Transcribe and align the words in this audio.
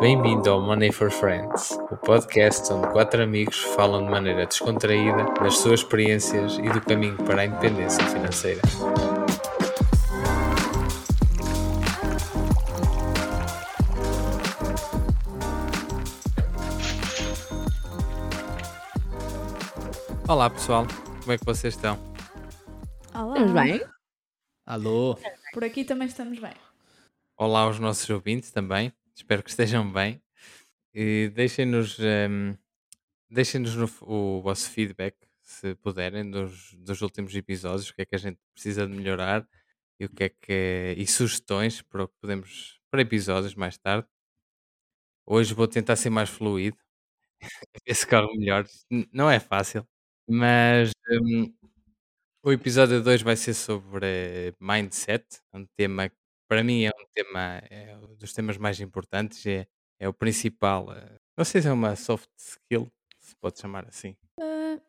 Bem-vindo 0.00 0.48
ao 0.48 0.62
Money 0.62 0.90
for 0.90 1.10
Friends, 1.10 1.72
o 1.72 1.96
podcast 1.98 2.72
onde 2.72 2.88
quatro 2.90 3.22
amigos 3.22 3.60
falam 3.76 4.02
de 4.02 4.10
maneira 4.10 4.46
descontraída 4.46 5.24
das 5.34 5.58
suas 5.58 5.80
experiências 5.80 6.56
e 6.56 6.62
do 6.62 6.80
caminho 6.80 7.18
para 7.18 7.42
a 7.42 7.44
independência 7.44 8.02
financeira. 8.06 8.62
Olá 20.26 20.48
pessoal, 20.48 20.86
como 21.20 21.32
é 21.32 21.36
que 21.36 21.44
vocês 21.44 21.74
estão? 21.74 21.98
Olá. 23.14 23.34
Estamos 23.34 23.52
bem? 23.52 23.80
Alô? 24.64 25.18
Por 25.52 25.62
aqui 25.62 25.84
também 25.84 26.08
estamos 26.08 26.38
bem. 26.38 26.54
Olá 27.36 27.60
aos 27.60 27.78
nossos 27.78 28.08
ouvintes 28.08 28.50
também, 28.50 28.92
espero 29.20 29.42
que 29.42 29.50
estejam 29.50 29.90
bem. 29.92 30.22
E 30.94 31.30
deixem-nos 31.34 31.98
ehm, 32.00 32.54
deixem-nos 33.30 33.76
no- 33.76 33.90
o 34.02 34.42
vosso 34.42 34.70
feedback, 34.70 35.16
se 35.42 35.74
puderem, 35.76 36.30
dos, 36.30 36.74
dos 36.74 37.02
últimos 37.02 37.34
episódios, 37.34 37.90
o 37.90 37.94
que 37.94 38.02
é 38.02 38.06
que 38.06 38.16
a 38.16 38.18
gente 38.18 38.38
precisa 38.54 38.86
de 38.86 38.94
melhorar 38.94 39.48
e 40.00 40.06
o 40.06 40.10
que 40.10 40.24
é 40.24 40.30
que 40.30 40.94
e 40.98 41.06
sugestões 41.06 41.82
para 41.82 42.04
o 42.04 42.08
que 42.08 42.14
podemos 42.20 42.80
para 42.90 43.02
episódios 43.02 43.54
mais 43.56 43.78
tarde. 43.78 44.08
Hoje 45.26 45.54
vou 45.54 45.68
tentar 45.68 45.96
ser 45.96 46.10
mais 46.10 46.28
fluido, 46.30 46.76
ver 47.86 47.94
se 47.94 48.06
corre 48.06 48.36
melhor. 48.38 48.66
Não 49.12 49.30
é 49.30 49.40
fácil, 49.40 49.86
mas 50.28 50.92
hum, 51.10 51.52
o 52.44 52.52
episódio 52.52 53.02
2 53.02 53.22
vai 53.22 53.36
ser 53.36 53.54
sobre 53.54 54.54
mindset, 54.60 55.24
um 55.54 55.66
tema 55.76 56.10
para 56.50 56.64
mim 56.64 56.82
é 56.82 56.90
um 56.90 57.06
tema, 57.14 57.62
é 57.70 57.96
um 57.96 58.16
dos 58.16 58.32
temas 58.32 58.56
mais 58.58 58.80
importantes, 58.80 59.46
é, 59.46 59.68
é 60.00 60.08
o 60.08 60.12
principal. 60.12 60.92
eh, 60.92 61.14
Não 61.38 61.44
sei 61.44 61.62
se 61.62 61.68
é 61.68 61.72
uma 61.72 61.94
soft 61.94 62.28
skill, 62.36 62.90
se 63.20 63.36
pode 63.36 63.60
chamar 63.60 63.86
assim. 63.86 64.16
Ah, 64.40 64.80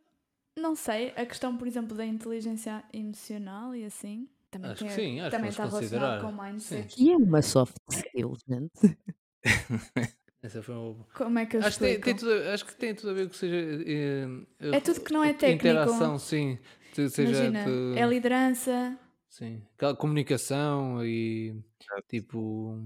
não 0.58 0.76
sei, 0.76 1.10
a 1.16 1.24
questão, 1.24 1.56
por 1.56 1.68
exemplo, 1.68 1.96
da 1.96 2.04
inteligência 2.04 2.84
emocional 2.92 3.76
e 3.76 3.86
assim, 3.86 4.28
também, 4.50 4.72
Acho 4.72 4.84
que 4.84 4.90
tem- 4.90 4.96
sim, 4.96 5.20
acho 5.20 5.30
que 5.30 5.36
também 5.36 5.50
está 5.52 5.66
relacionado 5.66 6.22
considerar. 6.22 6.36
com 6.36 6.44
mindset. 6.44 6.96
E 7.00 7.12
é 7.12 7.16
uma 7.16 7.44
soft 7.44 7.76
skill, 7.92 8.34
gente. 8.50 8.98
Essa 10.42 10.64
foi 10.64 10.74
uma... 10.74 11.06
Como 11.14 11.38
é 11.38 11.46
que 11.46 11.58
eu 11.58 11.62
acho, 11.62 11.78
que 11.78 11.84
tem, 11.84 11.92
explico? 11.92 12.06
tem 12.06 12.16
tudo, 12.16 12.50
acho 12.50 12.66
que 12.66 12.76
tem 12.76 12.96
tudo 12.96 13.10
a 13.12 13.14
ver 13.14 13.26
com 13.26 13.30
que 13.30 13.38
seja. 13.38 13.56
eh, 13.86 14.26
É 14.60 14.80
tudo 14.80 15.02
que 15.02 15.14
não 15.14 15.24
é 15.24 15.32
técnico. 15.34 15.68
Interação, 15.68 16.18
sim. 16.18 16.58
Seja 16.94 17.22
Imagina, 17.46 17.64
que- 17.66 18.00
é 18.00 18.06
liderança, 18.08 19.00
Sim. 19.32 19.66
Aquela 19.76 19.96
comunicação 19.96 21.04
e 21.04 21.56
tipo. 22.10 22.78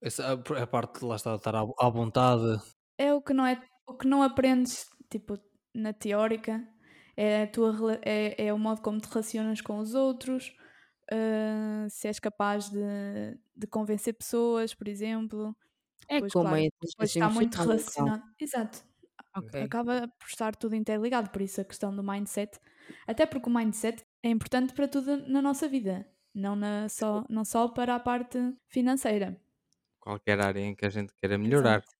Essa, 0.00 0.32
a, 0.32 0.66
parte 0.66 1.00
de 1.00 1.06
lá 1.06 1.16
está, 1.16 1.34
estar 1.34 1.54
à, 1.54 1.60
à 1.78 1.88
vontade. 1.88 2.60
é 2.98 3.12
o 3.12 3.22
que 3.22 3.32
não 3.32 3.46
é 3.46 3.62
o 3.86 3.94
que 3.94 4.06
não 4.06 4.22
aprendes 4.22 4.86
tipo 5.10 5.38
na 5.74 5.92
teórica 5.92 6.66
é 7.16 7.46
tua 7.46 7.98
é, 8.02 8.46
é 8.46 8.52
o 8.52 8.58
modo 8.58 8.82
como 8.82 9.00
te 9.00 9.08
relacionas 9.08 9.60
com 9.60 9.78
os 9.78 9.94
outros 9.94 10.54
ah, 11.10 11.86
se 11.88 12.08
és 12.08 12.18
capaz 12.18 12.68
de, 12.70 13.38
de 13.56 13.66
convencer 13.66 14.14
pessoas 14.14 14.74
por 14.74 14.88
exemplo 14.88 15.56
É 16.08 16.18
Pois, 16.20 16.32
como 16.32 16.48
claro, 16.48 16.64
inteligência 16.64 17.18
está 17.20 17.30
muito 17.30 17.54
relacionado 17.56 18.22
exato 18.38 18.84
Ok. 19.36 19.62
acaba 19.62 20.08
por 20.18 20.28
estar 20.28 20.54
tudo 20.54 20.74
interligado 20.74 21.30
por 21.30 21.42
isso 21.42 21.60
a 21.60 21.64
questão 21.64 21.94
do 21.94 22.02
mindset 22.02 22.58
até 23.06 23.26
porque 23.26 23.48
o 23.48 23.52
mindset 23.52 24.04
é 24.26 24.28
importante 24.36 24.74
para 24.74 24.88
tudo 24.94 25.12
na 25.34 25.40
nossa 25.48 25.66
vida 25.68 25.96
não 26.34 26.54
na 26.56 26.88
só 26.88 27.24
não 27.30 27.44
só 27.44 27.68
para 27.68 27.94
a 27.94 28.00
parte 28.00 28.38
financeira 28.74 29.28
Qualquer 29.98 30.38
área 30.40 30.60
em 30.60 30.72
que 30.72 30.86
a 30.86 30.88
gente 30.88 31.12
queira 31.16 31.36
melhorar. 31.36 31.82
Exato. 31.82 31.94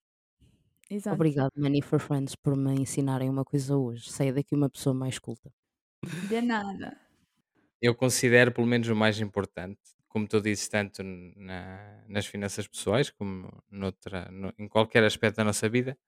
Exato. 0.90 1.14
Obrigado, 1.14 1.52
Money 1.56 1.82
for 1.82 1.98
Friends, 2.00 2.34
por 2.36 2.56
me 2.56 2.74
ensinarem 2.74 3.28
uma 3.30 3.44
coisa 3.44 3.76
hoje. 3.76 4.10
Saia 4.10 4.32
daqui 4.32 4.54
uma 4.54 4.70
pessoa 4.70 4.94
mais 4.94 5.18
culta. 5.18 5.52
de 6.22 6.40
nada 6.42 6.90
Eu 7.80 7.94
considero 7.94 8.52
pelo 8.52 8.66
menos 8.66 8.88
o 8.88 8.96
mais 8.96 9.20
importante, 9.20 9.80
como 10.08 10.26
tu 10.28 10.40
dizes, 10.40 10.68
tanto 10.68 11.02
na- 11.02 12.04
nas 12.08 12.26
finanças 12.26 12.66
pessoais 12.66 13.10
como 13.10 13.50
noutra, 13.70 14.30
no- 14.30 14.54
em 14.58 14.68
qualquer 14.68 15.04
aspecto 15.04 15.36
da 15.36 15.44
nossa 15.44 15.68
vida 15.68 15.98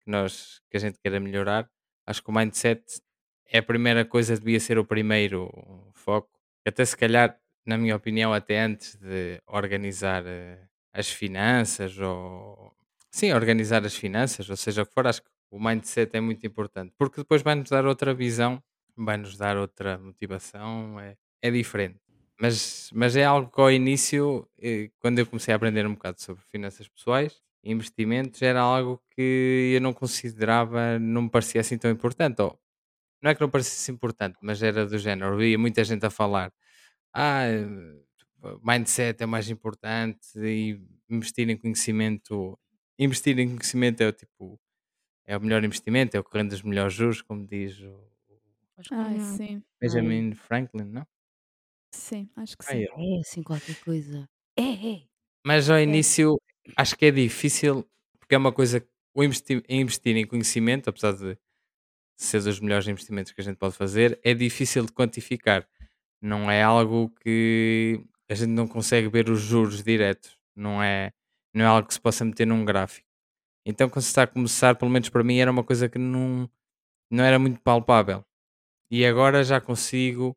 que, 0.00 0.10
nós, 0.10 0.62
que 0.70 0.76
a 0.76 0.80
gente 0.80 1.00
queira 1.00 1.20
melhorar. 1.20 1.70
Acho 2.06 2.22
que 2.24 2.30
o 2.30 2.34
mindset 2.34 3.02
é 3.50 3.58
a 3.58 3.62
primeira 3.62 4.04
coisa, 4.04 4.36
devia 4.38 4.60
ser 4.60 4.78
o 4.78 4.84
primeiro 4.84 5.50
foco. 5.94 6.30
Até 6.66 6.84
se 6.84 6.96
calhar, 6.96 7.38
na 7.66 7.76
minha 7.78 7.96
opinião, 7.96 8.32
até 8.32 8.60
antes 8.60 8.96
de 8.96 9.40
organizar 9.46 10.24
eh, 10.26 10.58
as 10.92 11.08
finanças 11.10 11.98
ou 11.98 12.72
sim, 13.10 13.32
organizar 13.32 13.84
as 13.84 13.94
finanças, 13.96 14.48
ou 14.48 14.56
seja, 14.56 14.82
o 14.82 14.86
que 14.86 14.94
for, 14.94 15.06
acho 15.06 15.22
que 15.22 15.28
o 15.50 15.58
mindset 15.60 16.16
é 16.16 16.20
muito 16.20 16.46
importante, 16.46 16.92
porque 16.98 17.20
depois 17.22 17.42
vai-nos 17.42 17.68
dar 17.70 17.84
outra 17.86 18.14
visão, 18.14 18.62
vai-nos 18.96 19.36
dar 19.36 19.56
outra 19.56 19.98
motivação, 19.98 20.98
é, 21.00 21.16
é 21.42 21.50
diferente. 21.50 21.98
Mas, 22.40 22.90
mas 22.94 23.16
é 23.16 23.24
algo 23.24 23.50
que 23.50 23.60
ao 23.60 23.70
início, 23.70 24.48
eh, 24.60 24.90
quando 25.00 25.18
eu 25.18 25.26
comecei 25.26 25.52
a 25.52 25.56
aprender 25.56 25.86
um 25.86 25.94
bocado 25.94 26.20
sobre 26.22 26.42
finanças 26.50 26.88
pessoais, 26.88 27.42
investimentos, 27.64 28.40
era 28.42 28.60
algo 28.60 29.02
que 29.10 29.72
eu 29.76 29.80
não 29.80 29.92
considerava, 29.92 30.98
não 30.98 31.22
me 31.22 31.30
parecia 31.30 31.60
assim 31.60 31.76
tão 31.78 31.90
importante. 31.90 32.40
Ou, 32.40 32.58
não 33.22 33.30
é 33.30 33.34
que 33.34 33.40
não 33.40 33.50
parecesse 33.50 33.90
importante, 33.92 34.38
mas 34.42 34.62
era 34.62 34.86
do 34.86 34.98
género. 34.98 35.34
Eu 35.34 35.38
via 35.38 35.58
muita 35.58 35.84
gente 35.84 36.04
a 36.06 36.10
falar: 36.10 36.52
ah, 37.14 37.44
eh, 37.46 38.02
mindset 38.62 39.22
é 39.22 39.26
mais 39.26 39.50
importante 39.50 40.20
e 40.38 40.80
investir 41.10 41.48
em 41.50 41.56
conhecimento. 41.56 42.58
Investir 42.98 43.38
em 43.38 43.48
conhecimento 43.50 44.00
é 44.02 44.08
o 44.08 44.12
tipo. 44.12 44.60
É 45.26 45.36
o 45.36 45.40
melhor 45.42 45.64
investimento, 45.64 46.16
é 46.16 46.20
o 46.20 46.24
que 46.24 46.36
rende 46.38 46.54
os 46.54 46.62
melhores 46.62 46.94
juros, 46.94 47.22
como 47.22 47.46
diz 47.46 47.80
o 47.80 48.10
Ai, 48.90 49.18
sim 49.18 49.64
Benjamin 49.80 50.34
Franklin, 50.34 50.84
não? 50.90 51.06
sim 51.94 52.30
acho 52.36 52.56
que 52.58 52.64
sim 52.64 52.84
é. 52.84 52.86
É 52.96 53.20
assim 53.20 53.42
qualquer 53.42 53.76
coisa. 53.76 54.28
É, 54.56 54.62
é. 54.96 55.08
Mas 55.44 55.70
ao 55.70 55.78
início 55.80 56.36
acho 56.76 56.96
que 56.96 57.06
é 57.06 57.10
difícil, 57.10 57.88
porque 58.18 58.34
é 58.34 58.38
uma 58.38 58.52
coisa. 58.52 58.86
O 59.14 59.24
investi- 59.24 59.62
investir 59.68 60.16
em 60.16 60.26
conhecimento, 60.26 60.88
apesar 60.88 61.12
de 61.12 61.36
ser 62.24 62.42
dos 62.42 62.60
melhores 62.60 62.86
investimentos 62.88 63.32
que 63.32 63.40
a 63.40 63.44
gente 63.44 63.56
pode 63.56 63.74
fazer, 63.76 64.18
é 64.24 64.34
difícil 64.34 64.84
de 64.86 64.92
quantificar. 64.92 65.66
Não 66.22 66.50
é 66.50 66.62
algo 66.62 67.10
que 67.22 68.02
a 68.30 68.34
gente 68.34 68.50
não 68.50 68.68
consegue 68.68 69.08
ver 69.08 69.30
os 69.30 69.40
juros 69.40 69.82
diretos. 69.82 70.38
Não 70.56 70.82
é, 70.82 71.12
não 71.54 71.64
é 71.64 71.68
algo 71.68 71.88
que 71.88 71.94
se 71.94 72.00
possa 72.00 72.24
meter 72.24 72.46
num 72.46 72.64
gráfico. 72.64 73.06
Então, 73.66 73.88
quando 73.90 74.02
se 74.04 74.08
está 74.10 74.24
a 74.24 74.26
começar, 74.26 74.76
pelo 74.76 74.90
menos 74.90 75.08
para 75.10 75.24
mim, 75.24 75.38
era 75.38 75.50
uma 75.50 75.64
coisa 75.64 75.88
que 75.88 75.98
não, 75.98 76.50
não 77.10 77.24
era 77.24 77.38
muito 77.38 77.60
palpável. 77.62 78.24
E 78.90 79.06
agora 79.06 79.44
já 79.44 79.60
consigo 79.60 80.36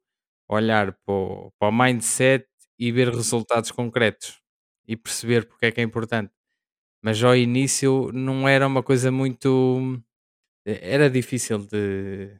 olhar 0.49 0.93
para 1.05 1.13
o, 1.13 1.51
para 1.59 1.69
o 1.69 1.71
mindset 1.71 2.47
e 2.79 2.91
ver 2.91 3.09
resultados 3.09 3.71
concretos 3.71 4.41
e 4.87 4.95
perceber 4.97 5.45
porque 5.47 5.67
é 5.67 5.71
que 5.71 5.81
é 5.81 5.83
importante. 5.83 6.31
Mas 7.03 7.23
ao 7.23 7.35
início 7.35 8.11
não 8.13 8.47
era 8.47 8.67
uma 8.67 8.83
coisa 8.83 9.11
muito. 9.11 10.01
Era 10.65 11.09
difícil 11.09 11.59
de. 11.59 12.37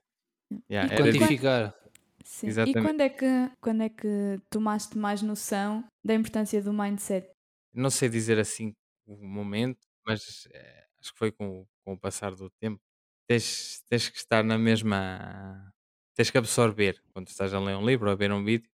Yeah, 0.69 0.93
E 0.93 0.95
era 0.95 1.03
difícil. 1.11 1.19
quantificar. 1.19 1.75
Sim. 2.23 2.47
Exatamente. 2.47 2.79
E 2.79 2.81
quando 2.81 3.01
é, 3.01 3.09
que, 3.09 3.51
quando 3.61 3.81
é 3.83 3.89
que 3.89 4.39
tomaste 4.49 4.97
mais 4.97 5.21
noção 5.21 5.83
da 6.03 6.13
importância 6.13 6.61
do 6.61 6.71
mindset? 6.73 7.29
Não 7.73 7.89
sei 7.89 8.07
dizer 8.07 8.39
assim 8.39 8.73
o 9.05 9.17
momento, 9.17 9.79
mas 10.05 10.47
eh, 10.53 10.85
acho 11.01 11.11
que 11.11 11.19
foi 11.19 11.31
com, 11.31 11.61
o- 11.61 11.67
com 11.83 11.93
o 11.93 11.99
passar 11.99 12.33
do 12.35 12.49
tempo. 12.61 12.79
Tens, 13.27 13.81
tens 13.89 14.07
que 14.09 14.17
estar 14.17 14.43
na 14.43 14.57
mesma. 14.57 15.71
Tens 16.15 16.29
que 16.29 16.37
absorver 16.37 17.01
quando 17.13 17.27
estás 17.27 17.53
a 17.53 17.59
ler 17.59 17.75
um 17.75 17.85
livro 17.85 18.07
ou 18.07 18.13
a 18.13 18.15
ver 18.15 18.31
um 18.31 18.43
vídeo, 18.43 18.69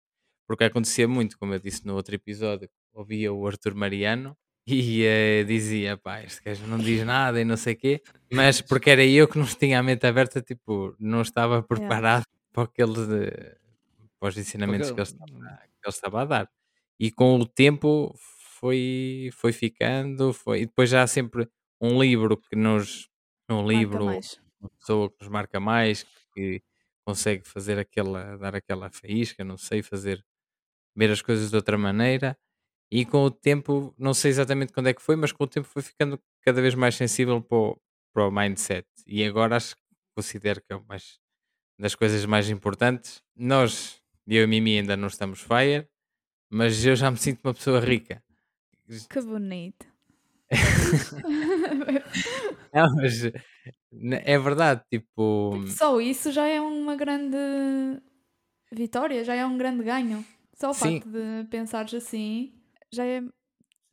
porque 0.47 0.65
acontecia 0.65 1.07
muito, 1.09 1.39
como 1.39 1.55
eu 1.55 1.59
disse 1.61 1.87
no 1.87 1.95
outro 1.95 2.15
episódio, 2.15 2.69
ouvia 2.93 3.33
o 3.33 3.47
Arthur 3.47 3.75
Mariano 3.75 4.37
e 5.01 5.05
eh, 5.05 5.45
dizia, 5.45 5.97
pá, 5.97 6.23
este 6.23 6.43
gajo 6.45 6.67
não 6.67 6.79
diz 6.79 7.05
nada 7.05 7.41
e 7.41 7.45
não 7.45 7.57
sei 7.57 7.75
o 7.75 7.77
quê, 7.79 8.03
mas 8.33 8.61
porque 8.61 8.91
era 8.91 9.05
eu 9.05 9.29
que 9.29 9.39
não 9.39 9.47
tinha 9.47 9.79
a 9.79 9.83
mente 9.83 10.07
aberta, 10.07 10.41
tipo, 10.43 10.95
não 10.99 11.23
estava 11.23 11.63
preparado 11.63 12.25
para 12.53 12.65
aquele 12.65 13.07
de- 13.07 13.57
para 14.21 14.29
os 14.31 14.37
ensinamentos 14.39 14.91
que 14.91 15.01
ele, 15.01 15.07
estava, 15.09 15.31
que 15.31 15.89
ele 15.89 15.95
estava 15.95 16.23
a 16.23 16.25
dar. 16.25 16.51
E 16.99 17.11
com 17.11 17.37
o 17.39 17.47
tempo 17.47 18.15
foi, 18.61 19.31
foi 19.35 19.53
ficando, 19.53 20.33
foi, 20.33 20.63
e 20.63 20.67
depois 20.67 20.91
já 20.91 21.03
há 21.03 21.07
sempre 21.07 21.49
um 21.81 22.01
livro 22.01 22.37
que 22.37 22.57
nos. 22.57 23.09
Um 23.51 23.67
livro, 23.67 24.05
mais. 24.05 24.41
uma 24.61 24.71
pessoa 24.79 25.09
que 25.11 25.17
nos 25.21 25.29
marca 25.31 25.61
mais, 25.61 26.05
que 26.35 26.63
consegue 27.07 27.47
fazer 27.49 27.79
aquela, 27.79 28.37
dar 28.37 28.55
aquela 28.57 28.91
faísca, 28.91 29.45
não 29.45 29.57
sei, 29.57 29.83
fazer 29.83 30.23
ver 30.97 31.11
as 31.11 31.23
coisas 31.23 31.51
de 31.51 31.57
outra 31.57 31.79
maneira. 31.79 32.37
E 32.91 33.05
com 33.05 33.25
o 33.25 33.31
tempo, 33.31 33.95
não 33.99 34.15
sei 34.15 34.31
exatamente 34.31 34.73
quando 34.73 34.89
é 34.89 34.95
que 34.95 35.03
foi, 35.03 35.15
mas 35.15 35.31
com 35.31 35.45
o 35.45 35.47
tempo 35.47 35.67
foi 35.67 35.83
ficando 35.83 36.19
cada 36.43 36.63
vez 36.63 36.75
mais 36.75 36.95
sensível 36.95 37.43
para 37.43 37.59
o, 37.59 37.79
para 38.15 38.27
o 38.27 38.31
mindset. 38.31 38.89
E 39.07 39.23
agora 39.25 39.57
acho 39.57 39.77
que 39.77 39.83
considero 40.17 40.63
que 40.63 40.73
é 40.73 40.81
mais, 40.89 41.19
das 41.79 41.95
coisas 41.95 42.25
mais 42.25 42.49
importantes. 42.49 43.23
Nós, 43.37 44.01
eu 44.27 44.45
e 44.45 44.47
Mimi, 44.47 44.79
ainda 44.79 44.97
não 44.97 45.09
estamos 45.09 45.41
fire, 45.41 45.87
mas 46.51 46.83
eu 46.85 46.97
já 46.97 47.11
me 47.11 47.19
sinto 47.19 47.41
uma 47.45 47.53
pessoa 47.53 47.81
rica. 47.81 48.23
Que 49.11 49.21
bonito. 49.21 49.87
Não, 52.73 52.95
mas 52.97 53.23
é 54.25 54.39
verdade, 54.39 54.83
tipo. 54.91 55.51
Porque 55.53 55.73
só 55.73 56.01
isso 56.01 56.33
já 56.33 56.47
é 56.47 56.59
uma 56.59 56.97
grande 56.97 57.37
vitória, 58.73 59.23
já 59.25 59.35
é 59.35 59.45
um 59.45 59.59
grande 59.59 59.85
ganho. 59.85 60.25
Só 60.55 60.71
o 60.71 60.75
Sim. 60.75 61.01
facto 61.01 61.11
de 61.11 61.45
pensares 61.51 61.93
assim 61.93 62.58
já 62.93 63.05
é, 63.05 63.23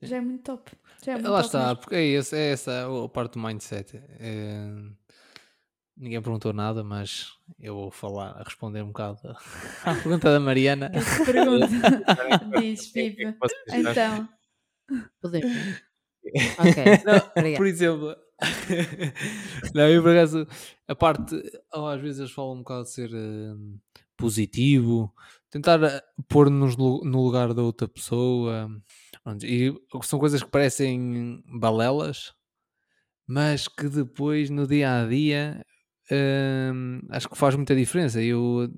já 0.01 0.17
é 0.17 0.21
muito 0.21 0.43
top. 0.43 0.71
Já 1.03 1.13
é 1.13 1.15
muito 1.15 1.29
Lá 1.29 1.37
top 1.37 1.45
está, 1.47 1.67
mesmo. 1.67 1.77
porque 1.77 1.95
é, 1.95 2.03
esse, 2.05 2.35
é 2.35 2.51
essa 2.51 2.85
a 3.05 3.09
parte 3.09 3.33
do 3.33 3.39
mindset. 3.39 3.97
É, 4.19 4.67
ninguém 5.97 6.21
perguntou 6.21 6.53
nada, 6.53 6.83
mas 6.83 7.31
eu 7.59 7.75
vou 7.75 7.91
falar, 7.91 8.31
a 8.31 8.43
responder 8.43 8.81
um 8.83 8.87
bocado 8.87 9.19
à 9.85 9.93
pergunta 9.93 10.31
da 10.31 10.39
Mariana. 10.39 10.91
Que 10.91 11.25
pergunta. 11.31 11.67
Diz, 12.59 12.95
é 12.95 13.09
Pipa. 13.09 13.37
acham? 13.71 13.89
Então, 13.91 14.29
Podemos. 15.21 15.51
Ok, 16.57 16.83
Não, 17.05 17.55
por 17.55 17.67
exemplo, 17.67 18.15
não, 19.75 19.87
eu 19.87 20.01
por 20.01 20.09
acaso, 20.11 20.47
a 20.87 20.95
parte, 20.95 21.35
ou 21.71 21.87
às 21.87 22.01
vezes 22.01 22.19
eles 22.19 22.31
falam 22.31 22.53
um 22.55 22.57
bocado 22.59 22.83
de 22.85 22.91
ser 22.91 23.09
hum, 23.13 23.77
positivo, 24.17 25.13
tentar 25.55 25.81
eh, 25.83 26.01
pôr-nos 26.27 26.75
no 26.75 27.01
no 27.05 27.23
lugar 27.23 27.53
da 27.53 27.61
outra 27.63 27.87
pessoa, 27.87 28.69
e 29.41 29.73
são 30.03 30.19
coisas 30.19 30.43
que 30.43 30.49
parecem 30.51 31.41
balelas, 31.45 32.33
mas 33.25 33.65
que 33.67 33.87
depois 33.87 34.49
no 34.49 34.67
dia 34.67 35.01
a 35.01 35.07
dia 35.07 35.65
hum, 36.11 36.99
acho 37.09 37.29
que 37.29 37.37
faz 37.37 37.55
muita 37.55 37.73
diferença. 37.73 38.21
Eu 38.21 38.69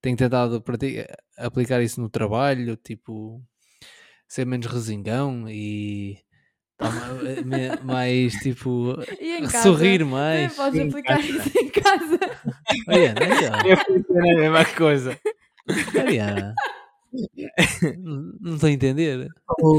tenho 0.00 0.16
tentado 0.16 0.62
prati- 0.62 1.04
aplicar 1.36 1.82
isso 1.82 2.00
no 2.00 2.08
trabalho, 2.08 2.76
tipo, 2.76 3.42
ser 4.28 4.46
menos 4.46 4.66
resingão 4.66 5.48
e 5.48 6.16
tá 6.78 6.88
eh, 7.26 7.82
mais 7.82 8.34
tipo 8.34 8.96
e 9.20 9.36
em 9.38 9.42
casa? 9.48 9.62
sorrir 9.64 10.04
mais. 10.04 10.54
podes 10.54 10.78
Em 10.80 10.88
aplicar 10.88 11.16
casa. 11.16 11.28
isso 11.28 11.58
em 11.58 11.68
casa. 11.70 12.18
Ó. 13.50 13.68
Eu 13.68 13.76
pensei 13.84 14.14
na 14.16 14.34
mesma 14.40 14.64
coisa. 14.76 15.18
Mariana. 15.94 16.54
Não 18.40 18.54
estou 18.54 18.68
a 18.68 18.72
entender. 18.72 19.28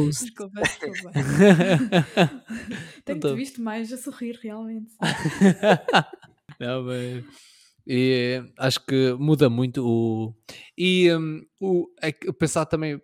Desculpa, 0.10 0.62
desculpa. 0.62 1.12
Não 1.16 2.42
Tenho-te 3.06 3.22
tô- 3.22 3.36
visto 3.36 3.62
mais 3.62 3.92
a 3.94 3.98
sorrir, 3.98 4.38
realmente. 4.42 4.92
Não, 6.60 6.84
mas 6.84 7.24
e, 7.88 8.44
acho 8.58 8.86
que 8.86 9.14
muda 9.14 9.50
muito 9.50 9.84
o 9.86 10.36
e 10.78 11.12
hum, 11.14 11.42
o 11.60 11.88
é 12.02 12.12
pensar 12.12 12.66
também 12.66 13.02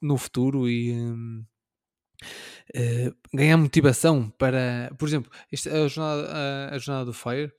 no 0.00 0.16
futuro 0.16 0.68
e 0.68 0.92
hum, 0.92 1.44
eh, 2.74 3.12
ganhar 3.32 3.56
motivação 3.56 4.30
para, 4.30 4.90
por 4.98 5.06
exemplo, 5.06 5.30
isto, 5.52 5.68
a, 5.68 5.86
jornada, 5.86 6.28
a, 6.32 6.74
a 6.74 6.78
jornada 6.78 7.04
do 7.06 7.12
Fire 7.12 7.52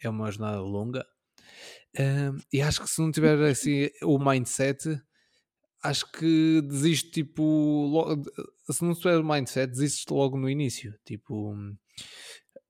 é 0.00 0.08
uma 0.08 0.30
jornada 0.30 0.60
longa 0.60 1.06
e 2.52 2.60
acho 2.62 2.82
que 2.82 2.88
se 2.90 3.00
não 3.00 3.10
tiver 3.10 3.40
assim 3.44 3.88
o 4.02 4.18
mindset, 4.18 5.00
acho 5.82 6.10
que 6.12 6.60
desisto 6.62 7.10
tipo 7.10 7.42
lo- 7.42 8.22
se 8.72 8.84
não 8.84 8.94
tiver 8.94 9.18
o 9.18 9.24
mindset, 9.24 9.70
desistes 9.70 10.04
logo 10.10 10.36
no 10.38 10.48
início. 10.48 10.94
Tipo, 11.04 11.54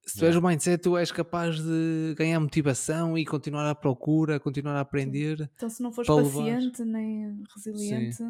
se 0.06 0.14
tiveres 0.14 0.36
o 0.36 0.42
mindset, 0.42 0.82
tu 0.82 0.96
és 0.98 1.10
capaz 1.10 1.58
de 1.60 2.14
ganhar 2.16 2.38
motivação 2.40 3.16
e 3.16 3.24
continuar 3.24 3.68
à 3.70 3.74
procura, 3.74 4.38
continuar 4.40 4.76
a 4.76 4.80
aprender. 4.80 5.50
Então, 5.54 5.70
se 5.70 5.82
não 5.82 5.92
fores 5.92 6.06
Para 6.08 6.16
levar. 6.22 6.38
paciente 6.44 6.84
nem 6.84 7.42
resiliente, 7.54 8.22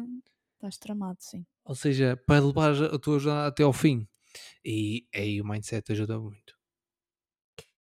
estás 0.55 0.77
tramado, 0.77 1.17
sim. 1.19 1.45
Ou 1.65 1.75
seja, 1.75 2.15
para 2.25 2.45
levar 2.45 2.73
a 2.83 2.97
tua 2.99 3.19
jornada 3.19 3.47
até 3.47 3.63
ao 3.63 3.73
fim. 3.73 4.07
E 4.63 5.05
aí 5.13 5.41
o 5.41 5.47
mindset 5.47 5.91
ajuda 5.91 6.19
muito. 6.19 6.54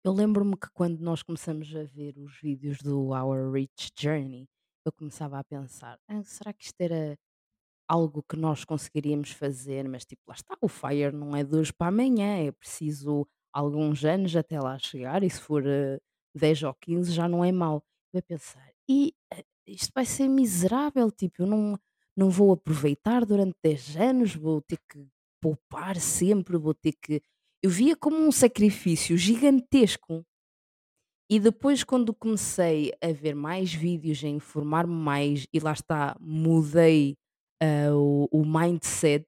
Eu 0.06 0.13
lembro-me 0.13 0.56
que 0.56 0.69
quando 0.72 1.00
nós 1.00 1.24
começamos 1.24 1.75
a 1.75 1.81
ver 1.84 2.16
os 2.19 2.40
vídeos 2.40 2.78
do 2.78 3.07
Our 3.07 3.52
Rich 3.52 3.92
Journey, 4.00 4.48
eu 4.86 4.92
começava 4.92 5.40
a 5.40 5.44
pensar: 5.44 5.98
"Ah, 6.07 6.24
será 6.24 6.54
que 6.54 6.63
isto 6.63 6.80
era 6.80 7.18
algo 7.90 8.24
que 8.30 8.38
nós 8.38 8.63
conseguiríamos 8.66 9.31
fazer? 9.31 9.90
Mas 9.90 10.06
tipo, 10.06 10.22
lá 10.28 10.36
está, 10.36 10.56
o 10.62 10.68
FIRE 10.68 11.12
não 11.12 11.36
é 11.36 11.44
de 11.44 11.56
hoje 11.56 11.74
para 11.74 11.88
amanhã, 11.88 12.38
é 12.48 12.52
preciso 12.52 13.28
alguns 13.54 14.06
anos 14.06 14.36
até 14.36 14.60
lá 14.62 14.78
chegar, 14.78 15.24
e 15.24 15.30
se 15.30 15.42
for 15.42 15.66
eh, 15.66 16.00
10 16.36 16.63
ou 16.63 16.75
15 16.75 17.12
já 17.12 17.28
não 17.28 17.44
é 17.44 17.52
mau. 17.52 17.84
Eu 18.13 18.22
pensar, 18.24 18.72
e 18.88 19.16
eh, 19.34 19.44
isto 19.68 19.92
vai 19.96 20.06
ser 20.06 20.28
miserável, 20.30 21.12
tipo, 21.12 21.42
eu 21.44 21.48
não, 21.48 21.80
não 22.16 22.30
vou 22.30 22.52
aproveitar 22.54 23.25
durante 23.25 23.56
10 23.63 23.98
anos, 23.98 24.36
vou 24.36 24.62
ter 24.62 24.78
que 24.88 25.07
poupar 25.42 25.98
sempre, 25.98 26.57
vou 26.57 26.74
ter 26.74 26.94
que. 26.94 27.22
Eu 27.66 27.72
via 27.72 27.96
como 27.96 28.18
um 28.18 28.32
sacrifício 28.32 29.18
gigantesco. 29.18 30.24
E 31.28 31.40
depois, 31.40 31.84
quando 31.84 32.14
comecei 32.14 32.94
a 33.04 33.12
ver 33.12 33.34
mais 33.34 33.74
vídeos, 33.74 34.24
a 34.24 34.28
informar-me 34.28 34.94
mais, 34.94 35.48
e 35.52 35.60
lá 35.60 35.74
está, 35.74 36.16
mudei 36.20 37.16
ah, 37.60 37.92
o, 37.92 38.28
o 38.32 38.46
mindset, 38.46 39.26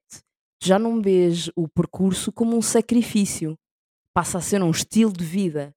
já 0.62 0.78
não 0.78 1.02
vês 1.02 1.50
o 1.56 1.66
percurso 1.66 2.30
como 2.30 2.56
um 2.56 2.62
sacrifício, 2.62 3.56
passa 4.14 4.38
a 4.38 4.40
ser 4.40 4.62
um 4.62 4.70
estilo 4.70 5.12
de 5.12 5.24
vida, 5.24 5.72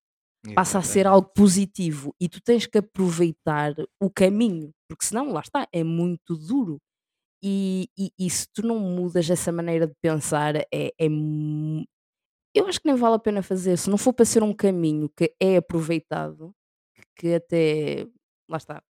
passa 0.54 0.78
a 0.78 0.84
ser 0.84 1.08
algo 1.08 1.31
positivo 1.36 2.13
e 2.22 2.30
tu 2.30 2.40
tens 2.44 2.68
que 2.68 2.78
aproveitar 2.78 3.74
o 4.00 4.08
caminho, 4.08 4.69
porque 4.88 5.04
senão, 5.04 5.31
lá 5.31 5.42
está, 5.42 5.68
é 5.74 5.84
muito 5.84 6.36
duro. 6.36 6.78
E, 7.44 7.88
e, 7.98 8.12
e 8.19 8.30
se 8.30 8.46
tu 8.54 8.62
não 8.62 8.80
mudas 8.80 9.28
essa 9.31 9.52
maneira 9.52 9.88
de 9.88 9.96
pensar, 10.00 10.56
é, 10.58 10.68
é 10.72 11.10
eu 12.56 12.68
acho 12.68 12.80
que 12.81 12.88
nem 12.88 12.95
vale 12.95 13.15
a 13.15 13.19
pena 13.19 13.42
fazer. 13.44 13.77
Se 13.77 13.89
não 13.89 13.98
for 13.98 14.13
para 14.13 14.25
ser 14.25 14.44
um 14.44 14.53
caminho 14.53 15.09
que 15.09 15.33
é 15.39 15.57
aproveitado, 15.57 16.53
que 17.18 17.36
até. 17.36 18.07
Lá 18.50 18.57
está. 18.57 18.83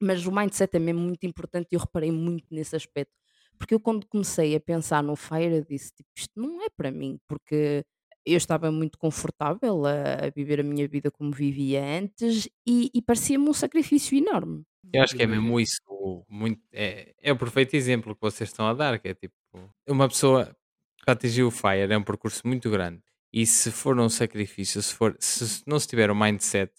Mas 0.00 0.26
o 0.26 0.32
mindset 0.32 0.76
é 0.76 0.80
mesmo 0.80 1.00
muito 1.02 1.24
importante 1.26 1.68
e 1.72 1.76
eu 1.76 1.80
reparei 1.80 2.12
muito 2.12 2.46
nesse 2.52 2.76
aspecto. 2.76 3.12
Porque 3.58 3.74
eu, 3.74 3.80
quando 3.80 4.06
comecei 4.06 4.54
a 4.56 4.60
pensar 4.60 5.02
no 5.02 5.16
FIRE, 5.16 5.64
disse: 5.68 5.92
tipo, 5.94 6.10
isto 6.16 6.32
não 6.40 6.62
é 6.62 6.68
para 6.70 6.90
mim, 6.90 7.18
porque 7.28 7.84
eu 8.26 8.36
estava 8.36 8.70
muito 8.72 8.98
confortável 8.98 9.86
a, 9.86 10.26
a 10.26 10.30
viver 10.30 10.60
a 10.60 10.64
minha 10.64 10.86
vida 10.88 11.10
como 11.10 11.32
vivia 11.32 11.82
antes 11.84 12.48
e, 12.66 12.90
e 12.94 13.02
parecia-me 13.02 13.48
um 13.48 13.52
sacrifício 13.54 14.18
enorme. 14.18 14.64
Eu 14.92 15.02
acho 15.02 15.16
que 15.16 15.22
é 15.22 15.26
mesmo 15.26 15.58
isso. 15.60 15.80
o- 15.88 16.24
Muito, 16.28 16.60
é, 16.72 17.14
é 17.20 17.32
o 17.32 17.38
perfeito 17.38 17.74
exemplo 17.76 18.14
que 18.14 18.20
vocês 18.20 18.50
estão 18.50 18.66
a 18.68 18.74
dar, 18.74 18.98
que 19.00 19.08
é 19.08 19.14
tipo, 19.14 19.34
uma 19.88 20.08
pessoa 20.08 20.54
para 21.06 21.14
atingir 21.14 21.44
o 21.44 21.52
FIRE 21.52 21.92
é 21.92 21.96
um 21.96 22.02
percurso 22.02 22.42
muito 22.44 22.68
grande. 22.68 23.00
E 23.32 23.46
se 23.46 23.70
for 23.70 23.98
um 23.98 24.08
sacrifício, 24.08 24.82
se, 24.82 24.92
for, 24.92 25.16
se 25.20 25.62
não 25.64 25.78
se 25.78 25.86
tiver 25.86 26.10
o 26.10 26.16
mindset, 26.16 26.72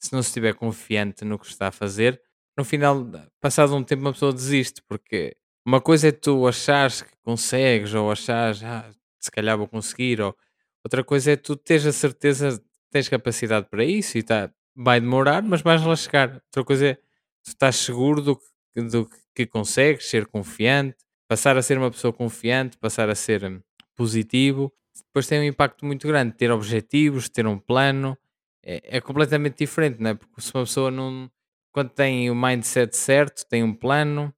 se 0.00 0.12
não 0.12 0.22
se 0.22 0.30
estiver 0.30 0.54
confiante 0.54 1.24
no 1.24 1.38
que 1.38 1.46
está 1.46 1.68
a 1.68 1.72
fazer, 1.72 2.20
no 2.58 2.64
final, 2.64 3.06
passado 3.40 3.74
um 3.76 3.84
tempo, 3.84 4.02
uma 4.02 4.12
pessoa 4.12 4.32
desiste, 4.32 4.82
porque 4.88 5.36
uma 5.64 5.80
coisa 5.80 6.08
é 6.08 6.12
tu 6.12 6.48
achares 6.48 7.02
que 7.02 7.12
consegues, 7.22 7.94
ou 7.94 8.10
achares, 8.10 8.62
ah, 8.64 8.90
se 9.20 9.30
calhar 9.30 9.56
vou 9.56 9.68
conseguir, 9.68 10.20
ou 10.20 10.36
outra 10.84 11.04
coisa 11.04 11.32
é 11.32 11.36
tu 11.36 11.54
teres 11.54 11.86
a 11.86 11.92
certeza 11.92 12.58
que 12.58 12.66
tens 12.90 13.08
capacidade 13.08 13.68
para 13.70 13.84
isso 13.84 14.18
e 14.18 14.22
tá, 14.22 14.52
vai 14.74 15.00
demorar, 15.00 15.42
mas 15.42 15.62
vais 15.62 15.84
lá 15.84 15.94
chegar. 15.94 16.42
Outra 16.46 16.64
coisa 16.64 16.86
é 16.88 16.94
tu 16.94 17.48
estás 17.48 17.76
seguro 17.76 18.20
do 18.20 18.36
que, 18.36 18.82
do 18.82 19.08
que 19.34 19.46
consegues, 19.46 20.08
ser 20.08 20.26
confiante, 20.26 20.96
passar 21.30 21.56
a 21.58 21.62
ser 21.62 21.78
uma 21.78 21.92
pessoa 21.92 22.12
confiante, 22.12 22.76
passar 22.78 23.08
a 23.10 23.16
ser 23.16 23.44
hum, 23.46 23.62
positivo, 23.96 24.72
depois 25.06 25.28
tem 25.28 25.40
um 25.40 25.44
impacto 25.44 25.86
muito 25.86 26.08
grande. 26.08 26.34
Ter 26.36 26.50
objetivos, 26.52 27.30
ter 27.30 27.46
um 27.46 27.58
plano, 27.60 28.18
é, 28.64 28.98
é 28.98 29.02
completamente 29.02 29.58
diferente, 29.58 30.00
não 30.02 30.10
é? 30.12 30.14
Porque 30.16 30.42
se 30.42 30.52
uma 30.54 30.64
pessoa 30.64 30.90
não. 30.92 31.30
Quando 31.72 31.90
tem 31.90 32.30
o 32.30 32.36
mindset 32.36 32.96
certo, 32.96 33.46
tem 33.48 33.62
um 33.64 33.74
plano 33.74 34.34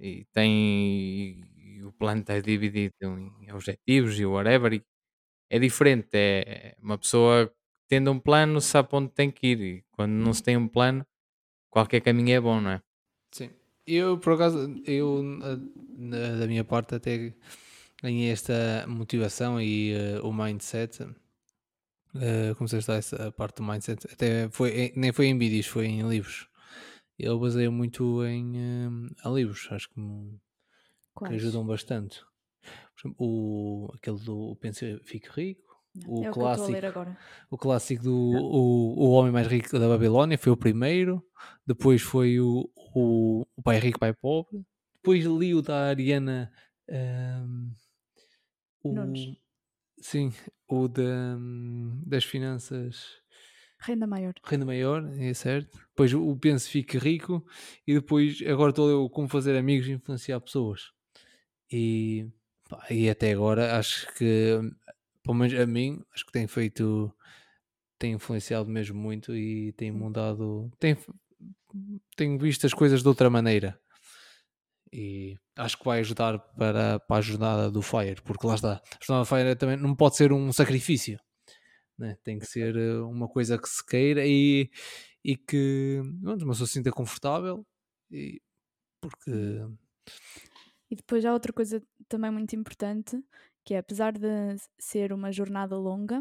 e 0.00 0.24
tem. 0.32 1.42
E 1.56 1.82
o 1.84 1.92
plano 1.92 2.22
está 2.22 2.38
dividido 2.40 2.94
em 3.02 3.52
objetivos 3.52 4.18
e 4.20 4.26
whatever. 4.26 4.74
E 4.74 4.84
é 5.50 5.58
diferente. 5.58 6.08
É 6.14 6.74
uma 6.82 6.98
pessoa 6.98 7.52
tendo 7.88 8.10
um 8.12 8.20
plano 8.20 8.60
sabe 8.60 8.88
onde 8.92 9.10
tem 9.12 9.30
que 9.30 9.48
ir. 9.48 9.60
E 9.62 9.84
quando 9.92 10.12
não 10.12 10.32
se 10.34 10.42
tem 10.42 10.56
um 10.56 10.68
plano, 10.68 11.06
qualquer 11.70 12.00
caminho 12.02 12.36
é 12.36 12.40
bom, 12.40 12.60
não 12.60 12.72
é? 12.72 12.82
Sim. 13.32 13.50
Eu, 13.92 14.18
por 14.18 14.34
acaso, 14.34 14.58
eu, 14.86 15.22
da 16.38 16.46
minha 16.46 16.64
parte, 16.64 16.94
até 16.94 17.34
ganhei 18.02 18.30
esta 18.30 18.84
motivação 18.88 19.60
e 19.60 19.92
eh, 19.92 20.20
o 20.22 20.32
mindset. 20.32 21.06
eh, 22.14 22.54
comecei 22.56 22.78
a 22.78 22.80
estudar 22.80 22.98
essa 22.98 23.32
parte 23.32 23.56
do 23.56 23.62
mindset. 23.64 24.06
Até 24.12 24.48
foi, 24.50 24.70
em- 24.70 24.92
nem 24.96 25.12
foi 25.12 25.26
em 25.26 25.38
vídeos, 25.38 25.66
foi 25.66 25.86
em 25.86 26.08
livros. 26.08 26.48
Eu 27.18 27.38
baseio 27.38 27.70
muito 27.70 28.24
em, 28.24 28.56
eh, 28.56 28.88
em 29.28 29.34
livros, 29.34 29.68
acho 29.70 29.88
que, 29.90 30.00
me- 30.00 30.38
que 31.18 31.34
ajudam 31.34 31.66
bastante. 31.66 32.20
Por 32.94 33.00
exemplo, 33.08 33.26
o, 33.26 33.90
aquele 33.94 34.18
do 34.18 34.56
Pense 34.56 34.98
Fique 35.04 35.28
Rico, 35.30 35.62
o 36.06 36.24
é 36.24 36.30
o 36.30 36.32
clássico 36.32 36.86
agora. 36.86 37.18
o 37.50 37.56
clássico 37.58 38.02
do 38.04 38.14
o, 38.14 38.94
o 39.06 39.10
Homem 39.10 39.32
Mais 39.32 39.46
Rico 39.46 39.78
da 39.78 39.88
Babilónia 39.88 40.36
foi 40.38 40.52
o 40.52 40.56
primeiro, 40.56 41.22
depois 41.66 42.00
foi 42.02 42.38
o, 42.40 42.68
o, 42.94 43.46
o 43.56 43.62
Pai 43.62 43.78
Rico, 43.78 43.98
Pai 43.98 44.12
Pobre, 44.12 44.64
depois 44.94 45.24
li 45.24 45.54
o 45.54 45.62
da 45.62 45.88
Ariana 45.88 46.52
ahm, 46.90 47.70
o, 48.82 48.92
Nunes. 48.94 49.36
Sim, 50.00 50.32
o 50.68 50.88
da, 50.88 51.36
das 52.06 52.24
finanças 52.24 53.20
Renda 53.82 54.06
maior. 54.06 54.34
renda 54.44 54.66
maior, 54.66 55.10
é 55.18 55.32
certo. 55.32 55.78
Depois 55.88 56.12
o 56.12 56.36
penso 56.36 56.68
fique 56.68 56.98
rico 56.98 57.44
e 57.86 57.94
depois 57.94 58.38
agora 58.46 58.70
estou 58.70 58.90
eu 58.90 59.08
como 59.08 59.28
fazer 59.28 59.56
amigos 59.56 59.88
e 59.88 59.92
influenciar 59.92 60.38
pessoas. 60.40 60.92
E, 61.72 62.28
pá, 62.68 62.86
e 62.90 63.08
até 63.08 63.32
agora 63.32 63.78
acho 63.78 64.12
que, 64.14 64.58
pelo 65.22 65.34
menos 65.36 65.58
a 65.58 65.66
mim, 65.66 66.02
acho 66.14 66.26
que 66.26 66.32
tem 66.32 66.46
feito, 66.46 67.10
tem 67.98 68.12
influenciado 68.14 68.68
mesmo 68.68 69.00
muito 69.00 69.34
e 69.34 69.72
tem 69.72 69.90
mudado, 69.90 70.70
tem, 70.78 70.96
tenho 72.16 72.38
visto 72.38 72.66
as 72.66 72.74
coisas 72.74 73.02
de 73.02 73.08
outra 73.08 73.30
maneira. 73.30 73.80
E 74.92 75.36
acho 75.56 75.78
que 75.78 75.84
vai 75.84 76.00
ajudar 76.00 76.38
para, 76.56 76.98
para 77.00 77.16
a 77.16 77.20
jornada 77.20 77.70
do 77.70 77.80
Fire, 77.80 78.20
porque 78.22 78.46
lá 78.46 78.56
está, 78.56 78.72
a 78.74 79.04
jornada 79.04 79.24
do 79.24 79.26
Fire 79.26 79.56
também 79.56 79.76
não 79.76 79.94
pode 79.94 80.16
ser 80.16 80.32
um 80.32 80.52
sacrifício, 80.52 81.18
né? 81.96 82.16
tem 82.24 82.38
que 82.38 82.46
ser 82.46 82.76
eh, 82.76 82.98
uma 83.00 83.28
coisa 83.28 83.56
que 83.56 83.68
se 83.68 83.86
queira 83.86 84.26
e, 84.26 84.68
e 85.24 85.36
que 85.36 86.00
pronto, 86.22 86.42
uma 86.42 86.52
pessoa 86.52 86.66
se 86.66 86.72
sinta 86.72 86.90
confortável 86.90 87.64
e 88.10 88.42
porque 89.00 89.30
E 90.90 90.96
depois 90.96 91.24
há 91.24 91.32
outra 91.32 91.52
coisa 91.52 91.80
também 92.08 92.30
muito 92.32 92.56
importante, 92.56 93.16
que 93.64 93.74
é 93.74 93.78
apesar 93.78 94.12
de 94.12 94.56
ser 94.78 95.12
uma 95.12 95.30
jornada 95.30 95.76
longa, 95.76 96.20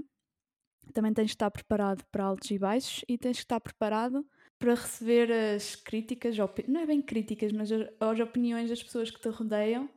também 0.93 1.13
tens 1.13 1.25
de 1.25 1.31
estar 1.31 1.49
preparado 1.49 2.05
para 2.11 2.23
altos 2.23 2.51
e 2.51 2.59
baixos 2.59 3.03
e 3.07 3.17
tens 3.17 3.37
de 3.37 3.43
estar 3.43 3.59
preparado 3.59 4.23
para 4.59 4.75
receber 4.75 5.31
as 5.31 5.75
críticas, 5.75 6.35
não 6.67 6.81
é 6.81 6.85
bem 6.85 7.01
críticas, 7.01 7.51
mas 7.51 7.69
as 7.71 8.19
opiniões 8.19 8.69
das 8.69 8.83
pessoas 8.83 9.09
que 9.09 9.19
te 9.21 9.29
rodeiam 9.29 9.89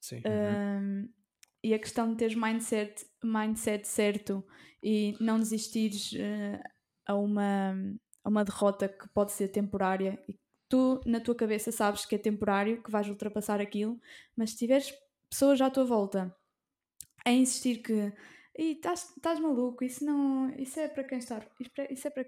sim. 0.00 0.24
Um, 0.26 1.08
e 1.64 1.74
a 1.74 1.78
questão 1.78 2.10
de 2.10 2.16
teres 2.16 2.34
mindset, 2.34 3.06
mindset 3.22 3.86
certo 3.86 4.44
e 4.82 5.16
não 5.20 5.38
desistires 5.38 6.12
eh, 6.14 6.60
a, 7.06 7.14
uma, 7.14 7.72
a 8.24 8.28
uma 8.28 8.44
derrota 8.44 8.88
que 8.88 9.08
pode 9.10 9.30
ser 9.32 9.48
temporária 9.48 10.20
e 10.28 10.36
tu 10.68 11.00
na 11.06 11.20
tua 11.20 11.36
cabeça 11.36 11.70
sabes 11.70 12.04
que 12.04 12.16
é 12.16 12.18
temporário, 12.18 12.82
que 12.82 12.90
vais 12.90 13.08
ultrapassar 13.08 13.60
aquilo, 13.60 14.00
mas 14.36 14.50
se 14.50 14.56
tiveres 14.58 14.92
pessoas 15.30 15.60
à 15.60 15.70
tua 15.70 15.84
volta 15.84 16.34
a 17.24 17.30
insistir 17.32 17.82
que 17.82 18.12
"Ih, 18.58 18.72
estás 18.76 19.00
estás 19.16 19.40
maluco, 19.40 19.84
isso 19.84 20.04
não 20.04 20.50
isso 20.58 20.78
é 20.80 20.88
para 20.88 21.04
quem 21.04 21.18
está 21.18 21.40
isso 21.60 21.70
é- 21.78 21.92
isso 21.92 22.08
é 22.08 22.10
para, 22.10 22.26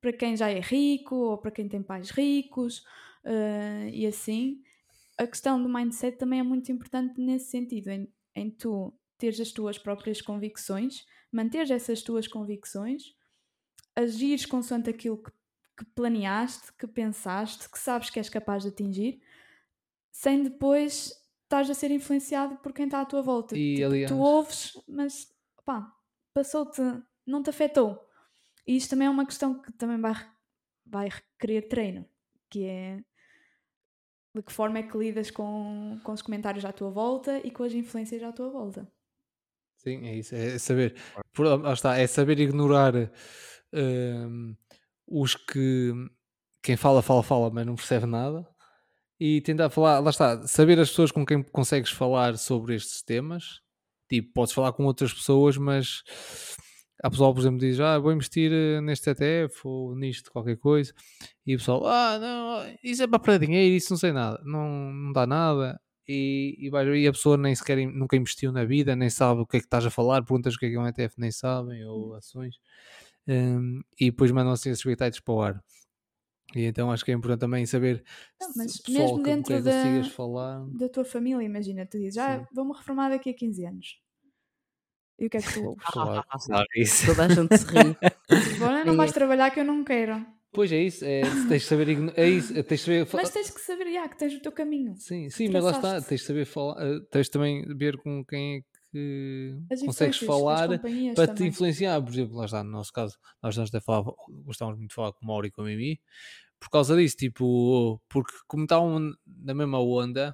para 0.00 0.12
quem 0.12 0.36
já 0.36 0.50
é 0.50 0.60
rico 0.60 1.14
ou 1.14 1.38
para 1.38 1.50
quem 1.50 1.68
tem 1.68 1.82
pais 1.82 2.10
ricos 2.10 2.84
eh, 3.24 3.90
e 3.92 4.06
assim 4.06 4.62
a 5.16 5.26
questão 5.26 5.62
do 5.62 5.68
mindset 5.68 6.18
também 6.18 6.40
é 6.40 6.42
muito 6.42 6.70
importante 6.72 7.20
nesse 7.20 7.46
sentido, 7.50 7.88
em, 7.88 8.12
em 8.34 8.50
tu 8.50 8.92
teres 9.16 9.38
as 9.38 9.52
tuas 9.52 9.78
próprias 9.78 10.20
convicções, 10.20 11.06
manteres 11.30 11.70
essas 11.70 12.02
tuas 12.02 12.26
convicções, 12.26 13.14
agires 13.94 14.44
consoante 14.44 14.90
aquilo 14.90 15.18
que, 15.22 15.30
que 15.78 15.84
planeaste, 15.94 16.72
que 16.76 16.86
pensaste, 16.88 17.68
que 17.70 17.78
sabes 17.78 18.10
que 18.10 18.18
és 18.18 18.28
capaz 18.28 18.64
de 18.64 18.70
atingir, 18.70 19.20
sem 20.10 20.42
depois 20.42 21.12
estás 21.44 21.70
a 21.70 21.74
ser 21.74 21.90
influenciado 21.90 22.56
por 22.56 22.72
quem 22.72 22.86
está 22.86 23.00
à 23.00 23.04
tua 23.04 23.22
volta. 23.22 23.56
E, 23.56 23.76
Tipo, 23.76 23.86
aliás- 23.86 24.10
tu 24.10 24.18
ouves, 24.18 24.72
mas 24.88 25.32
pá, 25.64 25.92
passou-te, 26.32 26.80
não 27.26 27.42
te 27.42 27.50
afetou. 27.50 28.04
E 28.66 28.76
isto 28.76 28.90
também 28.90 29.06
é 29.06 29.10
uma 29.10 29.26
questão 29.26 29.60
que 29.60 29.72
também 29.72 30.00
vai, 30.00 30.14
vai 30.86 31.08
requerer 31.08 31.68
treino, 31.68 32.06
que 32.50 32.64
é 32.64 33.04
de 34.34 34.42
que 34.42 34.52
forma 34.52 34.78
é 34.78 34.82
que 34.82 34.98
lidas 34.98 35.30
com, 35.30 36.00
com 36.02 36.12
os 36.12 36.22
comentários 36.22 36.64
à 36.64 36.72
tua 36.72 36.90
volta 36.90 37.38
e 37.46 37.50
com 37.50 37.62
as 37.62 37.72
influências 37.72 38.22
à 38.22 38.32
tua 38.32 38.50
volta. 38.50 38.90
Sim, 39.76 40.06
é 40.06 40.16
isso, 40.16 40.34
é 40.34 40.58
saber. 40.58 40.96
Por, 41.32 41.46
lá 41.46 41.72
está, 41.72 41.96
é 41.96 42.06
saber 42.06 42.40
ignorar 42.40 42.94
hum, 43.72 44.56
os 45.06 45.34
que 45.34 45.92
quem 46.62 46.76
fala, 46.76 47.02
fala, 47.02 47.22
fala, 47.22 47.50
mas 47.50 47.66
não 47.66 47.76
percebe 47.76 48.06
nada. 48.06 48.48
E 49.20 49.40
tentar 49.42 49.70
falar, 49.70 50.00
lá 50.00 50.10
está, 50.10 50.46
saber 50.46 50.80
as 50.80 50.88
pessoas 50.88 51.12
com 51.12 51.24
quem 51.24 51.42
consegues 51.42 51.90
falar 51.90 52.36
sobre 52.36 52.74
estes 52.74 53.02
temas. 53.02 53.60
Tipo, 54.08 54.32
podes 54.32 54.52
falar 54.52 54.72
com 54.72 54.84
outras 54.84 55.12
pessoas, 55.12 55.56
mas 55.56 56.02
a 57.02 57.10
pessoa, 57.10 57.32
por 57.34 57.40
exemplo, 57.40 57.58
diz: 57.58 57.78
Ah, 57.80 57.98
vou 57.98 58.12
investir 58.12 58.52
eh, 58.52 58.80
neste 58.80 59.10
ETF 59.10 59.60
ou 59.64 59.94
nisto, 59.96 60.30
qualquer 60.32 60.56
coisa. 60.56 60.92
E 61.46 61.54
o 61.54 61.58
pessoal, 61.58 61.86
ah, 61.86 62.18
não, 62.18 62.76
isso 62.82 63.02
é 63.02 63.06
para 63.06 63.18
perder 63.18 63.46
dinheiro, 63.46 63.74
isso 63.76 63.92
não 63.92 63.98
sei 63.98 64.12
nada, 64.12 64.40
não, 64.44 64.92
não 64.92 65.12
dá 65.12 65.26
nada 65.26 65.80
e, 66.08 66.56
e, 66.58 66.70
vai- 66.70 66.86
e 66.98 67.06
a 67.08 67.12
pessoa 67.12 67.36
nem 67.36 67.54
sequer 67.54 67.78
nunca 67.86 68.16
investiu 68.16 68.52
na 68.52 68.64
vida, 68.64 68.94
nem 68.96 69.10
sabe 69.10 69.40
o 69.42 69.46
que 69.46 69.56
é 69.58 69.60
que 69.60 69.66
estás 69.66 69.84
a 69.86 69.90
falar, 69.90 70.22
perguntas 70.22 70.54
o 70.54 70.58
que 70.58 70.66
é 70.66 70.70
que 70.70 70.76
é 70.76 70.80
um 70.80 70.86
ETF, 70.86 71.14
nem 71.18 71.30
sabem, 71.30 71.84
ou 71.86 72.14
ações, 72.14 72.56
Hum, 73.26 73.80
e 73.98 74.10
depois 74.10 74.30
mandam 74.30 74.52
assim 74.52 74.70
esses 74.70 74.84
bitaites 74.84 75.20
para 75.20 75.34
o 75.34 75.40
ar. 75.42 75.64
E 76.54 76.64
então 76.64 76.90
acho 76.92 77.04
que 77.04 77.10
é 77.10 77.14
importante 77.14 77.40
também 77.40 77.66
saber 77.66 78.04
Não, 78.40 78.52
mas 78.56 78.76
pessoal 78.78 79.18
mesmo 79.18 79.22
dentro 79.24 79.62
da- 79.62 80.04
falar. 80.10 80.64
Da 80.68 80.88
tua 80.88 81.04
família, 81.04 81.44
imagina, 81.44 81.86
tu 81.86 81.98
dizes, 81.98 82.18
ah, 82.18 82.46
vou-me 82.54 82.72
reformar 82.76 83.08
daqui 83.10 83.30
a 83.30 83.34
15 83.34 83.64
anos. 83.66 83.98
E 85.18 85.26
o 85.26 85.30
que 85.30 85.36
é 85.36 85.40
que 85.40 85.52
tu 85.52 85.64
ouves? 85.64 85.84
Claro. 85.86 86.24
Claro, 86.46 86.66
isso. 86.76 87.06
Toda 87.06 87.24
a 87.24 87.28
gente 87.28 87.56
se 87.56 87.64
ri. 87.66 87.96
Não 88.86 88.96
vais 88.96 89.12
trabalhar 89.12 89.50
que 89.50 89.60
eu 89.60 89.64
não 89.64 89.84
quero. 89.84 90.24
Pois 90.52 90.70
é 90.70 90.82
isso, 90.82 91.04
é, 91.04 91.22
tens 91.48 91.62
de 91.62 91.68
saber 91.68 91.88
igno- 91.88 92.12
é 92.16 92.28
isso, 92.28 92.52
tens 92.62 92.66
de 92.66 92.84
saber 92.84 93.08
Mas 93.12 93.30
tens 93.30 93.50
que 93.50 93.60
saber, 93.60 93.92
já, 93.92 94.08
que 94.08 94.16
tens 94.16 94.34
o 94.34 94.40
teu 94.40 94.52
caminho. 94.52 94.94
Sim, 94.96 95.28
sim, 95.28 95.48
mas 95.48 95.64
lá 95.64 95.72
está, 95.72 96.00
tens 96.00 96.20
de 96.20 96.26
saber 96.28 96.44
falar, 96.44 96.80
eh, 96.80 97.00
tens 97.10 97.26
de 97.26 97.30
também 97.32 97.64
ver 97.76 97.96
com 97.96 98.24
quem 98.24 98.58
é 98.58 98.60
que 98.92 99.58
As 99.68 99.80
consegues 99.82 100.18
falar 100.18 100.68
para 100.68 101.26
te 101.26 101.34
também. 101.34 101.48
influenciar. 101.48 102.00
Por 102.00 102.12
exemplo, 102.12 102.36
lá 102.36 102.44
está, 102.44 102.62
no 102.62 102.70
nosso 102.70 102.92
caso, 102.92 103.16
nós 103.42 103.58
antes 103.58 103.72
gostávamos 104.44 104.78
muito 104.78 104.90
de 104.90 104.94
falar 104.94 105.12
com 105.12 105.24
o 105.24 105.28
Mauro 105.28 105.44
e 105.46 105.50
com 105.50 105.62
a 105.62 105.64
Mimi, 105.64 106.00
por 106.60 106.70
causa 106.70 106.96
disso, 106.96 107.16
tipo, 107.16 108.00
porque 108.08 108.32
como 108.46 108.62
estavam 108.62 109.12
na 109.26 109.54
mesma 109.54 109.80
onda, 109.80 110.32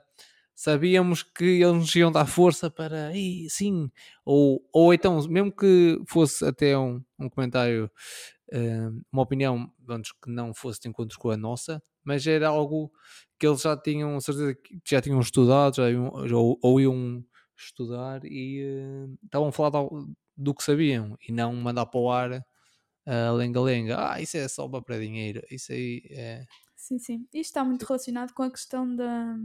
sabíamos 0.62 1.22
que 1.22 1.44
eles 1.44 1.72
nos 1.74 1.94
iam 1.96 2.12
dar 2.12 2.26
força 2.26 2.70
para, 2.70 3.16
"Ih, 3.16 3.48
sim, 3.50 3.90
ou, 4.24 4.62
ou 4.72 4.92
então, 4.94 5.16
mesmo 5.28 5.50
que 5.52 5.98
fosse 6.08 6.44
até 6.44 6.76
um, 6.78 7.02
um 7.18 7.28
comentário, 7.30 7.90
eh, 8.52 8.88
uma 9.12 9.22
opinião 9.22 9.72
antes 9.88 10.12
que 10.12 10.30
não 10.30 10.52
fosse 10.54 10.80
de 10.80 10.88
encontro 10.88 11.18
com 11.18 11.30
a 11.30 11.36
nossa, 11.36 11.82
mas 12.04 12.26
era 12.26 12.48
algo 12.48 12.90
que 13.38 13.46
eles 13.46 13.62
já 13.62 13.76
tinham 13.76 14.20
certeza 14.20 14.54
que 14.54 14.80
já 14.88 15.00
tinham 15.00 15.20
estudado, 15.20 15.76
já 15.76 15.90
iam, 15.90 16.10
ou, 16.34 16.58
ou 16.62 16.80
iam 16.80 17.24
estudar 17.56 18.22
e 18.24 18.62
eh, 18.62 19.06
estavam 19.24 19.48
a 19.48 19.52
falar 19.52 19.70
de 19.70 19.76
algo- 19.78 20.12
do 20.36 20.54
que 20.54 20.62
sabiam 20.64 21.16
e 21.28 21.32
não 21.32 21.54
mandar 21.54 21.86
para 21.86 22.00
o 22.00 22.10
ar 22.10 22.44
a 23.06 23.32
lenga-lenga. 23.32 24.12
Ah, 24.14 24.20
isso 24.20 24.36
é 24.36 24.48
só 24.48 24.68
para 24.68 24.98
dinheiro. 24.98 25.42
Isso 25.50 25.72
aí 25.72 26.02
é. 26.10 26.46
Sim, 26.76 26.98
sim. 26.98 27.18
Isto 27.32 27.50
está 27.50 27.64
muito 27.64 27.84
relacionado 27.84 28.32
com 28.32 28.42
a 28.42 28.50
questão 28.50 28.94
da, 28.96 29.36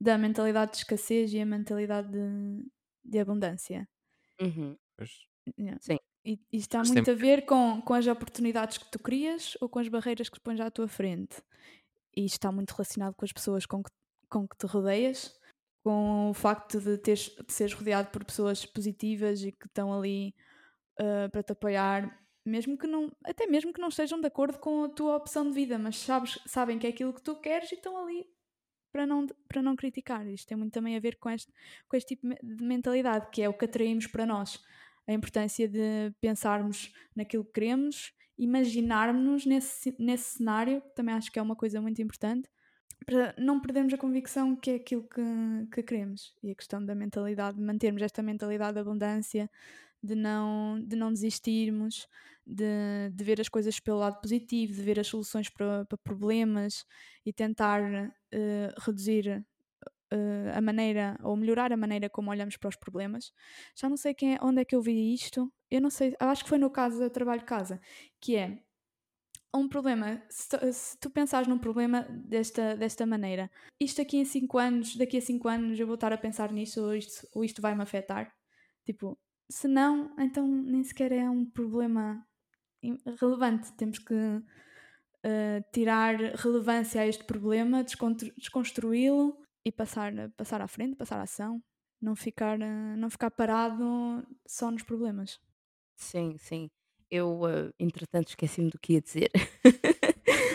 da 0.00 0.16
mentalidade 0.16 0.72
de 0.72 0.78
escassez 0.78 1.32
e 1.32 1.40
a 1.40 1.46
mentalidade 1.46 2.10
de, 2.10 2.66
de 3.04 3.18
abundância. 3.18 3.88
Uhum. 4.40 4.76
Yeah. 5.58 5.78
Sim. 5.80 5.98
E 6.24 6.32
isto 6.52 6.54
está 6.54 6.78
Mas 6.78 6.90
muito 6.90 7.10
a 7.10 7.14
ver 7.14 7.46
com, 7.46 7.80
com 7.80 7.94
as 7.94 8.06
oportunidades 8.06 8.78
que 8.78 8.90
tu 8.90 8.98
crias 8.98 9.56
ou 9.60 9.68
com 9.68 9.78
as 9.78 9.88
barreiras 9.88 10.28
que 10.28 10.40
pões 10.40 10.60
à 10.60 10.70
tua 10.70 10.86
frente. 10.86 11.42
E 12.16 12.24
isto 12.24 12.34
está 12.34 12.52
muito 12.52 12.72
relacionado 12.72 13.14
com 13.14 13.24
as 13.24 13.32
pessoas 13.32 13.64
com 13.64 13.82
que, 13.82 13.90
com 14.28 14.46
que 14.46 14.56
te 14.56 14.66
rodeias, 14.66 15.34
com 15.82 16.30
o 16.30 16.34
facto 16.34 16.80
de, 16.80 16.98
teres, 16.98 17.30
de 17.46 17.52
seres 17.52 17.72
rodeado 17.72 18.10
por 18.10 18.24
pessoas 18.24 18.66
positivas 18.66 19.42
e 19.42 19.52
que 19.52 19.66
estão 19.66 19.92
ali 19.92 20.34
ah, 20.98 21.28
para 21.30 21.42
te 21.42 21.52
apoiar, 21.52 22.20
mesmo 22.44 22.76
que 22.76 22.86
não, 22.86 23.10
até 23.24 23.46
mesmo 23.46 23.72
que 23.72 23.80
não 23.80 23.88
estejam 23.88 24.20
de 24.20 24.26
acordo 24.26 24.58
com 24.58 24.84
a 24.84 24.88
tua 24.88 25.16
opção 25.16 25.48
de 25.48 25.54
vida, 25.54 25.78
mas 25.78 25.98
sabes, 25.98 26.38
sabem 26.46 26.78
que 26.78 26.86
é 26.86 26.90
aquilo 26.90 27.14
que 27.14 27.22
tu 27.22 27.36
queres 27.36 27.70
e 27.70 27.76
estão 27.76 27.96
ali 27.96 28.26
para 28.98 29.06
não, 29.06 29.26
para 29.46 29.62
não 29.62 29.76
criticar. 29.76 30.26
Isto 30.26 30.48
tem 30.48 30.58
muito 30.58 30.72
também 30.72 30.96
a 30.96 31.00
ver 31.00 31.16
com 31.18 31.30
este, 31.30 31.52
com 31.88 31.96
este 31.96 32.16
tipo 32.16 32.26
de 32.42 32.64
mentalidade, 32.64 33.28
que 33.30 33.40
é 33.40 33.48
o 33.48 33.54
que 33.54 33.64
atraímos 33.64 34.08
para 34.08 34.26
nós. 34.26 34.60
A 35.06 35.12
importância 35.12 35.68
de 35.68 36.12
pensarmos 36.20 36.92
naquilo 37.14 37.44
que 37.44 37.52
queremos, 37.52 38.12
imaginarmos-nos 38.36 39.46
nesse, 39.46 39.94
nesse 40.00 40.38
cenário, 40.38 40.80
que 40.80 40.96
também 40.96 41.14
acho 41.14 41.30
que 41.30 41.38
é 41.38 41.42
uma 41.42 41.54
coisa 41.54 41.80
muito 41.80 42.02
importante, 42.02 42.50
para 43.06 43.36
não 43.38 43.60
perdermos 43.60 43.94
a 43.94 43.98
convicção 43.98 44.56
que 44.56 44.70
é 44.72 44.74
aquilo 44.74 45.04
que, 45.04 45.22
que 45.72 45.82
queremos. 45.84 46.34
E 46.42 46.50
a 46.50 46.54
questão 46.56 46.84
da 46.84 46.96
mentalidade, 46.96 47.56
de 47.56 47.62
mantermos 47.62 48.02
esta 48.02 48.20
mentalidade 48.20 48.74
de 48.74 48.80
abundância, 48.80 49.48
de 50.02 50.14
não, 50.14 50.80
de 50.80 50.96
não 50.96 51.12
desistirmos, 51.12 52.06
de, 52.46 53.10
de 53.12 53.24
ver 53.24 53.40
as 53.40 53.48
coisas 53.48 53.78
pelo 53.80 53.98
lado 53.98 54.20
positivo, 54.20 54.72
de 54.72 54.82
ver 54.82 54.98
as 55.00 55.06
soluções 55.06 55.48
para, 55.50 55.84
para 55.86 55.98
problemas 55.98 56.84
e 57.26 57.32
tentar 57.32 57.82
eh, 58.32 58.74
reduzir 58.78 59.44
eh, 60.10 60.52
a 60.54 60.60
maneira 60.60 61.18
ou 61.22 61.36
melhorar 61.36 61.72
a 61.72 61.76
maneira 61.76 62.08
como 62.10 62.30
olhamos 62.30 62.56
para 62.56 62.68
os 62.68 62.76
problemas. 62.76 63.32
Já 63.76 63.88
não 63.88 63.96
sei 63.96 64.14
quem 64.14 64.34
é- 64.36 64.38
onde 64.42 64.60
é 64.62 64.64
que 64.64 64.74
eu 64.74 64.82
vi 64.82 65.12
isto. 65.14 65.52
Eu 65.70 65.80
não 65.82 65.90
sei, 65.90 66.14
acho 66.20 66.44
que 66.44 66.48
foi 66.50 66.58
no 66.58 66.70
caso 66.70 66.98
do 66.98 67.10
trabalho 67.10 67.40
de 67.40 67.46
casa, 67.46 67.80
que 68.20 68.36
é 68.36 68.62
um 69.54 69.68
problema, 69.68 70.22
se 70.28 70.98
tu, 71.00 71.10
pensares 71.10 71.48
num 71.48 71.58
problema 71.58 72.02
desta, 72.10 72.76
desta 72.76 73.06
maneira, 73.06 73.50
isto 73.80 74.00
aqui 74.02 74.18
em 74.18 74.24
5 74.24 74.58
anos, 74.58 74.96
daqui 74.96 75.16
a 75.16 75.20
5 75.22 75.48
anos 75.48 75.78
eu 75.80 75.86
vou 75.86 75.94
estar 75.94 76.12
a 76.12 76.18
pensar 76.18 76.52
nisso 76.52 76.82
ou 76.84 76.94
isto, 76.94 77.26
ou 77.34 77.44
isto 77.44 77.62
vai-me 77.62 77.82
afetar. 77.82 78.32
Tipo, 78.84 79.18
se 79.50 79.68
não, 79.68 80.14
então 80.18 80.46
nem 80.46 80.82
sequer 80.84 81.12
é 81.12 81.28
um 81.28 81.44
problema 81.44 82.26
relevante. 83.20 83.72
Temos 83.72 83.98
que 83.98 84.14
eh, 85.22 85.62
tirar 85.72 86.16
relevância 86.36 87.00
a 87.02 87.06
este 87.06 87.24
problema, 87.24 87.84
desconstruí-lo 87.84 89.36
e 89.64 89.72
passar, 89.72 90.12
passar 90.36 90.60
à 90.60 90.68
frente, 90.68 90.96
passar 90.96 91.18
à 91.18 91.22
ação. 91.22 91.62
Não 92.00 92.14
ficar, 92.14 92.60
eh, 92.60 92.96
não 92.96 93.10
ficar 93.10 93.30
parado 93.30 94.24
só 94.46 94.70
nos 94.70 94.82
problemas. 94.84 95.40
Sim, 95.96 96.36
sim. 96.38 96.70
Eu, 97.10 97.46
eh, 97.48 97.72
entretanto, 97.78 98.28
esqueci-me 98.28 98.70
do 98.70 98.78
que 98.78 98.94
ia 98.94 99.00
dizer. 99.00 99.30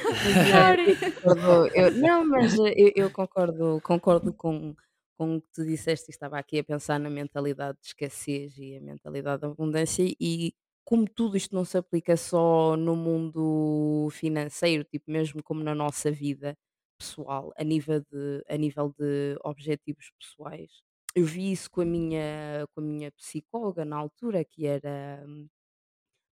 Mas, 0.09 0.37
Sorry. 0.49 0.95
concordo, 1.23 1.67
eu, 1.75 1.91
não, 1.97 2.25
mas 2.25 2.53
eu, 2.55 2.91
eu 2.95 3.11
concordo, 3.11 3.81
concordo 3.81 4.33
com, 4.33 4.75
com 5.27 5.37
o 5.37 5.41
que 5.41 5.47
tu 5.53 5.65
disseste. 5.65 6.09
Estava 6.11 6.37
aqui 6.39 6.59
a 6.59 6.63
pensar 6.63 6.99
na 6.99 7.09
mentalidade 7.09 7.77
de 7.81 7.87
escassez 7.87 8.57
e 8.57 8.75
a 8.77 8.81
mentalidade 8.81 9.41
de 9.41 9.47
abundância, 9.47 10.03
e 10.19 10.53
como 10.85 11.07
tudo 11.09 11.37
isto 11.37 11.55
não 11.55 11.65
se 11.65 11.77
aplica 11.77 12.17
só 12.17 12.75
no 12.77 12.95
mundo 12.95 14.09
financeiro, 14.11 14.83
tipo, 14.85 15.09
mesmo 15.11 15.41
como 15.43 15.63
na 15.63 15.73
nossa 15.75 16.11
vida 16.11 16.57
pessoal, 16.97 17.53
a 17.57 17.63
nível 17.63 18.01
de, 18.01 18.43
a 18.49 18.57
nível 18.57 18.93
de 18.97 19.37
objetivos 19.43 20.11
pessoais. 20.19 20.71
Eu 21.15 21.25
vi 21.25 21.51
isso 21.51 21.69
com 21.71 21.81
a 21.81 21.85
minha, 21.85 22.65
com 22.73 22.81
a 22.81 22.83
minha 22.83 23.11
psicóloga 23.11 23.85
na 23.85 23.95
altura, 23.97 24.43
que 24.45 24.65
era 24.65 25.23
hum, 25.27 25.47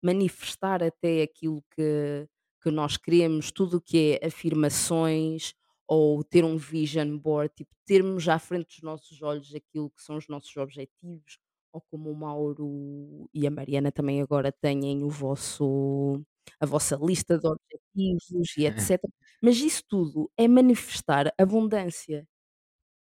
manifestar 0.03 0.83
até 0.83 1.23
aquilo 1.23 1.63
que, 1.75 2.27
que 2.63 2.71
nós 2.71 2.97
queremos, 2.97 3.51
tudo 3.53 3.79
o 3.79 3.81
que 3.81 4.19
é 4.23 4.27
afirmações 4.27 5.55
ou 5.89 6.23
ter 6.25 6.45
um 6.45 6.57
vision 6.59 7.19
board, 7.19 7.53
tipo, 7.57 7.71
termos 7.87 8.29
à 8.29 8.39
frente 8.39 8.69
dos 8.69 8.83
nossos 8.83 9.23
olhos 9.23 9.55
aquilo 9.55 9.91
que 9.91 10.03
são 10.03 10.17
os 10.19 10.29
nossos 10.29 10.55
objetivos, 10.57 11.39
ou 11.73 11.83
como 11.91 12.11
o 12.11 12.15
Mauro 12.17 13.29
e 13.35 13.47
a 13.47 13.51
Mariana 13.51 13.93
também 13.93 14.21
agora 14.23 14.53
têm 14.53 15.03
o 15.05 15.09
vosso, 15.11 16.23
a 16.61 16.67
vossa 16.67 16.97
lista 16.97 17.39
de 17.39 17.47
objetivos 17.49 18.57
e 18.59 18.67
etc. 18.91 19.01
Mas 19.43 19.59
isso 19.59 19.83
tudo 19.89 20.31
é 20.37 20.47
manifestar 20.49 21.33
abundância 21.39 22.27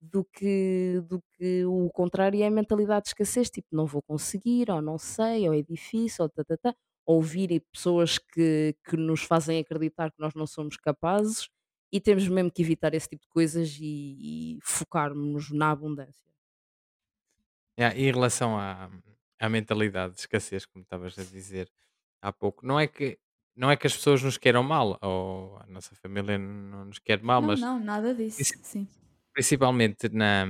do 0.02 0.24
que, 0.26 1.02
do 1.08 1.22
que 1.34 1.66
o 1.66 1.90
contrário 1.92 2.42
é 2.42 2.48
a 2.48 2.52
mentalidade 2.52 3.04
de 3.04 3.10
escassez, 3.10 3.50
tipo, 3.50 3.68
não 3.72 3.86
vou 3.86 4.02
conseguir, 4.02 4.70
ou 4.72 4.82
não 4.82 4.98
sei, 4.98 5.48
ou 5.48 5.54
é 5.56 5.62
difícil, 5.62 6.24
ou 6.26 6.30
tá, 6.30 6.44
tá, 6.44 6.58
tá. 6.58 6.76
Ouvir 7.06 7.64
pessoas 7.72 8.18
que, 8.18 8.76
que 8.86 8.98
nos 8.98 9.24
fazem 9.24 9.60
acreditar 9.60 10.12
que 10.12 10.20
nós 10.20 10.34
não 10.36 10.48
somos 10.48 10.78
capazes 10.78 11.50
e 11.92 12.00
temos 12.02 12.28
mesmo 12.28 12.52
que 12.52 12.62
evitar 12.62 12.94
esse 12.94 13.10
tipo 13.10 13.24
de 13.24 13.30
coisas 13.30 13.78
e, 13.80 14.58
e 14.58 14.60
focarmos 14.64 15.52
na 15.52 15.72
abundância. 15.72 16.32
Yeah, 17.80 17.96
e 17.98 18.04
em 18.08 18.12
relação 18.12 18.58
à, 18.58 18.90
à 19.40 19.50
mentalidade 19.50 20.14
de 20.14 20.20
escassez, 20.22 20.66
como 20.66 20.84
estavas 20.84 21.18
a 21.18 21.24
dizer 21.24 21.72
há 22.22 22.32
pouco, 22.34 22.66
não 22.66 22.80
é 22.80 22.88
que 22.88 23.20
não 23.56 23.70
é 23.70 23.76
que 23.78 23.86
as 23.88 23.96
pessoas 23.96 24.24
nos 24.24 24.38
queiram 24.38 24.64
mal, 24.64 24.98
ou 25.02 25.58
a 25.60 25.68
nossa 25.68 25.94
família 25.96 26.38
não 26.38 26.86
nos 26.86 27.00
quer 27.00 27.22
mal, 27.22 27.42
Não, 27.42 27.48
mas 27.48 27.60
não, 27.60 27.80
nada 27.80 28.14
disso. 28.16 28.54
Sim. 28.62 28.88
principalmente 29.34 30.10
na, 30.10 30.46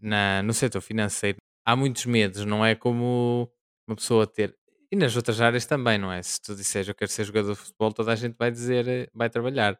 na, 0.00 0.42
no 0.42 0.52
setor 0.52 0.80
financeiro 0.80 1.38
há 1.64 1.74
muitos 1.76 2.06
medos, 2.06 2.44
não 2.44 2.64
é 2.64 2.74
como 2.74 3.50
uma 3.86 3.96
pessoa 3.96 4.26
ter. 4.26 4.56
E 4.90 4.96
nas 4.96 5.16
outras 5.16 5.40
áreas 5.40 5.66
também, 5.66 5.98
não 5.98 6.12
é? 6.12 6.22
Se 6.22 6.40
tu 6.40 6.54
disseres 6.54 6.88
eu 6.88 6.94
quero 6.94 7.10
ser 7.10 7.24
jogador 7.24 7.52
de 7.54 7.58
futebol, 7.58 7.92
toda 7.92 8.12
a 8.12 8.16
gente 8.16 8.36
vai 8.38 8.50
dizer 8.50 8.86
eh, 8.88 9.08
vai 9.14 9.28
trabalhar. 9.30 9.78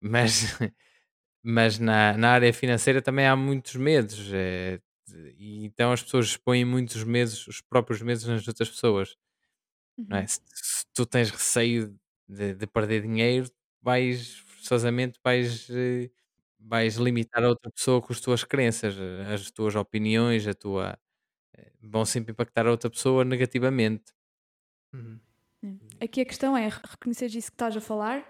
Mas, 0.00 0.42
mas 1.44 1.78
na, 1.78 2.16
na 2.18 2.32
área 2.32 2.52
financeira 2.54 3.02
também 3.02 3.26
há 3.26 3.36
muitos 3.36 3.76
medos. 3.76 4.16
de- 4.18 4.80
e 5.38 5.64
então 5.64 5.92
as 5.92 6.02
pessoas 6.02 6.26
expõem 6.26 6.64
muitos 6.64 7.02
medos, 7.04 7.46
os 7.48 7.60
próprios 7.62 8.02
medos 8.02 8.24
nas 8.26 8.46
outras 8.48 8.68
pessoas. 8.70 9.16
É? 10.12 10.22
Uhum. 10.22 10.26
Se, 10.26 10.40
se 10.54 10.84
tu 10.94 11.06
tens 11.06 11.30
receio 11.30 11.98
de, 12.28 12.54
de 12.54 12.66
perder 12.66 13.02
dinheiro, 13.02 13.50
vais 13.82 14.38
forçosamente 14.40 15.18
vais, 15.24 15.68
eh, 15.70 16.10
vais 16.60 16.96
limitar 16.96 17.44
a 17.44 17.48
outra 17.50 17.70
pessoa 17.70 18.00
com 18.02 18.12
as 18.12 18.20
tuas 18.20 18.44
crenças, 18.44 18.96
eh, 18.98 19.34
as 19.34 19.50
tuas 19.50 19.74
opiniões, 19.76 20.46
a 20.46 20.54
tua, 20.54 20.98
vão 21.82 22.04
sempre 22.06 22.32
impactar 22.32 22.66
a 22.66 22.70
outra 22.72 22.90
pessoa 22.90 23.24
negativamente. 23.24 24.12
Uhum. 24.94 25.20
É. 25.64 26.04
Aqui 26.04 26.20
a 26.20 26.24
questão 26.24 26.56
é 26.56 26.68
reconhecer 26.68 27.26
isso 27.26 27.50
que 27.50 27.54
estás 27.54 27.76
a 27.76 27.80
falar, 27.80 28.24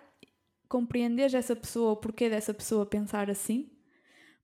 compreenderes 0.68 1.34
essa 1.34 1.56
pessoa, 1.56 1.92
o 1.92 1.96
porquê 1.96 2.28
dessa 2.28 2.52
pessoa 2.52 2.86
pensar 2.86 3.30
assim, 3.30 3.70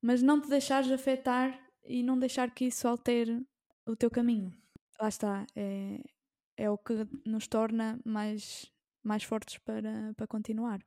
mas 0.01 0.23
não 0.23 0.41
te 0.41 0.49
deixares 0.49 0.91
afetar 0.91 1.59
e 1.85 2.03
não 2.03 2.19
deixar 2.19 2.51
que 2.51 2.67
isso 2.67 2.89
altere 2.89 3.47
o 3.87 3.95
teu 3.95 4.11
caminho. 4.11 4.53
Lá 5.01 5.09
está, 5.09 5.47
é, 5.55 6.01
é 6.57 6.71
o 6.71 6.79
que 6.79 7.07
nos 7.25 7.47
torna 7.47 7.99
mais, 8.05 8.71
mais 9.03 9.23
fortes 9.23 9.59
para, 9.59 10.15
para 10.17 10.27
continuar. 10.27 10.81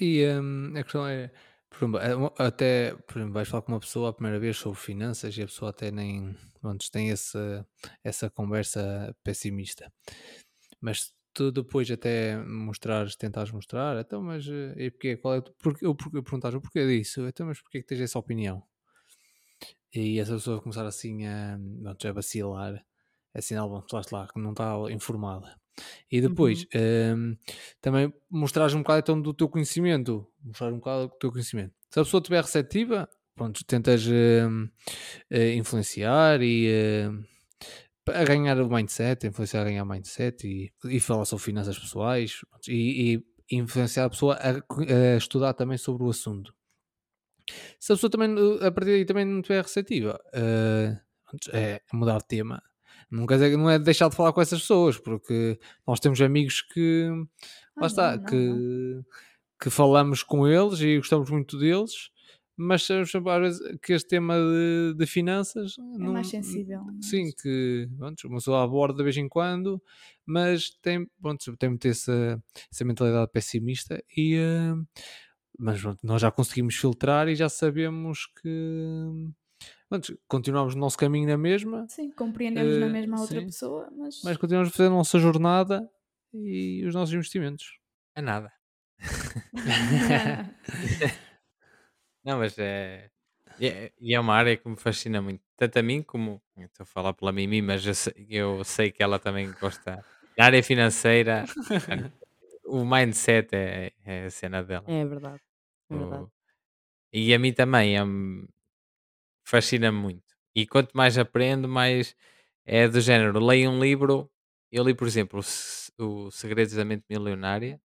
E 0.00 0.24
hum, 0.26 0.72
a 0.76 0.82
questão 0.82 1.06
é, 1.06 1.30
por 1.68 1.76
exemplo, 1.76 2.00
é 2.00 2.46
até 2.46 2.94
por 2.94 3.18
exemplo, 3.18 3.34
vais 3.34 3.48
falar 3.48 3.62
com 3.62 3.72
uma 3.72 3.80
pessoa 3.80 4.10
a 4.10 4.12
primeira 4.12 4.38
vez 4.38 4.56
sobre 4.56 4.80
finanças 4.80 5.36
e 5.36 5.42
a 5.42 5.46
pessoa 5.46 5.70
até 5.70 5.90
nem 5.90 6.34
pronto, 6.60 6.90
tem 6.90 7.10
essa, 7.10 7.66
essa 8.02 8.30
conversa 8.30 9.14
pessimista. 9.22 9.92
Mas 10.80 11.12
tu 11.36 11.52
depois 11.52 11.90
até 11.90 12.42
mostrares, 12.44 13.14
tentares 13.14 13.52
mostrar, 13.52 14.00
então, 14.00 14.22
mas 14.22 14.48
eh, 14.48 14.74
e 14.86 14.90
porquê? 14.90 15.16
Qual 15.18 15.34
é, 15.34 15.40
porque, 15.58 15.84
eu, 15.84 15.94
porque, 15.94 16.22
perguntares 16.22 16.56
o 16.56 16.60
porquê 16.62 16.86
disso, 16.86 17.26
então, 17.28 17.46
mas 17.46 17.60
porquê 17.60 17.82
que 17.82 17.86
tens 17.86 18.00
essa 18.00 18.18
opinião? 18.18 18.62
E 19.94 20.18
essa 20.18 20.32
pessoa 20.32 20.60
começar 20.60 20.86
assim 20.86 21.26
a, 21.26 21.58
pronto, 21.82 22.08
a 22.08 22.12
vacilar, 22.12 22.84
é 23.34 23.40
sinal, 23.42 23.68
bom, 23.68 23.84
lá 23.92 24.00
está, 24.00 24.26
que 24.26 24.40
não 24.40 24.52
está 24.52 24.74
informada. 24.90 25.54
E 26.10 26.22
depois, 26.22 26.66
hum, 27.14 27.36
também 27.82 28.10
mostrares 28.30 28.72
um 28.72 28.78
bocado 28.78 29.00
então 29.00 29.20
do 29.20 29.34
teu 29.34 29.46
conhecimento, 29.46 30.26
mostrar 30.42 30.72
um 30.72 30.78
bocado 30.78 31.08
do 31.08 31.18
teu 31.18 31.30
conhecimento. 31.30 31.74
Se 31.90 32.00
a 32.00 32.04
pessoa 32.04 32.20
estiver 32.20 32.42
receptiva, 32.42 33.06
pronto, 33.34 33.62
tentas 33.66 34.06
hum, 34.06 34.68
eh, 35.30 35.54
influenciar 35.54 36.40
e 36.40 37.06
hum, 37.10 37.22
a 38.08 38.24
ganhar 38.24 38.60
o 38.60 38.68
mindset, 38.68 39.26
influenciar 39.26 39.62
a 39.62 39.64
ganhar 39.64 39.82
o 39.82 39.86
mindset 39.86 40.46
e, 40.46 40.72
e 40.84 41.00
falar 41.00 41.24
sobre 41.24 41.44
finanças 41.44 41.78
pessoais 41.78 42.40
e, 42.68 43.22
e 43.48 43.56
influenciar 43.56 44.04
a 44.06 44.10
pessoa 44.10 44.36
a, 44.36 45.14
a 45.14 45.16
estudar 45.16 45.54
também 45.54 45.78
sobre 45.78 46.04
o 46.04 46.10
assunto. 46.10 46.54
Se 47.78 47.92
a 47.92 47.96
pessoa 47.96 48.10
também, 48.10 48.34
a 48.60 48.70
partir 48.72 48.90
daí 48.90 49.04
também 49.04 49.24
não 49.24 49.40
estiver 49.40 49.62
receptiva, 49.62 50.18
pronto, 51.24 51.50
é 51.52 51.80
mudar 51.92 52.18
de 52.18 52.26
tema. 52.26 52.62
Não 53.10 53.26
quer 53.26 53.34
dizer 53.34 53.56
não 53.56 53.70
é 53.70 53.78
deixar 53.78 54.08
de 54.08 54.16
falar 54.16 54.32
com 54.32 54.40
essas 54.40 54.60
pessoas, 54.60 54.98
porque 54.98 55.58
nós 55.86 56.00
temos 56.00 56.20
amigos 56.20 56.60
que 56.62 57.08
lá 57.76 57.84
Ah, 57.84 57.86
está, 57.86 58.16
não, 58.16 58.18
não, 58.18 58.24
que, 58.24 59.00
que 59.62 59.70
falamos 59.70 60.22
com 60.24 60.46
eles 60.48 60.80
e 60.80 60.96
gostamos 60.96 61.30
muito 61.30 61.56
deles, 61.58 62.10
mas 62.56 62.82
sabemos 62.84 63.10
sempre 63.10 63.30
às 63.32 63.40
vezes 63.40 63.78
que 63.82 63.92
este 63.92 64.08
tema 64.08 64.34
de, 64.38 64.94
de 64.96 65.06
finanças 65.06 65.74
É 65.78 65.98
não, 65.98 66.12
mais 66.12 66.28
sensível. 66.28 66.82
sim, 67.00 67.24
mas- 67.24 67.34
que 67.42 67.88
pronto, 67.98 68.26
uma 68.28 68.36
pessoa 68.38 68.64
aborda 68.64 68.98
de 68.98 69.04
vez 69.04 69.16
em 69.16 69.28
quando, 69.28 69.82
mas 70.24 70.70
tem, 70.82 71.06
pronto, 71.20 71.56
tem 71.56 71.68
muito 71.70 71.86
essa, 71.88 72.42
essa 72.72 72.84
mentalidade 72.84 73.30
pessimista 73.32 74.02
e 74.16 74.34
eh, 74.36 74.74
mas 75.58 75.80
pronto, 75.80 76.00
nós 76.06 76.20
já 76.22 76.30
conseguimos 76.30 76.74
filtrar 76.76 77.28
e 77.28 77.34
já 77.34 77.48
sabemos 77.48 78.26
que 78.42 79.12
pronto, 79.88 80.18
continuamos 80.28 80.74
o 80.74 80.78
nosso 80.78 80.98
caminho 80.98 81.28
na 81.28 81.36
mesma, 81.36 81.86
Sim, 81.88 82.10
compreendemos 82.10 82.76
na 82.78 82.86
Eh, 82.86 82.92
mesma 82.92 83.16
a 83.16 83.20
outra 83.20 83.40
sim. 83.40 83.46
pessoa, 83.46 83.88
mas, 83.96 84.22
mas 84.22 84.36
continuamos 84.36 84.70
a 84.70 84.72
fazer 84.72 84.88
a 84.88 84.90
nossa 84.92 85.18
jornada 85.18 85.88
e 86.34 86.84
os 86.86 86.94
nossos 86.94 87.14
investimentos. 87.14 87.78
É 88.14 88.22
nada. 88.22 88.50
Não, 92.26 92.38
mas 92.40 92.58
é. 92.58 93.10
E 93.58 93.68
é, 93.68 93.92
e 94.00 94.14
é 94.14 94.20
uma 94.20 94.34
área 94.34 94.56
que 94.56 94.68
me 94.68 94.76
fascina 94.76 95.22
muito, 95.22 95.42
tanto 95.56 95.78
a 95.78 95.82
mim 95.82 96.02
como. 96.02 96.42
eu 96.56 96.66
Estou 96.66 96.84
a 96.84 96.86
falar 96.86 97.14
pela 97.14 97.32
Mimi, 97.32 97.62
mas 97.62 97.86
eu 97.86 97.94
sei, 97.94 98.26
eu 98.30 98.64
sei 98.64 98.92
que 98.92 99.02
ela 99.02 99.18
também 99.18 99.52
gosta. 99.52 100.04
Na 100.38 100.46
área 100.46 100.62
financeira, 100.62 101.44
o 102.66 102.84
mindset 102.84 103.48
é, 103.54 103.92
é 104.04 104.26
a 104.26 104.30
cena 104.30 104.62
dela. 104.64 104.92
É 105.00 105.04
verdade. 105.04 105.42
É 105.90 105.96
verdade. 105.96 106.26
O- 106.26 106.30
e 107.12 107.34
a 107.34 107.38
mim 107.40 107.52
também, 107.54 107.96
é, 107.98 108.02
fascina-me 109.44 109.98
muito. 109.98 110.24
E 110.54 110.66
quanto 110.66 110.92
mais 110.96 111.18
aprendo, 111.18 111.68
mais 111.68 112.14
é 112.64 112.88
do 112.88 113.00
género. 113.00 113.38
Leio 113.44 113.70
um 113.70 113.80
livro, 113.80 114.30
eu 114.72 114.84
li, 114.84 114.94
por 114.94 115.06
exemplo, 115.06 115.40
o, 115.40 115.42
Se- 115.42 115.92
o 115.98 116.30
Segredos 116.30 116.74
da 116.74 116.84
Mente 116.84 117.04
Milionária 117.08 117.80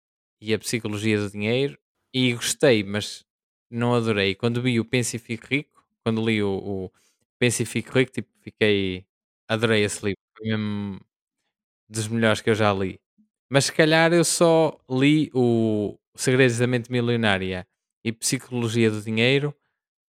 e 0.42 0.54
a 0.54 0.60
Psicologia 0.60 1.20
do 1.20 1.32
Dinheiro 1.32 1.78
e 2.14 2.34
gostei, 2.34 2.84
mas 2.84 3.26
não 3.70 3.94
adorei. 3.96 4.36
Quando 4.36 4.62
vi 4.62 4.80
o 4.80 4.86
Pense 4.86 5.18
e 5.18 5.20
Fique 5.20 5.48
Rico, 5.58 5.84
quando 6.04 6.26
li 6.26 6.42
o, 6.44 6.50
o 6.88 6.92
Pense 7.40 7.64
e 7.64 7.66
Fique 7.66 7.92
Rico, 7.92 8.12
tipo, 8.12 8.30
fiquei. 8.42 9.06
Adorei 9.48 9.84
esse 9.84 10.04
livro. 10.06 10.20
Foi 10.38 10.48
mesmo 10.48 11.00
dos 11.90 12.08
melhores 12.08 12.42
que 12.42 12.50
eu 12.50 12.56
já 12.56 12.74
li. 12.74 13.00
Mas 13.50 13.66
se 13.66 13.74
calhar 13.74 14.14
eu 14.14 14.24
só 14.24 14.78
li 14.90 15.30
o 15.34 15.98
Segredos 16.16 16.58
da 16.58 16.68
Mente 16.68 16.92
Milionária 16.92 17.68
e 18.04 18.12
Psicologia 18.12 18.92
do 18.92 19.02
Dinheiro 19.02 19.56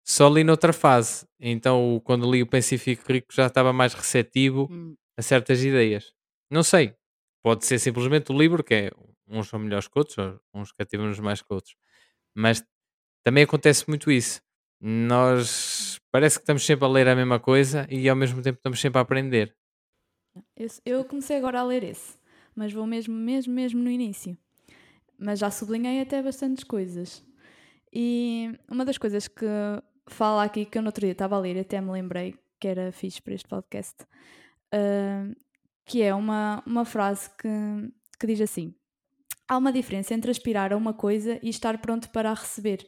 só 0.06 0.28
li 0.28 0.44
noutra 0.44 0.72
fase. 0.72 1.26
Então, 1.40 2.00
quando 2.04 2.30
li 2.30 2.42
o 2.42 2.46
Penso 2.46 2.74
e 2.74 2.78
Fico 2.78 3.12
Rico, 3.12 3.28
já 3.32 3.46
estava 3.46 3.72
mais 3.72 3.94
receptivo 3.94 4.68
Hum, 4.70 4.96
a 5.18 5.22
certas 5.22 5.62
ideias. 5.64 6.12
Não 6.50 6.62
sei. 6.62 6.94
Pode 7.42 7.66
ser 7.66 7.78
simplesmente 7.78 8.32
o 8.32 8.38
livro, 8.38 8.64
que 8.64 8.74
é 8.74 8.90
uns 9.28 9.48
são 9.48 9.58
melhores 9.58 9.88
que 9.88 9.98
outros, 9.98 10.16
ou 10.18 10.40
uns 10.54 10.72
cativam-nos 10.72 11.20
mais 11.20 11.42
que 11.42 11.52
outros. 11.52 11.76
Mas 12.34 12.64
também 13.28 13.44
acontece 13.44 13.86
muito 13.86 14.10
isso. 14.10 14.40
Nós 14.80 16.00
parece 16.10 16.38
que 16.38 16.44
estamos 16.44 16.64
sempre 16.64 16.86
a 16.86 16.88
ler 16.88 17.06
a 17.08 17.14
mesma 17.14 17.38
coisa 17.38 17.86
e 17.90 18.08
ao 18.08 18.16
mesmo 18.16 18.40
tempo 18.42 18.56
estamos 18.56 18.80
sempre 18.80 18.98
a 18.98 19.02
aprender. 19.02 19.54
Eu, 20.56 20.68
eu 20.86 21.04
comecei 21.04 21.36
agora 21.36 21.60
a 21.60 21.62
ler 21.62 21.84
esse, 21.84 22.16
mas 22.56 22.72
vou 22.72 22.86
mesmo, 22.86 23.14
mesmo, 23.14 23.52
mesmo 23.52 23.82
no 23.82 23.90
início. 23.90 24.34
Mas 25.18 25.40
já 25.40 25.50
sublinhei 25.50 26.00
até 26.00 26.22
bastantes 26.22 26.64
coisas. 26.64 27.22
E 27.92 28.50
uma 28.66 28.82
das 28.82 28.96
coisas 28.96 29.28
que 29.28 29.44
fala 30.06 30.44
aqui, 30.44 30.64
que 30.64 30.78
eu 30.78 30.82
no 30.82 30.88
outro 30.88 31.02
dia 31.02 31.12
estava 31.12 31.36
a 31.36 31.38
ler, 31.38 31.58
até 31.58 31.82
me 31.82 31.90
lembrei 31.90 32.34
que 32.58 32.66
era 32.66 32.90
fixe 32.92 33.20
para 33.20 33.34
este 33.34 33.46
podcast, 33.46 34.06
ah, 34.72 35.30
que 35.84 36.00
é 36.00 36.14
uma, 36.14 36.62
uma 36.64 36.86
frase 36.86 37.28
que, 37.36 37.92
que 38.18 38.26
diz 38.26 38.40
assim: 38.40 38.74
Há 39.48 39.56
uma 39.56 39.72
diferença 39.72 40.14
entre 40.14 40.30
aspirar 40.30 40.72
a 40.72 40.76
uma 40.76 40.92
coisa 40.92 41.38
e 41.42 41.48
estar 41.48 41.78
pronto 41.80 42.10
para 42.10 42.30
a 42.30 42.34
receber. 42.34 42.86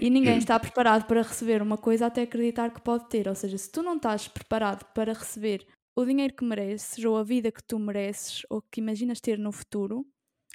E 0.00 0.10
ninguém 0.10 0.38
está 0.38 0.58
preparado 0.58 1.06
para 1.06 1.22
receber 1.22 1.62
uma 1.62 1.78
coisa 1.78 2.06
até 2.06 2.22
acreditar 2.22 2.70
que 2.72 2.80
pode 2.80 3.08
ter. 3.08 3.28
Ou 3.28 3.34
seja, 3.34 3.56
se 3.58 3.70
tu 3.70 3.82
não 3.82 3.96
estás 3.96 4.28
preparado 4.28 4.84
para 4.92 5.12
receber 5.12 5.66
o 5.96 6.04
dinheiro 6.04 6.34
que 6.34 6.44
mereces, 6.44 7.04
ou 7.04 7.16
a 7.16 7.22
vida 7.22 7.52
que 7.52 7.62
tu 7.62 7.78
mereces, 7.78 8.42
ou 8.50 8.62
que 8.62 8.80
imaginas 8.80 9.20
ter 9.20 9.38
no 9.38 9.52
futuro, 9.52 10.06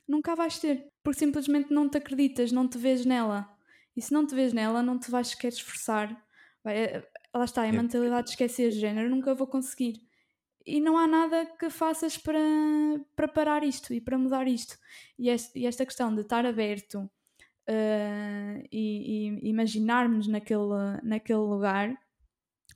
nunca 0.07 0.35
vais 0.35 0.59
ter. 0.59 0.87
Porque 1.03 1.19
simplesmente 1.19 1.73
não 1.73 1.89
te 1.89 1.97
acreditas, 1.97 2.51
não 2.51 2.67
te 2.67 2.77
vês 2.77 3.05
nela. 3.05 3.49
E 3.95 4.01
se 4.01 4.13
não 4.13 4.25
te 4.25 4.35
vês 4.35 4.53
nela, 4.53 4.83
não 4.83 4.99
te 4.99 5.09
vais 5.11 5.29
sequer 5.29 5.49
esforçar. 5.49 6.25
Vai, 6.63 6.77
é- 6.77 7.09
lá 7.33 7.45
está, 7.45 7.63
a 7.63 7.71
mentalidade 7.73 8.25
de 8.27 8.31
esquecer 8.31 8.71
género, 8.71 9.09
nunca 9.09 9.33
vou 9.33 9.47
conseguir. 9.47 10.08
E 10.69 10.79
não 10.79 10.97
há 10.97 11.07
nada 11.07 11.45
que 11.45 11.69
faças 11.69 12.17
para, 12.17 12.39
para 13.15 13.27
parar 13.27 13.63
isto 13.63 13.93
e 13.93 14.01
para 14.01 14.17
mudar 14.17 14.47
isto. 14.47 14.77
E 15.17 15.29
este- 15.29 15.59
e 15.59 15.65
esta 15.65 15.85
questão 15.85 16.13
de 16.13 16.21
estar 16.21 16.45
aberto 16.45 16.99
uh, 17.67 18.67
e, 18.71 19.39
e 19.41 19.49
imaginarmos 19.49 20.27
naquele, 20.27 21.01
naquele 21.03 21.39
lugar 21.39 21.97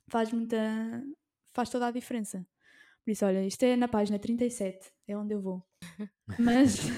faz 0.08 0.32
muita 0.32 0.56
faz 1.52 1.70
toda 1.70 1.86
a 1.86 1.90
diferença. 1.90 2.46
Por 3.04 3.10
isso, 3.10 3.24
olha, 3.26 3.46
isto 3.46 3.62
é 3.64 3.76
na 3.76 3.86
página 3.86 4.18
37, 4.18 4.90
é 5.06 5.16
onde 5.16 5.34
eu 5.34 5.40
vou. 5.40 5.62
Mas, 6.38 6.78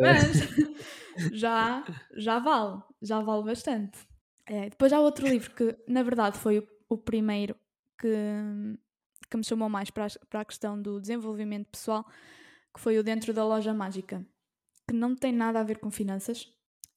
mas 0.00 1.32
já, 1.32 1.84
já 2.16 2.38
vale, 2.38 2.82
já 3.02 3.20
vale 3.20 3.44
bastante. 3.44 3.98
É, 4.46 4.68
depois 4.70 4.92
há 4.92 5.00
outro 5.00 5.28
livro 5.28 5.54
que, 5.54 5.76
na 5.88 6.02
verdade, 6.02 6.38
foi 6.38 6.58
o, 6.58 6.68
o 6.90 6.98
primeiro 6.98 7.56
que, 7.98 8.14
que 9.30 9.36
me 9.36 9.44
chamou 9.44 9.68
mais 9.68 9.90
para 9.90 10.06
a, 10.06 10.10
para 10.28 10.40
a 10.40 10.44
questão 10.44 10.80
do 10.80 11.00
desenvolvimento 11.00 11.68
pessoal, 11.68 12.04
que 12.74 12.80
foi 12.80 12.98
o 12.98 13.02
Dentro 13.02 13.32
da 13.32 13.44
Loja 13.44 13.72
Mágica 13.72 14.26
que 14.90 14.96
não 14.96 15.14
tem 15.14 15.32
nada 15.32 15.60
a 15.60 15.62
ver 15.62 15.78
com 15.78 15.88
finanças, 15.88 16.52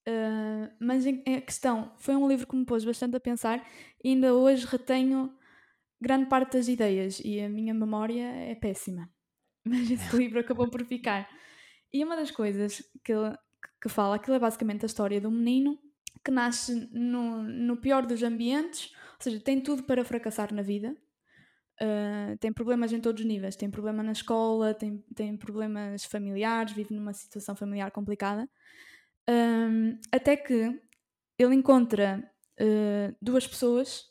uh, 0.07 0.73
mas 0.79 1.05
em 1.05 1.21
questão 1.41 1.93
foi 1.99 2.15
um 2.15 2.27
livro 2.27 2.47
que 2.47 2.55
me 2.55 2.65
pôs 2.65 2.83
bastante 2.83 3.15
a 3.15 3.19
pensar 3.19 3.63
e 4.03 4.09
ainda 4.09 4.33
hoje 4.33 4.65
retenho 4.65 5.31
grande 6.01 6.25
parte 6.25 6.57
das 6.57 6.67
ideias 6.67 7.21
e 7.23 7.39
a 7.39 7.47
minha 7.47 7.71
memória 7.71 8.25
é 8.25 8.55
péssima. 8.55 9.07
Mas 9.63 9.89
esse 9.89 10.17
livro 10.17 10.39
acabou 10.39 10.67
por 10.69 10.83
ficar. 10.83 11.29
E 11.93 12.03
uma 12.03 12.17
das 12.17 12.31
coisas 12.31 12.83
que, 13.01 13.13
que 13.81 13.87
fala, 13.87 14.15
aquilo 14.15 14.35
é 14.35 14.39
basicamente 14.39 14.83
a 14.83 14.87
história 14.87 15.21
de 15.21 15.27
um 15.27 15.31
menino 15.31 15.79
que 16.25 16.31
nasce 16.31 16.89
no, 16.91 17.43
no 17.43 17.77
pior 17.77 18.05
dos 18.05 18.21
ambientes, 18.23 18.91
ou 18.93 19.21
seja, 19.21 19.39
tem 19.39 19.61
tudo 19.61 19.83
para 19.83 20.03
fracassar 20.03 20.53
na 20.53 20.61
vida, 20.63 20.97
Uh, 21.81 22.37
tem 22.37 22.53
problemas 22.53 22.93
em 22.93 22.99
todos 22.99 23.21
os 23.21 23.27
níveis. 23.27 23.55
Tem 23.55 23.69
problema 23.69 24.03
na 24.03 24.11
escola, 24.11 24.73
tem, 24.73 25.03
tem 25.15 25.35
problemas 25.35 26.05
familiares, 26.05 26.73
vive 26.73 26.93
numa 26.93 27.13
situação 27.13 27.55
familiar 27.55 27.91
complicada. 27.91 28.49
Um, 29.29 29.97
até 30.11 30.35
que 30.35 30.79
ele 31.37 31.55
encontra 31.55 32.29
uh, 32.59 33.15
duas 33.21 33.47
pessoas 33.47 34.05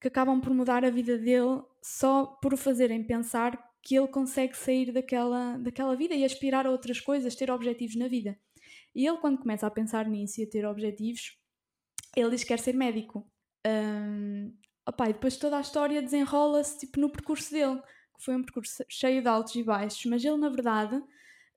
que 0.00 0.08
acabam 0.08 0.40
por 0.40 0.52
mudar 0.52 0.84
a 0.84 0.90
vida 0.90 1.16
dele 1.16 1.62
só 1.82 2.26
por 2.26 2.52
o 2.52 2.56
fazerem 2.56 3.02
pensar 3.04 3.58
que 3.82 3.94
ele 3.96 4.08
consegue 4.08 4.56
sair 4.56 4.90
daquela, 4.90 5.58
daquela 5.58 5.94
vida 5.94 6.14
e 6.14 6.24
aspirar 6.24 6.66
a 6.66 6.70
outras 6.70 7.00
coisas, 7.00 7.34
ter 7.34 7.50
objetivos 7.50 7.96
na 7.96 8.08
vida. 8.08 8.38
E 8.94 9.06
ele, 9.06 9.18
quando 9.18 9.38
começa 9.38 9.66
a 9.66 9.70
pensar 9.70 10.08
nisso 10.08 10.40
e 10.40 10.44
a 10.44 10.48
ter 10.48 10.64
objetivos, 10.64 11.38
ele 12.16 12.30
diz 12.30 12.42
que 12.42 12.48
quer 12.48 12.58
ser 12.58 12.74
médico. 12.74 13.26
Um, 13.66 14.54
Opa, 14.86 15.08
e 15.08 15.12
depois 15.12 15.36
toda 15.36 15.56
a 15.56 15.60
história 15.60 16.02
desenrola-se 16.02 16.78
tipo, 16.78 17.00
no 17.00 17.10
percurso 17.10 17.50
dele, 17.50 17.80
que 18.16 18.24
foi 18.24 18.36
um 18.36 18.42
percurso 18.42 18.84
cheio 18.88 19.22
de 19.22 19.28
altos 19.28 19.54
e 19.54 19.62
baixos, 19.62 20.04
mas 20.06 20.24
ele, 20.24 20.36
na 20.36 20.48
verdade, 20.48 21.02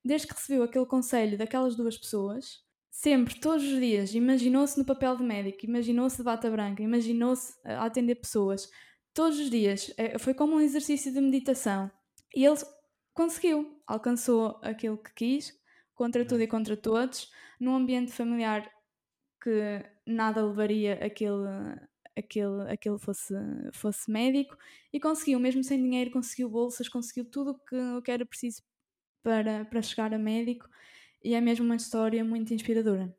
desde 0.03 0.27
que 0.27 0.33
recebeu 0.33 0.63
aquele 0.63 0.85
conselho 0.85 1.37
daquelas 1.37 1.75
duas 1.75 1.97
pessoas, 1.97 2.63
sempre, 2.89 3.39
todos 3.39 3.63
os 3.63 3.79
dias, 3.79 4.13
imaginou-se 4.15 4.77
no 4.77 4.85
papel 4.85 5.17
de 5.17 5.23
médico, 5.23 5.65
imaginou-se 5.65 6.17
de 6.17 6.23
bata 6.23 6.49
branca, 6.49 6.81
imaginou-se 6.81 7.53
a 7.65 7.85
atender 7.85 8.15
pessoas, 8.15 8.69
todos 9.13 9.39
os 9.39 9.49
dias, 9.49 9.93
foi 10.19 10.33
como 10.33 10.55
um 10.55 10.61
exercício 10.61 11.11
de 11.11 11.19
meditação. 11.19 11.91
E 12.33 12.45
ele 12.45 12.57
conseguiu, 13.13 13.81
alcançou 13.85 14.59
aquilo 14.61 14.97
que 14.97 15.13
quis, 15.13 15.53
contra 15.93 16.23
tudo 16.25 16.41
e 16.41 16.47
contra 16.47 16.77
todos, 16.77 17.31
num 17.59 17.75
ambiente 17.75 18.11
familiar 18.11 18.71
que 19.41 19.83
nada 20.05 20.45
levaria 20.45 20.93
aquele 21.03 21.47
aquele, 22.17 22.69
aquele 22.71 22.97
fosse, 22.97 23.33
fosse 23.73 24.09
médico 24.11 24.57
e 24.91 24.99
conseguiu, 24.99 25.39
mesmo 25.39 25.63
sem 25.63 25.81
dinheiro, 25.81 26.11
conseguiu 26.11 26.49
bolsas, 26.49 26.89
conseguiu 26.89 27.25
tudo 27.25 27.51
o 27.51 27.59
que, 27.59 27.75
o 27.75 28.01
que 28.01 28.11
era 28.11 28.25
preciso 28.25 28.61
para, 29.23 29.65
para 29.65 29.81
chegar 29.81 30.13
a 30.13 30.17
médico 30.17 30.67
e 31.23 31.33
é 31.33 31.41
mesmo 31.41 31.65
uma 31.65 31.75
história 31.75 32.23
muito 32.23 32.53
inspiradora. 32.53 33.15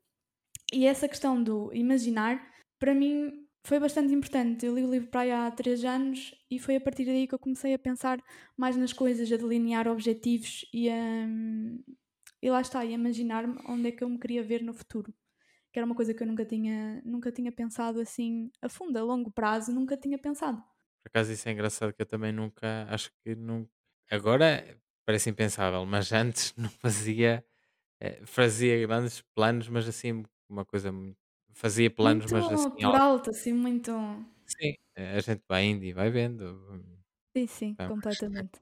E 0.72 0.86
essa 0.86 1.08
questão 1.08 1.42
do 1.42 1.72
imaginar, 1.74 2.46
para 2.78 2.94
mim, 2.94 3.46
foi 3.64 3.80
bastante 3.80 4.12
importante. 4.12 4.66
Eu 4.66 4.74
li 4.74 4.84
o 4.84 4.90
livro 4.90 5.08
para 5.08 5.22
aí 5.22 5.32
há 5.32 5.50
três 5.50 5.84
anos 5.84 6.34
e 6.50 6.58
foi 6.58 6.76
a 6.76 6.80
partir 6.80 7.04
daí 7.04 7.26
que 7.26 7.34
eu 7.34 7.38
comecei 7.38 7.74
a 7.74 7.78
pensar 7.78 8.22
mais 8.56 8.76
nas 8.76 8.92
coisas, 8.92 9.30
a 9.32 9.36
delinear 9.36 9.88
objetivos 9.88 10.64
e 10.72 10.88
a. 10.90 11.26
E 12.40 12.50
lá 12.50 12.60
está, 12.60 12.80
a 12.80 12.84
imaginar-me 12.84 13.58
onde 13.66 13.88
é 13.88 13.92
que 13.92 14.04
eu 14.04 14.08
me 14.08 14.18
queria 14.18 14.42
ver 14.42 14.62
no 14.62 14.72
futuro 14.72 15.12
que 15.78 15.80
era 15.80 15.86
uma 15.86 15.94
coisa 15.94 16.12
que 16.12 16.20
eu 16.20 16.26
nunca 16.26 16.44
tinha, 16.44 17.00
nunca 17.04 17.30
tinha 17.30 17.52
pensado 17.52 18.00
assim 18.00 18.50
a 18.60 18.68
fundo, 18.68 18.98
a 18.98 19.02
longo 19.02 19.30
prazo, 19.30 19.72
nunca 19.72 19.96
tinha 19.96 20.18
pensado. 20.18 20.60
Por 21.04 21.08
acaso 21.08 21.32
isso 21.32 21.48
é 21.48 21.52
engraçado 21.52 21.92
que 21.92 22.02
eu 22.02 22.06
também 22.06 22.32
nunca, 22.32 22.84
acho 22.90 23.12
que 23.22 23.36
nunca, 23.36 23.70
agora 24.10 24.76
parece 25.06 25.30
impensável, 25.30 25.86
mas 25.86 26.10
antes 26.12 26.52
não 26.56 26.68
fazia, 26.68 27.44
eh, 28.00 28.20
fazia 28.26 28.84
grandes 28.86 29.22
planos, 29.36 29.68
mas 29.68 29.86
assim, 29.86 30.24
uma 30.48 30.64
coisa 30.64 30.90
muito, 30.90 31.16
fazia 31.52 31.88
planos, 31.90 32.30
muito 32.32 32.50
mas 32.50 32.60
assim, 32.60 32.70
por 32.70 32.96
alto, 32.96 33.30
assim, 33.30 33.52
muito... 33.52 33.92
Sim, 34.46 34.74
a 34.96 35.20
gente 35.20 35.42
vai 35.48 35.64
indo 35.64 35.84
e 35.84 35.92
vai 35.92 36.10
vendo. 36.10 36.82
Sim, 37.36 37.46
sim, 37.46 37.66
então. 37.68 37.88
completamente. 37.90 38.60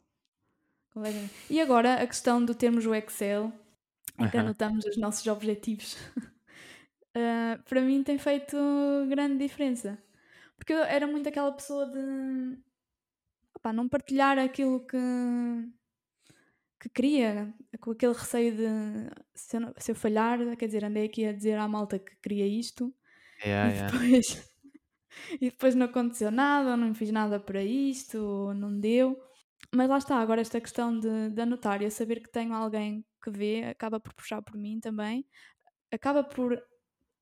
completamente. 0.92 1.32
E 1.48 1.60
agora 1.62 1.94
a 1.94 2.06
questão 2.06 2.44
do 2.44 2.54
termos 2.54 2.84
o 2.84 2.94
Excel, 2.94 3.50
em 4.18 4.28
que 4.28 4.36
anotamos 4.36 4.84
os 4.84 4.98
nossos 4.98 5.26
objetivos. 5.26 5.96
Uh, 7.16 7.62
para 7.64 7.80
mim 7.80 8.02
tem 8.02 8.18
feito 8.18 8.56
grande 9.08 9.38
diferença. 9.38 9.98
Porque 10.56 10.72
eu 10.72 10.84
era 10.84 11.06
muito 11.06 11.28
aquela 11.28 11.50
pessoa 11.50 11.86
de 11.86 12.58
não 13.72 13.88
partilhar 13.88 14.38
aquilo 14.38 14.86
que, 14.86 14.96
que 16.80 16.88
queria, 16.88 17.52
com 17.80 17.90
aquele 17.90 18.12
receio 18.12 18.54
de 18.54 19.10
se 19.34 19.56
eu, 19.56 19.74
se 19.76 19.90
eu, 19.90 19.94
falhar, 19.94 20.38
quer 20.56 20.66
dizer, 20.66 20.84
andei 20.84 21.06
aqui 21.06 21.24
a 21.26 21.32
dizer 21.32 21.58
à 21.58 21.66
malta 21.66 21.98
que 21.98 22.14
queria 22.16 22.46
isto 22.46 22.94
yeah, 23.44 23.74
e, 23.74 23.90
depois, 23.90 24.28
yeah. 24.28 24.48
e 25.40 25.50
depois 25.50 25.74
não 25.74 25.86
aconteceu 25.86 26.30
nada, 26.30 26.76
não 26.76 26.94
fiz 26.94 27.10
nada 27.10 27.40
para 27.40 27.62
isto, 27.64 28.52
não 28.54 28.78
deu. 28.78 29.20
Mas 29.74 29.88
lá 29.88 29.98
está, 29.98 30.16
agora 30.18 30.40
esta 30.40 30.60
questão 30.60 30.96
de, 30.96 31.30
de 31.30 31.40
anotar 31.40 31.82
e 31.82 31.90
saber 31.90 32.20
que 32.20 32.30
tenho 32.30 32.54
alguém 32.54 33.04
que 33.22 33.30
vê, 33.30 33.64
acaba 33.64 33.98
por 33.98 34.14
puxar 34.14 34.40
por 34.42 34.56
mim 34.56 34.78
também, 34.78 35.26
acaba 35.90 36.22
por 36.22 36.62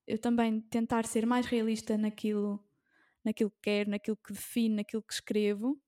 eu 0.06 0.18
também 0.18 0.60
tentar 0.60 1.06
ser 1.06 1.26
mais 1.26 1.46
realista 1.46 1.96
naquilo, 1.96 2.62
naquilo 3.24 3.50
que 3.50 3.60
quero, 3.62 3.90
naquilo 3.90 4.16
que 4.16 4.32
defino, 4.32 4.76
naquilo 4.76 5.02
que 5.02 5.14
escrevo. 5.14 5.80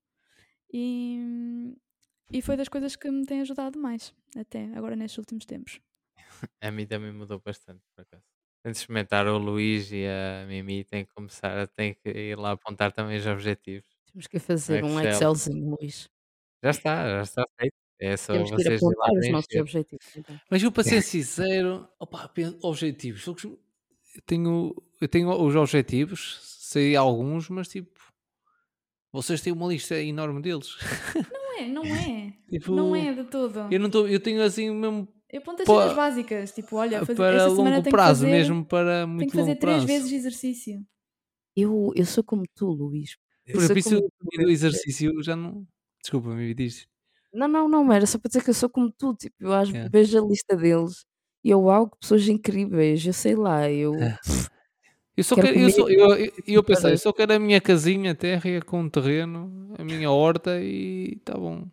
E, 0.72 1.76
e 2.32 2.42
foi 2.42 2.56
das 2.56 2.68
coisas 2.68 2.96
que 2.96 3.10
me 3.10 3.24
tem 3.24 3.40
ajudado 3.40 3.78
mais, 3.78 4.14
até 4.36 4.64
agora 4.74 4.96
nestes 4.96 5.18
últimos 5.18 5.44
tempos. 5.46 5.80
a 6.60 6.70
mim 6.70 6.86
também 6.86 7.12
mudou 7.12 7.40
bastante, 7.40 7.82
por 7.94 8.02
acaso. 8.02 8.24
Tem 8.62 8.72
de 8.72 8.78
experimentar 8.78 9.26
o 9.28 9.38
Luís 9.38 9.92
e 9.92 10.04
a 10.06 10.44
Mimi, 10.46 10.84
tem 10.84 11.04
que 11.04 11.14
começar, 11.14 11.68
tem 11.68 11.94
que 11.94 12.08
ir 12.08 12.36
lá 12.36 12.52
apontar 12.52 12.92
também 12.92 13.16
os 13.16 13.26
objetivos. 13.26 13.86
Temos 14.10 14.26
que 14.26 14.38
fazer 14.38 14.82
um 14.82 14.98
Excelzinho, 15.00 15.76
Luís. 15.76 16.08
Já 16.64 16.70
está, 16.70 17.08
já 17.08 17.22
está 17.22 17.44
feito. 17.60 17.74
É 17.98 18.16
só 18.16 18.32
Temos 18.32 18.50
que 18.50 18.60
ir 18.60 18.64
vocês 18.64 18.82
apontar 18.82 19.10
os 19.12 19.28
nossos 19.30 19.56
objetivos. 19.56 20.16
Então. 20.16 20.40
Mas 20.50 20.62
eu, 20.62 20.72
para 20.72 20.82
ser 20.82 21.02
sincero, 21.02 21.88
opa, 21.98 22.30
objetivos, 22.62 23.26
eu 24.16 24.22
tenho 24.26 24.74
eu 25.00 25.08
tenho 25.08 25.30
os 25.30 25.54
objetivos, 25.54 26.38
sei 26.42 26.96
alguns, 26.96 27.48
mas 27.50 27.68
tipo, 27.68 27.90
vocês 29.12 29.40
têm 29.40 29.52
uma 29.52 29.66
lista 29.68 30.00
enorme 30.00 30.42
deles. 30.42 30.76
Não 31.58 31.62
é, 31.64 31.68
não 31.68 31.84
é. 31.86 32.34
Tipo, 32.50 32.74
Não 32.74 32.94
é 32.94 33.14
de 33.14 33.24
todo. 33.24 33.72
Eu 33.72 33.80
não 33.80 33.86
estou, 33.86 34.06
eu 34.06 34.20
tenho 34.20 34.42
assim 34.42 34.70
mesmo 34.70 35.08
Eu 35.30 35.38
aponto 35.40 35.62
as 35.62 35.66
cenas 35.66 35.94
básicas. 35.94 36.52
Tipo, 36.52 36.76
olha, 36.76 36.98
fazer, 37.00 37.14
para 37.16 37.34
esta 37.36 37.48
longo 37.48 37.70
tenho 37.70 37.82
prazo, 37.84 38.24
que 38.26 38.30
fazer, 38.30 38.30
mesmo 38.30 38.64
para 38.66 38.94
tenho 39.04 39.08
muito 39.08 39.30
que 39.30 39.36
fazer 39.38 39.48
longo 39.52 39.60
três 39.60 39.76
prazo. 39.76 39.86
vezes 39.86 40.12
exercício. 40.12 40.86
Eu, 41.56 41.92
eu 41.96 42.04
sou 42.04 42.22
como 42.22 42.42
tu, 42.54 42.66
Luís. 42.66 43.16
Eu 43.46 43.54
Por 43.54 43.76
isso 43.78 44.02
como 44.02 44.46
o 44.48 44.50
exercício 44.50 45.22
já 45.22 45.34
não. 45.34 45.66
Desculpa, 46.02 46.28
me 46.34 46.52
diz. 46.52 46.86
Não, 47.32 47.48
não, 47.48 47.66
não, 47.70 47.90
era 47.90 48.06
só 48.06 48.18
para 48.18 48.28
dizer 48.28 48.44
que 48.44 48.50
eu 48.50 48.54
sou 48.54 48.68
como 48.68 48.92
tu, 48.92 49.14
tipo, 49.14 49.34
eu 49.40 49.52
às 49.54 49.72
É. 49.72 49.88
vejo 49.88 50.22
a 50.22 50.28
lista 50.28 50.54
deles 50.54 51.06
e 51.46 51.50
eu, 51.50 51.60
uau, 51.62 51.88
que 51.88 51.98
pessoas 51.98 52.26
incríveis, 52.26 53.06
eu 53.06 53.12
sei 53.12 53.36
lá, 53.36 53.70
eu... 53.70 53.94
É. 54.02 54.18
Eu 55.16 55.22
só 55.22 55.36
Quero 55.36 55.46
quero, 55.46 55.60
eu, 55.60 55.70
só, 55.70 55.88
eu, 55.88 56.16
eu, 56.16 56.32
eu 56.46 56.62
pensei, 56.64 56.92
eu 56.92 56.98
só 56.98 57.12
quero 57.12 57.32
a 57.34 57.38
minha 57.38 57.60
casinha, 57.60 58.16
terra 58.16 58.60
com 58.66 58.80
um 58.80 58.88
terreno, 58.90 59.72
a 59.78 59.84
minha 59.84 60.10
horta 60.10 60.60
e 60.60 61.20
tá 61.24 61.34
bom. 61.34 61.68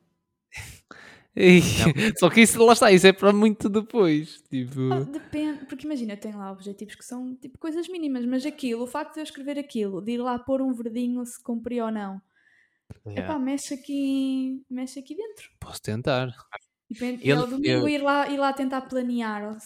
E- 1.36 1.60
só 2.20 2.30
que 2.30 2.42
isso, 2.42 2.64
lá 2.64 2.74
está, 2.74 2.92
isso 2.92 3.08
é 3.08 3.12
para 3.12 3.34
muito 3.34 3.68
depois. 3.68 4.44
Tipo, 4.44 4.80
Ah, 4.94 5.00
depende, 5.00 5.66
porque 5.66 5.86
imagina, 5.88 6.14
eu 6.14 6.18
tenho 6.18 6.38
lá 6.38 6.52
objetivos 6.52 6.94
que 6.94 7.04
são 7.04 7.36
tipo 7.36 7.58
coisas 7.58 7.88
mínimas, 7.88 8.26
mas 8.28 8.46
aquilo, 8.46 8.84
o 8.84 8.88
facto 8.88 9.16
de 9.16 9.22
eu 9.22 9.24
escrever 9.24 9.58
aquilo, 9.58 10.02
de 10.02 10.12
ir 10.12 10.18
lá 10.20 10.38
pôr 10.38 10.62
um 10.62 10.72
verdinho 10.72 11.26
se 11.26 11.42
cumpri 11.42 11.82
ou 11.82 11.92
não, 11.92 12.22
epá, 13.16 13.40
mexe 13.40 13.74
aqui, 13.74 14.64
mexe 14.70 15.00
aqui 15.00 15.16
dentro. 15.16 15.50
posso 15.60 15.82
tentar. 15.82 16.32
Depende, 16.94 17.24
e 17.26 17.30
Ele- 17.32 17.40
ao 17.42 17.48
domingo 17.48 17.68
eu- 17.68 17.90
ir, 17.90 18.02
lá, 18.02 18.28
ir 18.30 18.38
lá 18.38 18.54
tentar 18.54 18.82
planear. 18.82 19.58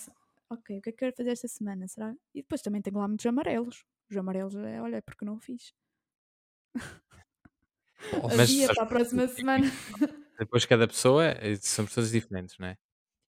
Ok, 0.50 0.78
o 0.78 0.82
que 0.82 0.90
é 0.90 0.92
que 0.94 0.98
quero 1.00 1.16
fazer 1.16 1.32
esta 1.32 1.48
semana? 1.48 1.88
Será? 1.88 2.14
E 2.34 2.42
depois 2.42 2.62
também 2.62 2.82
tenho 2.82 2.98
lá 2.98 3.08
muitos 3.08 3.26
amarelos. 3.26 3.84
Os 4.10 4.16
amarelos 4.18 4.56
é, 4.56 4.82
olha, 4.82 4.98
é 4.98 5.02
porque 5.02 5.26
não 5.26 5.36
o 5.36 5.40
fiz. 5.40 5.74
Mas- 8.24 8.40
Havia 8.50 8.68
para 8.74 8.84
a 8.84 8.86
próxima 8.86 9.28
semana. 9.28 9.66
Depois 10.40 10.66
cada 10.66 10.88
pessoa 10.88 11.26
é- 11.26 11.56
são 11.56 11.86
pessoas 11.86 12.12
diferentes, 12.12 12.58
não 12.60 12.68
é? 12.68 12.78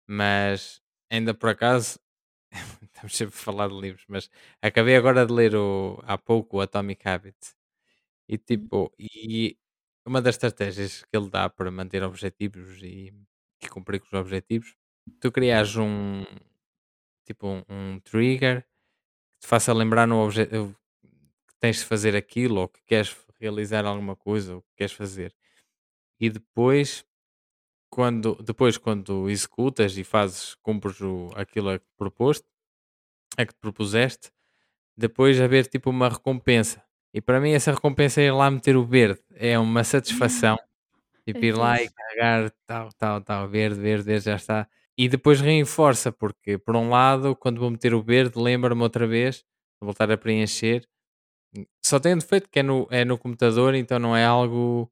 Mas 0.08 0.80
ainda 1.10 1.32
por 1.32 1.48
acaso 1.50 1.98
estamos 2.82 3.16
sempre 3.16 3.34
a 3.34 3.38
falar 3.38 3.68
de 3.68 3.78
livros, 3.80 4.04
mas 4.08 4.28
acabei 4.60 4.96
agora 4.96 5.24
de 5.24 5.32
ler 5.32 5.54
o, 5.54 6.00
há 6.04 6.18
pouco 6.18 6.56
o 6.58 6.60
Atomic 6.60 7.06
Habit 7.08 7.36
e 8.28 8.36
tipo, 8.38 8.92
e 8.98 9.56
uma 10.06 10.20
das 10.20 10.34
estratégias 10.36 11.04
que 11.04 11.16
ele 11.16 11.30
dá 11.30 11.48
para 11.48 11.70
manter 11.70 12.02
objetivos 12.02 12.80
e, 12.82 13.12
e 13.62 13.68
cumprir 13.68 14.00
com 14.00 14.06
os 14.06 14.12
objetivos, 14.12 14.74
tu 15.20 15.30
crias 15.32 15.76
um 15.76 16.24
tipo 17.24 17.46
um, 17.48 17.62
um 17.68 18.00
trigger 18.00 18.62
que 18.62 19.40
te 19.40 19.46
faça 19.46 19.72
lembrar 19.72 20.06
no 20.06 20.24
objetivo 20.24 20.74
que 21.48 21.54
tens 21.60 21.78
de 21.78 21.84
fazer 21.84 22.16
aquilo 22.16 22.60
ou 22.60 22.68
que 22.68 22.82
queres 22.84 23.16
realizar 23.40 23.84
alguma 23.84 24.16
coisa 24.16 24.56
ou 24.56 24.62
que 24.62 24.74
queres 24.76 24.92
fazer. 24.92 25.34
E 26.20 26.30
depois 26.30 27.04
quando, 27.90 28.34
depois 28.42 28.76
quando 28.78 29.28
executas 29.30 29.96
e 29.96 30.04
fazes, 30.04 30.54
cumpres 30.56 31.00
o, 31.00 31.30
aquilo 31.34 31.70
a 31.70 31.78
que 31.78 31.86
proposte, 31.96 32.46
a 33.36 33.46
que 33.46 33.54
te 33.54 33.60
propuseste, 33.60 34.30
depois 34.96 35.40
haver 35.40 35.66
tipo 35.66 35.90
uma 35.90 36.08
recompensa. 36.08 36.82
E 37.14 37.20
para 37.20 37.40
mim 37.40 37.52
essa 37.52 37.72
recompensa 37.72 38.20
é 38.20 38.26
ir 38.26 38.32
lá 38.32 38.50
meter 38.50 38.76
o 38.76 38.84
verde. 38.84 39.20
É 39.34 39.58
uma 39.58 39.84
satisfação. 39.84 40.56
Tipo, 41.26 41.44
ir 41.44 41.56
lá 41.56 41.82
e 41.82 41.90
carregar 41.90 42.50
tal, 42.66 42.90
tal, 42.98 43.20
tal, 43.20 43.48
verde, 43.48 43.80
verde, 43.80 44.04
verde, 44.04 44.24
já 44.26 44.36
está. 44.36 44.68
E 44.96 45.08
depois 45.08 45.40
reforça, 45.40 46.12
porque 46.12 46.56
por 46.58 46.76
um 46.76 46.88
lado, 46.90 47.34
quando 47.36 47.60
vou 47.60 47.70
meter 47.70 47.94
o 47.94 48.02
verde, 48.02 48.38
lembra-me 48.38 48.82
outra 48.82 49.06
vez, 49.06 49.38
de 49.38 49.44
voltar 49.86 50.10
a 50.10 50.16
preencher. 50.18 50.86
Só 51.84 51.98
tem 52.00 52.14
um 52.14 52.18
defeito 52.18 52.48
que 52.50 52.58
é 52.60 52.62
no, 52.62 52.86
é 52.90 53.04
no 53.04 53.18
computador, 53.18 53.74
então 53.74 53.98
não 53.98 54.16
é 54.16 54.24
algo. 54.24 54.90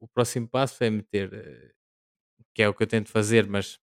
O 0.00 0.08
próximo 0.08 0.48
passo 0.48 0.82
é 0.84 0.90
meter 0.90 1.32
eh, 1.34 1.72
que 2.54 2.62
é 2.62 2.68
o 2.68 2.74
que 2.74 2.82
eu 2.84 2.86
tento 2.88 3.10
fazer, 3.10 3.46
mas 3.48 3.80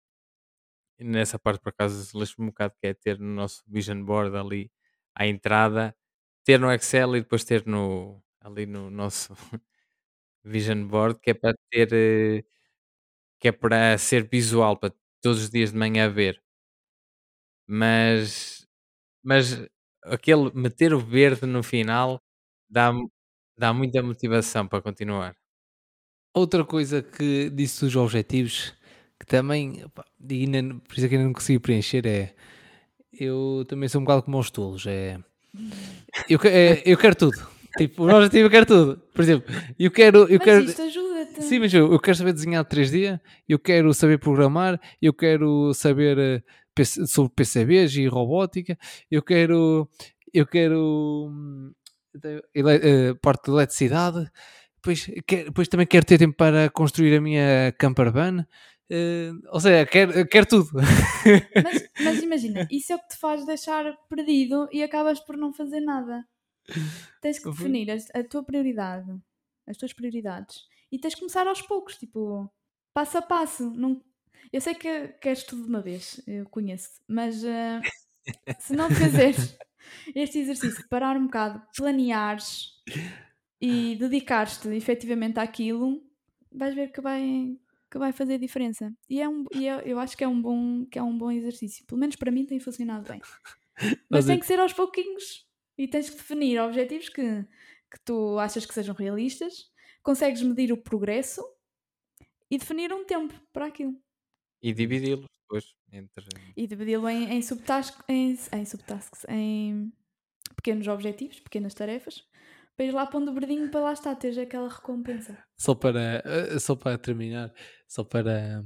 nessa 0.99 1.39
parte 1.39 1.61
por 1.61 1.71
acaso 1.71 2.19
lixo-me 2.19 2.47
um 2.47 2.51
bocado 2.51 2.75
que 2.81 2.87
é 2.89 2.95
ter 2.95 3.19
no 3.19 3.27
nosso 3.35 3.63
vision 3.67 4.03
board 4.05 4.37
ali 4.37 4.71
à 5.15 5.27
entrada, 5.27 5.97
ter 6.45 6.59
no 6.61 6.73
Excel 6.73 7.17
e 7.17 7.21
depois 7.21 7.45
ter 7.45 7.67
no 7.67 8.23
ali 8.41 8.67
no 8.67 8.91
nosso 8.91 9.35
vision 10.45 10.87
board 10.87 11.19
que 11.21 11.31
é 11.31 11.35
para 11.35 11.55
ter 11.71 11.89
eh, 11.93 12.45
que 13.41 13.49
é 13.49 13.53
para 13.53 13.99
ser 13.99 14.29
visual 14.31 14.77
para 14.79 14.93
todos 15.23 15.43
os 15.45 15.51
dias 15.51 15.73
de 15.73 15.79
manhã 15.79 16.11
ver. 16.11 16.41
Mas 17.69 18.67
mas 19.25 19.63
aquele 20.05 20.51
meter 20.55 20.95
o 20.95 21.01
verde 21.01 21.47
no 21.47 21.63
final 21.63 22.23
dá 22.71 22.93
dá 23.59 23.73
muita 23.75 24.03
motivação 24.03 24.67
para 24.69 24.83
continuar. 24.83 25.37
Outra 26.35 26.65
coisa 26.65 27.03
que 27.03 27.51
disse 27.51 27.85
dos 27.85 27.97
objetivos, 27.97 28.73
que 29.19 29.27
também, 29.27 29.85
e 30.31 30.35
ainda, 30.45 30.75
por 30.87 30.95
isso 30.97 31.07
é 31.07 31.09
que 31.09 31.15
ainda 31.17 31.27
não 31.27 31.33
consegui 31.35 31.59
preencher, 31.59 32.07
é 32.07 32.35
eu 33.13 33.65
também 33.69 33.89
sou 33.89 34.01
um 34.01 34.05
bocado 34.05 34.23
como 34.25 34.39
os 34.39 34.51
tolos, 34.51 34.87
é 34.87 35.19
eu, 36.29 36.39
é, 36.45 36.83
eu 36.85 36.97
quero 36.99 37.15
tudo. 37.15 37.39
Tipo, 37.77 38.05
o 38.05 38.15
objetivo 38.15 38.47
eu 38.47 38.51
quero 38.51 38.67
tudo. 38.67 39.03
Por 39.15 39.23
exemplo, 39.23 39.55
eu 39.79 39.91
quero. 39.91 40.19
Eu 40.29 40.39
Mas 40.39 40.45
quero 40.45 40.65
isto 40.65 40.83
ajuda-te. 40.83 41.43
Sim, 41.43 41.59
mas 41.61 41.73
eu, 41.73 41.93
eu 41.93 41.99
quero 42.01 42.17
saber 42.17 42.33
desenhar 42.33 42.65
3D, 42.65 43.21
eu 43.49 43.59
quero 43.59 43.93
saber 43.95 44.19
programar, 44.19 44.81
eu 45.01 45.13
quero 45.13 45.73
saber 45.75 46.45
PC 46.75 47.07
sobre 47.07 47.33
PCBs 47.35 47.95
e 47.97 48.07
robótica, 48.07 48.79
eu 49.11 49.23
quero, 49.23 49.89
eu 50.33 50.47
quero 50.47 51.31
ele- 52.55 52.81
eh, 52.83 53.15
parte 53.21 53.45
de 53.45 53.51
eletricidade, 53.51 54.31
depois, 54.77 55.07
depois 55.27 55.69
também 55.69 55.87
quero 55.87 56.07
ter 56.07 56.19
tempo 56.19 56.37
para 56.37 56.71
construir 56.71 57.17
a 57.17 57.21
minha 57.21 57.73
camper 57.79 58.11
van, 58.11 58.47
eh, 58.91 59.31
ou 59.53 59.61
seja, 59.61 59.87
quero, 59.87 60.27
quero 60.27 60.47
tudo. 60.47 60.69
Mas, 60.75 61.89
mas 62.03 62.23
imagina, 62.23 62.67
isso 62.71 62.93
é 62.93 62.97
o 62.97 62.99
que 62.99 63.09
te 63.09 63.17
faz 63.19 63.45
deixar 63.47 63.85
perdido 64.09 64.69
e 64.73 64.83
acabas 64.83 65.21
por 65.21 65.37
não 65.37 65.53
fazer 65.53 65.81
nada. 65.81 66.25
Tens 67.21 67.39
que 67.39 67.51
definir 67.51 67.89
a, 68.15 68.25
tua 68.25 68.43
prioridade, 68.43 69.11
as 69.67 69.77
tuas 69.77 69.93
prioridades. 69.93 70.65
E 70.91 70.99
tens 70.99 71.15
que 71.15 71.21
começar 71.21 71.47
aos 71.47 71.63
poucos, 71.63 71.97
tipo, 71.97 72.51
passo 72.93 73.19
a 73.19 73.23
passo. 73.23 73.71
Não... 73.71 74.03
Eu 74.53 74.61
sei 74.61 74.75
que 74.75 75.09
queres 75.21 75.45
tudo 75.45 75.63
de 75.63 75.69
uma 75.69 75.81
vez, 75.81 76.21
eu 76.27 76.49
conheço-te, 76.49 76.99
mas 77.07 77.45
eh, 77.45 77.81
se 78.59 78.73
não 78.75 78.89
fizeres 78.91 79.57
este 80.15 80.39
exercício 80.39 80.89
parar 80.89 81.17
um 81.17 81.27
bocado, 81.27 81.63
planeares 81.77 82.73
e 83.61 83.95
dedicares-te 83.97 84.69
efetivamente 84.71 85.39
àquilo, 85.39 86.03
vais 86.51 86.75
ver 86.75 86.91
que 86.91 87.01
vai, 87.01 87.57
que 87.91 87.99
vai 87.99 88.13
fazer 88.13 88.39
diferença. 88.39 88.93
E, 89.09 89.21
é 89.21 89.29
um, 89.29 89.45
e 89.55 89.69
é- 89.69 89.83
eu 89.85 89.99
acho 90.01 90.17
que 90.17 90.25
é, 90.25 90.29
um 90.29 90.41
bom, 90.41 90.85
que 90.87 90.99
é 90.99 91.03
um 91.03 91.17
bom 91.17 91.31
exercício. 91.31 91.85
Pelo 91.87 92.01
menos 92.01 92.17
para 92.17 92.31
mim 92.33 92.47
tem 92.47 92.59
funcionado 92.59 93.07
bem. 93.09 93.21
Mas 93.77 93.99
Mas 94.11 94.27
tem 94.27 94.35
eu- 94.37 94.41
que 94.41 94.47
ser 94.47 94.59
aos 94.59 94.73
pouquinhos. 94.73 95.47
E 95.81 95.89
tens 95.89 96.11
que 96.11 96.17
definir 96.17 96.61
objetivos 96.61 97.09
que, 97.09 97.23
que 97.91 98.01
tu 98.05 98.39
achas 98.39 98.67
que 98.67 98.75
sejam 98.75 98.95
realistas, 98.95 99.55
consegues 100.03 100.43
medir 100.43 100.73
o 100.73 100.83
progresso 100.83 101.43
e 102.51 102.59
definir 102.59 102.93
um 102.93 103.05
tempo 103.05 103.35
para 103.53 103.67
aquilo. 103.67 103.95
E 104.63 104.73
dividi-los 104.81 105.27
depois 105.43 105.65
entre 106.01 106.25
E 106.57 106.67
dividi-lo 106.67 107.09
em, 107.09 107.23
em, 107.35 107.43
subtasks, 107.43 108.03
em, 108.09 108.37
em 108.53 108.65
subtasks, 108.65 109.25
em 109.29 109.93
pequenos 110.57 110.87
objetivos, 110.89 111.41
pequenas 111.41 111.75
tarefas, 111.75 112.25
para 112.77 112.87
ir 112.87 112.93
lá 112.93 113.07
pondo 113.07 113.31
o 113.31 113.35
verdinho 113.35 113.71
para 113.71 113.81
lá 113.81 113.93
estar, 113.93 114.15
teres 114.17 114.39
aquela 114.39 114.69
recompensa. 114.69 115.39
só 115.59 115.75
para, 115.75 116.23
eh, 116.25 116.59
só 116.59 116.75
para 116.77 116.99
terminar, 116.99 117.53
só 117.89 118.05
para 118.05 118.65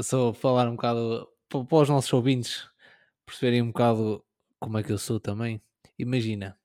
só 0.00 0.32
falar 0.32 0.68
um 0.68 0.76
bocado 0.76 1.28
pa- 1.48 1.64
para 1.64 1.78
os 1.82 1.88
nossos 1.88 2.12
ouvintes 2.12 2.68
perceberem 3.26 3.62
um 3.62 3.68
bocado 3.68 4.24
como 4.60 4.78
é 4.78 4.82
que 4.82 4.92
eu 4.92 4.98
sou 4.98 5.20
também. 5.20 5.60
Imagina, 5.98 6.56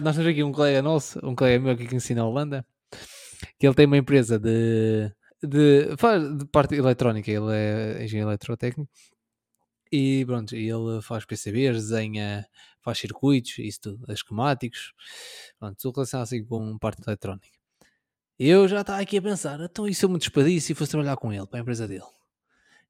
nós 0.00 0.14
temos 0.14 0.30
aqui 0.30 0.42
um 0.42 0.52
colega 0.52 0.80
nosso, 0.80 1.18
um 1.26 1.34
colega 1.34 1.62
meu 1.62 1.72
aqui 1.72 1.86
que 1.86 1.96
ensina 1.96 2.22
a 2.22 2.26
Holanda, 2.26 2.64
que 3.58 3.66
ele 3.66 3.74
tem 3.74 3.86
uma 3.86 3.96
empresa 3.96 4.38
de, 4.38 5.10
de, 5.42 5.96
faz 5.98 6.22
de 6.38 6.46
parte 6.46 6.74
eletrónica, 6.76 7.30
ele 7.30 7.52
é 7.52 8.04
engenheiro 8.04 8.30
eletrotécnico 8.30 8.88
e 9.90 10.24
pronto, 10.26 10.54
ele 10.54 11.00
faz 11.02 11.24
PCBs, 11.24 11.76
desenha, 11.76 12.46
faz 12.80 12.98
circuitos, 12.98 13.58
isso 13.58 13.80
tudo, 13.80 14.12
esquemáticos, 14.12 14.92
pronto, 15.58 15.76
tudo 15.80 15.96
relacionado 15.96 16.24
assim 16.24 16.44
com 16.44 16.78
parte 16.78 17.02
eletrónica. 17.06 17.48
Eu 18.38 18.68
já 18.68 18.82
estava 18.82 19.00
aqui 19.00 19.16
a 19.16 19.22
pensar, 19.22 19.58
então 19.60 19.88
isso 19.88 20.04
eu 20.04 20.10
me 20.10 20.18
despedisse 20.18 20.72
e 20.72 20.74
fosse 20.74 20.90
trabalhar 20.90 21.16
com 21.16 21.32
ele, 21.32 21.46
para 21.46 21.58
a 21.58 21.62
empresa 21.62 21.88
dele. 21.88 22.04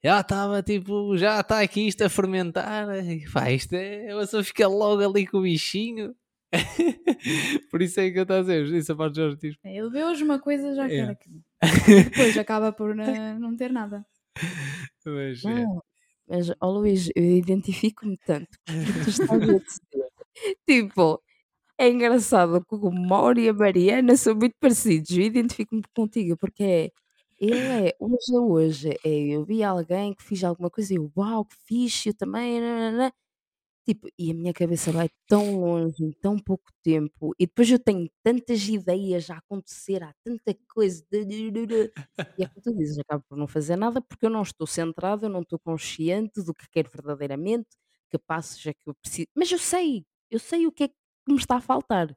Já 0.04 0.20
estava 0.20 0.62
tipo, 0.62 1.16
já 1.16 1.40
está 1.40 1.60
aqui 1.60 1.88
isto 1.88 2.02
a 2.04 2.08
fermentar, 2.08 2.88
e, 3.04 3.24
pá, 3.32 3.50
isto 3.50 3.72
é, 3.74 4.12
a 4.12 4.18
pessoa 4.18 4.44
fica 4.44 4.68
logo 4.68 5.02
ali 5.04 5.26
com 5.26 5.38
o 5.38 5.42
bichinho. 5.42 6.14
Por 7.70 7.82
isso 7.82 8.00
é 8.00 8.10
que 8.10 8.18
eu 8.18 8.22
estou 8.22 8.36
a 8.38 8.40
dizer, 8.40 8.66
isso 8.66 8.92
é 8.92 8.94
a 8.94 8.98
parte 8.98 9.20
objetivos. 9.20 9.58
É, 9.64 9.76
Ele 9.76 9.90
vê 9.90 10.04
hoje 10.04 10.22
uma 10.24 10.38
coisa 10.38 10.74
já 10.74 10.86
quer 10.86 10.94
Yeah. 10.94 11.12
aquilo. 11.12 11.42
Depois 12.10 12.38
acaba 12.38 12.72
por 12.72 12.98
eh, 12.98 13.34
não 13.38 13.56
ter 13.56 13.72
nada. 13.72 14.04
Mas, 15.04 15.44
é, 15.44 15.64
Não, 15.64 15.82
mas, 16.28 16.52
ó 16.60 16.68
Luís, 16.70 17.08
eu 17.16 17.24
identifico-me 17.24 18.16
tanto 18.26 18.48
tu 18.66 19.08
estás 19.10 19.30
a 19.30 19.38
dizer. 19.38 20.08
Tipo, 20.68 21.22
É 21.78 21.88
engraçado 21.90 22.64
que 22.64 22.74
o 22.76 22.90
Mauro 22.92 23.40
e 23.40 23.48
a 23.48 23.54
Mariana 23.54 24.16
são 24.16 24.34
muito 24.36 24.56
parecidos. 24.60 25.10
Eu 25.12 25.22
identifico-me 25.24 25.82
contigo, 25.94 26.36
porque 26.38 26.62
é. 26.64 26.90
Ele 27.38 27.88
é, 27.90 27.96
hoje 28.00 28.34
é 28.34 28.38
hoje. 28.40 28.90
É, 29.04 29.08
eu 29.28 29.44
vi 29.44 29.62
alguém 29.62 30.14
que 30.14 30.22
fiz 30.22 30.42
alguma 30.44 30.70
coisa 30.70 30.92
e 30.94 30.96
eu, 30.96 31.10
uau, 31.16 31.44
que 31.44 31.56
fixe, 31.66 32.08
eu 32.10 32.14
também. 32.14 32.60
nananã." 32.60 33.12
Tipo, 33.86 34.08
e 34.18 34.32
a 34.32 34.34
minha 34.34 34.52
cabeça 34.52 34.92
vai 34.92 35.08
tão 35.28 35.60
longe 35.60 36.04
em 36.04 36.12
tão 36.12 36.38
pouco 36.38 36.70
tempo, 36.82 37.34
e 37.38 37.46
depois 37.46 37.70
eu 37.70 37.78
tenho 37.78 38.10
tantas 38.24 38.68
ideias 38.68 39.30
a 39.30 39.38
acontecer, 39.38 40.02
há 40.02 40.12
tanta 40.24 40.56
coisa. 40.74 41.04
E 42.38 42.42
é 42.44 42.48
como 42.48 42.62
tu 42.62 42.74
dizes, 42.76 42.98
acabo 42.98 43.24
por 43.28 43.38
não 43.38 43.46
fazer 43.48 43.76
nada 43.76 44.00
porque 44.00 44.26
eu 44.26 44.30
não 44.30 44.42
estou 44.42 44.66
centrada, 44.66 45.26
eu 45.26 45.30
não 45.30 45.42
estou 45.42 45.58
consciente 45.58 46.42
do 46.42 46.54
que 46.54 46.68
quero 46.70 46.90
verdadeiramente, 46.90 47.68
que 48.10 48.18
passos 48.18 48.64
é 48.66 48.72
que 48.74 48.80
eu 48.90 48.94
preciso. 48.94 49.28
Mas 49.36 49.50
eu 49.52 49.58
sei, 49.58 50.04
eu 50.30 50.38
sei 50.38 50.66
o 50.66 50.72
que 50.72 50.84
é 50.84 50.88
que 50.88 50.94
me 51.28 51.36
está 51.36 51.56
a 51.56 51.60
faltar. 51.60 52.14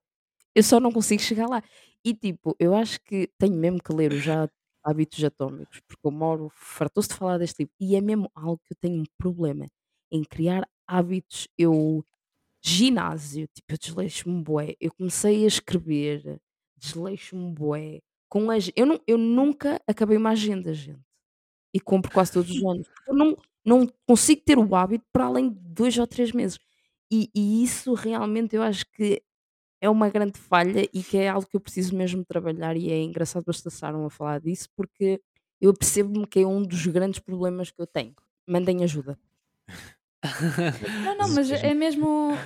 Eu 0.55 0.63
só 0.63 0.79
não 0.79 0.91
consigo 0.91 1.21
chegar 1.21 1.47
lá. 1.49 1.63
E 2.05 2.13
tipo, 2.13 2.55
eu 2.59 2.75
acho 2.75 2.99
que 3.03 3.29
tenho 3.39 3.55
mesmo 3.57 3.81
que 3.83 3.93
ler 3.93 4.13
os 4.13 4.23
já 4.23 4.49
Hábitos 4.89 5.23
Atómicos, 5.23 5.79
porque 5.87 6.07
o 6.07 6.11
Mauro 6.11 6.49
fartou-se 6.55 7.09
de 7.09 7.15
falar 7.15 7.37
deste 7.37 7.59
livro, 7.59 7.73
e 7.79 7.95
é 7.95 8.01
mesmo 8.01 8.31
algo 8.35 8.59
que 8.65 8.73
eu 8.73 8.77
tenho 8.81 9.01
um 9.01 9.05
problema 9.17 9.67
em 10.11 10.23
criar 10.23 10.67
hábitos. 10.87 11.47
Eu, 11.57 12.03
ginásio, 12.61 13.47
tipo, 13.53 13.73
eu 13.73 13.77
desleixo-me 13.77 14.43
bué. 14.43 14.75
Eu 14.79 14.91
comecei 14.93 15.43
a 15.45 15.47
escrever, 15.47 16.39
desleixo-me 16.77 17.51
bué. 17.53 18.01
Com 18.29 18.51
as, 18.51 18.71
eu, 18.75 18.85
não, 18.85 18.99
eu 19.07 19.17
nunca 19.17 19.81
acabei 19.87 20.17
uma 20.17 20.31
agenda, 20.31 20.73
gente. 20.73 20.99
E 21.73 21.79
compro 21.79 22.11
quase 22.11 22.31
todos 22.33 22.51
os 22.51 22.63
anos. 22.63 22.87
Eu 23.07 23.15
não, 23.15 23.37
não 23.65 23.87
consigo 24.07 24.41
ter 24.43 24.57
o 24.57 24.75
hábito 24.75 25.05
para 25.13 25.25
além 25.25 25.49
de 25.51 25.59
dois 25.59 25.97
ou 25.97 26.07
três 26.07 26.31
meses. 26.31 26.59
E, 27.11 27.29
e 27.35 27.63
isso 27.63 27.93
realmente 27.93 28.55
eu 28.55 28.63
acho 28.63 28.85
que 28.93 29.21
é 29.81 29.89
uma 29.89 30.09
grande 30.09 30.39
falha 30.39 30.87
e 30.93 31.03
que 31.03 31.17
é 31.17 31.29
algo 31.29 31.47
que 31.47 31.55
eu 31.55 31.61
preciso 31.61 31.95
mesmo 31.95 32.25
trabalhar 32.25 32.75
e 32.77 32.91
é 32.91 33.01
engraçado 33.01 33.43
vocês 33.45 33.73
estarem 33.73 34.03
a 34.05 34.09
falar 34.09 34.39
disso 34.41 34.69
porque 34.75 35.21
eu 35.61 35.73
percebo-me 35.73 36.27
que 36.27 36.39
é 36.41 36.47
um 36.47 36.63
dos 36.63 36.85
grandes 36.87 37.19
problemas 37.19 37.71
que 37.71 37.81
eu 37.81 37.87
tenho. 37.87 38.15
Mandem 38.47 38.83
ajuda. 38.83 39.19
Não, 41.03 41.15
não, 41.17 41.29
mas 41.29 41.49
é 41.51 41.73
mesmo. 41.73 42.41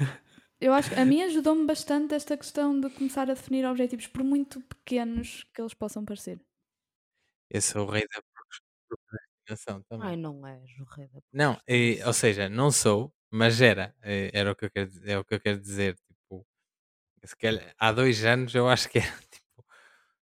Eu 0.59 0.73
acho 0.73 0.91
que 0.91 0.99
a 0.99 1.05
mim 1.05 1.21
ajudou-me 1.23 1.65
bastante 1.65 2.15
esta 2.15 2.37
questão 2.37 2.79
de 2.79 2.89
começar 2.89 3.23
a 3.29 3.33
definir 3.33 3.65
objetivos, 3.65 4.07
por 4.07 4.23
muito 4.23 4.61
pequenos 4.61 5.43
que 5.53 5.61
eles 5.61 5.73
possam 5.73 6.05
parecer. 6.05 6.39
Esse 7.49 7.77
é 7.77 7.79
o 7.79 7.85
rei 7.85 8.05
da 8.07 8.21
procrastinação 9.47 9.83
Ai, 9.97 10.15
também. 10.15 10.17
não 10.17 10.45
és 10.45 10.69
o 10.79 10.83
rei 10.83 11.07
da 11.07 11.19
Não, 11.31 11.59
e, 11.67 11.99
ou 12.05 12.13
seja, 12.13 12.49
não 12.49 12.71
sou, 12.71 13.13
mas 13.31 13.59
era. 13.61 13.95
eh, 14.01 14.29
Era 14.33 14.51
o 14.51 14.55
que 14.55 14.65
eu 14.65 14.71
quero, 14.71 14.91
é 15.05 15.17
o 15.17 15.25
que 15.25 15.33
eu 15.35 15.39
quero 15.41 15.59
dizer. 15.59 15.97
Se 17.23 17.35
calhar, 17.37 17.73
há 17.77 17.91
dois 17.91 18.25
anos 18.25 18.53
eu 18.53 18.67
acho 18.67 18.89
que 18.89 18.99
era 18.99 19.07
tipo, 19.31 19.65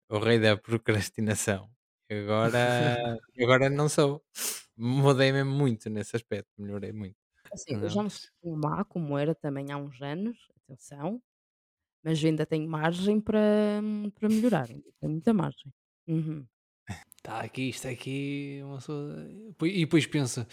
o 0.09 0.19
rei 0.19 0.39
da 0.39 0.57
procrastinação. 0.57 1.69
Agora, 2.09 3.19
agora 3.39 3.69
não 3.69 3.87
sou. 3.87 4.23
Mudei 4.75 5.31
mesmo 5.31 5.51
muito 5.51 5.89
nesse 5.89 6.15
aspecto, 6.15 6.49
melhorei 6.57 6.91
muito. 6.91 7.17
Assim, 7.51 7.75
eu 7.75 7.89
já 7.89 8.01
não 8.01 8.09
sou 8.09 8.29
má 8.43 8.83
como 8.85 9.17
era 9.17 9.35
também 9.35 9.71
há 9.71 9.77
uns 9.77 10.01
anos, 10.01 10.37
atenção, 10.63 11.21
mas 12.03 12.23
ainda 12.23 12.45
tenho 12.45 12.67
margem 12.69 13.19
para, 13.19 13.81
para 14.15 14.29
melhorar, 14.29 14.69
ainda 14.69 14.89
tenho 14.99 15.11
muita 15.11 15.33
margem. 15.33 15.73
Uhum. 16.07 16.45
Está 17.17 17.41
aqui, 17.41 17.69
isto 17.69 17.87
aqui, 17.87 18.61
uma 18.63 18.77
pessoa... 18.77 19.27
E 19.63 19.81
depois 19.81 20.05
pensa, 20.07 20.47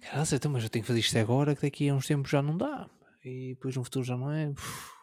caralho, 0.00 0.28
então, 0.32 0.50
mas 0.52 0.62
eu 0.62 0.70
tenho 0.70 0.82
que 0.82 0.86
fazer 0.86 1.00
isto 1.00 1.18
agora, 1.18 1.56
que 1.56 1.62
daqui 1.62 1.88
a 1.88 1.94
uns 1.94 2.06
tempos 2.06 2.30
já 2.30 2.40
não 2.40 2.56
dá. 2.56 2.88
E 3.24 3.54
depois 3.54 3.74
no 3.74 3.82
futuro 3.84 4.04
já 4.04 4.16
não 4.16 4.30
é. 4.30 4.50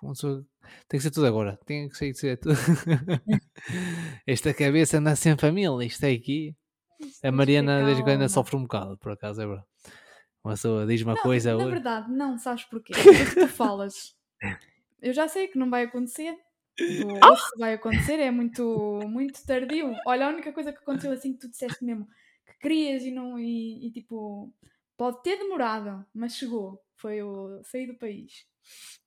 Uf. 0.03 0.45
Tem 0.87 0.99
que 0.99 1.01
ser 1.01 1.11
tudo 1.11 1.25
agora, 1.25 1.59
tem 1.65 1.89
que 1.89 1.97
ser, 1.97 2.13
ser 2.13 2.37
tudo. 2.37 2.55
Esta 4.27 4.53
cabeça 4.53 4.99
anda 4.99 5.15
sempre 5.15 5.47
a 5.47 5.51
mil, 5.51 5.81
isto 5.81 6.03
é 6.03 6.11
aqui. 6.11 6.55
A 7.23 7.29
diz 7.29 7.37
Mariana, 7.37 7.79
que 7.79 7.85
desde 7.85 8.03
quando 8.03 8.09
ainda 8.09 8.25
calma. 8.25 8.29
sofre 8.29 8.55
um 8.55 8.61
bocado, 8.61 8.97
por 8.97 9.11
acaso, 9.11 9.41
é 9.41 9.47
verdade. 9.47 9.67
Uma 10.43 10.53
pessoa 10.53 10.85
diz 10.87 11.01
uma 11.01 11.13
Não, 11.15 11.21
coisa, 11.21 11.49
na 11.49 11.55
outra. 11.57 11.71
verdade, 11.71 12.11
não, 12.11 12.37
sabes 12.37 12.63
porquê? 12.65 12.93
Porque 13.33 13.39
tu 13.41 13.47
falas. 13.47 14.15
Eu 15.01 15.13
já 15.13 15.27
sei 15.27 15.47
que 15.47 15.57
não 15.57 15.69
vai 15.69 15.83
acontecer. 15.83 16.35
Ou 17.23 17.37
se 17.37 17.57
vai 17.59 17.73
acontecer 17.73 18.19
é 18.19 18.31
muito, 18.31 18.99
muito 19.07 19.43
tardio. 19.45 19.93
Olha, 20.05 20.27
a 20.27 20.29
única 20.29 20.51
coisa 20.51 20.71
que 20.71 20.79
aconteceu 20.79 21.11
assim 21.11 21.33
que 21.33 21.39
tu 21.39 21.49
disseste 21.49 21.83
mesmo 21.83 22.07
que 22.45 22.53
querias 22.59 23.03
e 23.03 23.11
não 23.11 23.37
e, 23.37 23.87
e, 23.87 23.91
tipo 23.91 24.51
pode 24.97 25.21
ter 25.21 25.37
demorado, 25.37 26.05
mas 26.13 26.35
chegou. 26.35 26.79
Foi 27.01 27.21
o 27.23 27.63
sair 27.63 27.87
do 27.87 27.97
país. 27.97 28.45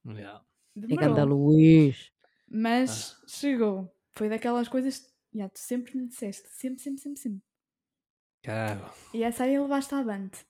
Yeah. 0.07 0.43
E 0.77 0.81
Demorou, 0.97 1.25
Luís. 1.27 2.11
mas 2.49 3.17
chegou. 3.29 3.95
Foi 4.17 4.29
daquelas 4.29 4.69
coisas 4.69 4.99
que 4.99 5.39
já, 5.39 5.49
tu 5.49 5.59
sempre 5.59 5.97
me 5.97 6.09
disseste, 6.09 6.49
sempre, 6.51 6.81
sempre, 6.83 7.01
sempre, 7.01 7.21
sempre. 7.21 7.43
Caralho. 8.43 8.91
E 9.13 9.23
essa 9.23 9.45
aí 9.45 9.59
levaste 9.59 9.95
avante. 9.95 10.45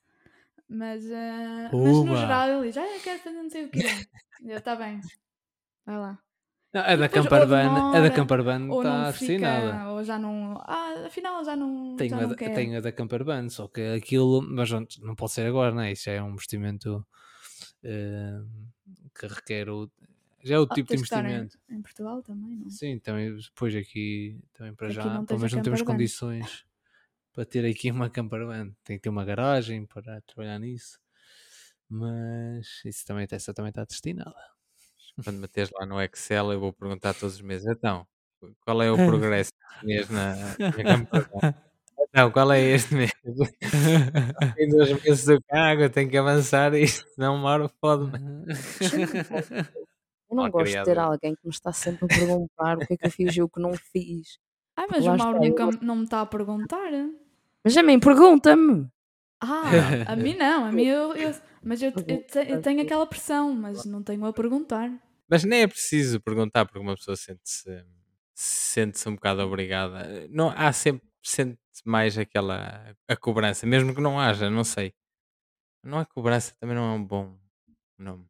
Mas, 0.68 1.04
ah, 1.12 1.70
mas 1.72 1.96
no 2.04 2.16
geral 2.16 2.48
ele 2.48 2.68
diz, 2.68 2.76
ah, 2.78 2.86
eu 2.86 3.00
quero 3.00 3.18
fazer 3.20 3.42
não 3.42 3.50
sei 3.50 3.64
o 3.66 3.70
quê. 3.70 3.80
Eu, 4.44 4.60
tá 4.60 4.74
bem. 4.76 5.00
Vai 5.86 5.96
lá. 5.98 6.18
Não, 6.72 6.80
a 6.82 6.84
da 6.84 6.96
depois 6.96 7.24
ou 7.24 7.30
Camperban, 7.30 7.68
a 7.94 8.00
da 8.00 8.74
Ou 8.74 8.82
está 8.82 9.06
assinada. 9.08 9.90
ou 9.92 10.02
já 10.02 10.18
não. 10.18 10.58
Ah, 10.66 11.04
afinal 11.06 11.44
já 11.44 11.54
não, 11.54 11.94
Tenho 11.96 12.10
já 12.10 12.16
a, 12.18 12.20
não 12.22 12.28
da- 12.30 12.34
quero. 12.36 12.54
tenho 12.54 12.76
a 12.76 12.80
da 12.80 12.90
Camperban, 12.92 13.48
só 13.48 13.68
que 13.68 13.80
aquilo, 13.94 14.42
mas 14.42 14.70
não, 14.70 14.84
não 15.02 15.14
pode 15.14 15.32
ser 15.32 15.46
agora, 15.46 15.72
não 15.72 15.82
é? 15.82 15.92
Isso 15.92 16.04
já 16.06 16.12
é 16.12 16.22
um 16.22 16.32
investimento 16.32 17.06
que 19.14 19.26
requer 19.26 19.68
o, 19.68 19.90
já 20.42 20.56
é 20.56 20.58
o 20.58 20.66
tipo 20.66 20.88
de 20.88 21.02
estar 21.02 21.24
em- 21.24 21.28
investimento. 21.28 21.58
Em, 21.68 21.82
Portugal 21.82 22.22
também, 22.22 22.56
não? 22.56 22.70
Sim, 22.70 22.98
também 22.98 23.36
depois 23.36 23.74
aqui 23.74 24.38
também 24.52 24.74
para 24.74 24.88
Aqui 24.88 24.96
já, 24.96 25.04
não 25.04 25.24
pelo 25.24 25.38
menos 25.40 25.52
não 25.52 25.62
temos 25.62 25.80
campervan. 25.80 25.96
condições 25.96 26.66
para 27.32 27.44
ter 27.44 27.64
aqui 27.64 27.90
uma 27.90 28.10
campervan. 28.10 28.72
Tem 28.84 28.96
que 28.96 29.02
ter 29.02 29.08
uma 29.08 29.24
garagem 29.24 29.86
para 29.86 30.20
trabalhar 30.22 30.58
nisso. 30.58 30.98
Mas 31.88 32.82
isso 32.84 33.04
também, 33.06 33.26
essa 33.30 33.54
também 33.54 33.70
está 33.70 33.84
destinada. 33.84 34.34
Quando 35.22 35.38
meteres 35.38 35.70
lá 35.72 35.86
no 35.86 36.00
Excel, 36.00 36.52
eu 36.52 36.60
vou 36.60 36.72
perguntar 36.72 37.14
todos 37.14 37.36
os 37.36 37.40
meses. 37.40 37.66
Então, 37.66 38.06
qual 38.60 38.82
é 38.82 38.90
o 38.90 38.96
progresso 39.06 39.52
na, 40.10 40.34
na 40.58 40.84
campanha? 40.84 41.54
Então, 42.14 42.30
qual 42.30 42.52
é 42.52 42.60
este 42.62 42.94
mês? 42.94 43.10
Em 44.56 44.68
dois 44.68 45.02
meses 45.02 45.26
eu 45.28 45.42
cago, 45.48 45.82
eu 45.82 45.90
tenho 45.90 46.08
que 46.08 46.16
avançar 46.16 46.72
isto, 46.78 47.04
senão 47.12 47.42
hora 47.42 47.68
fode-me. 47.80 48.16
Eu 50.30 50.36
não 50.36 50.44
Mal 50.44 50.50
gosto 50.52 50.66
de 50.70 50.72
ter 50.76 50.82
criado. 50.84 50.98
alguém 51.00 51.34
que 51.34 51.40
me 51.44 51.50
está 51.50 51.72
sempre 51.72 52.04
a 52.04 52.08
perguntar 52.08 52.78
o 52.78 52.86
que 52.86 52.94
é 52.94 52.96
que 52.96 53.06
eu 53.06 53.10
fiz 53.10 53.36
e 53.36 53.42
o 53.42 53.48
que 53.48 53.60
não 53.60 53.72
fiz. 53.74 54.38
Ai, 54.76 54.86
mas 54.88 55.04
Lá 55.04 55.14
o 55.14 55.18
Mauro 55.18 55.38
eu 55.44 55.48
nunca 55.48 55.64
gosto- 55.64 55.84
não 55.84 55.96
me 55.96 56.04
está 56.04 56.20
a 56.20 56.26
perguntar. 56.26 56.90
Mas 57.64 57.76
a 57.76 57.82
mim, 57.82 57.98
pergunta-me. 57.98 58.88
Ah, 59.40 59.62
a 60.12 60.16
mim 60.16 60.36
não, 60.36 60.64
a 60.66 60.70
mim 60.72 60.84
eu. 60.84 61.14
eu- 61.16 61.34
mas 61.64 61.82
eu, 61.82 61.90
eu, 62.06 62.22
te- 62.22 62.46
eu 62.48 62.60
tenho 62.62 62.80
aquela 62.82 63.06
pressão, 63.06 63.52
mas 63.54 63.84
não 63.84 64.02
tenho 64.04 64.24
a 64.24 64.32
perguntar. 64.32 64.88
Mas 65.28 65.42
nem 65.42 65.62
é 65.62 65.66
preciso 65.66 66.20
perguntar, 66.20 66.64
porque 66.64 66.78
uma 66.78 66.94
pessoa 66.94 67.16
sente-se 67.16 67.84
sente-se 68.34 69.08
um 69.08 69.14
bocado 69.14 69.40
obrigada. 69.42 70.28
Não, 70.30 70.52
há 70.56 70.72
sempre 70.72 71.06
sente 71.28 71.58
mais 71.84 72.16
aquela 72.18 72.94
a 73.08 73.16
cobrança, 73.16 73.66
mesmo 73.66 73.94
que 73.94 74.00
não 74.00 74.18
haja, 74.20 74.48
não 74.50 74.64
sei. 74.64 74.94
Não 75.82 75.98
há 75.98 76.04
cobrança, 76.06 76.54
também 76.58 76.74
não 76.76 76.84
é 76.92 76.96
um 76.96 77.04
bom 77.04 77.38
nome. 77.98 78.26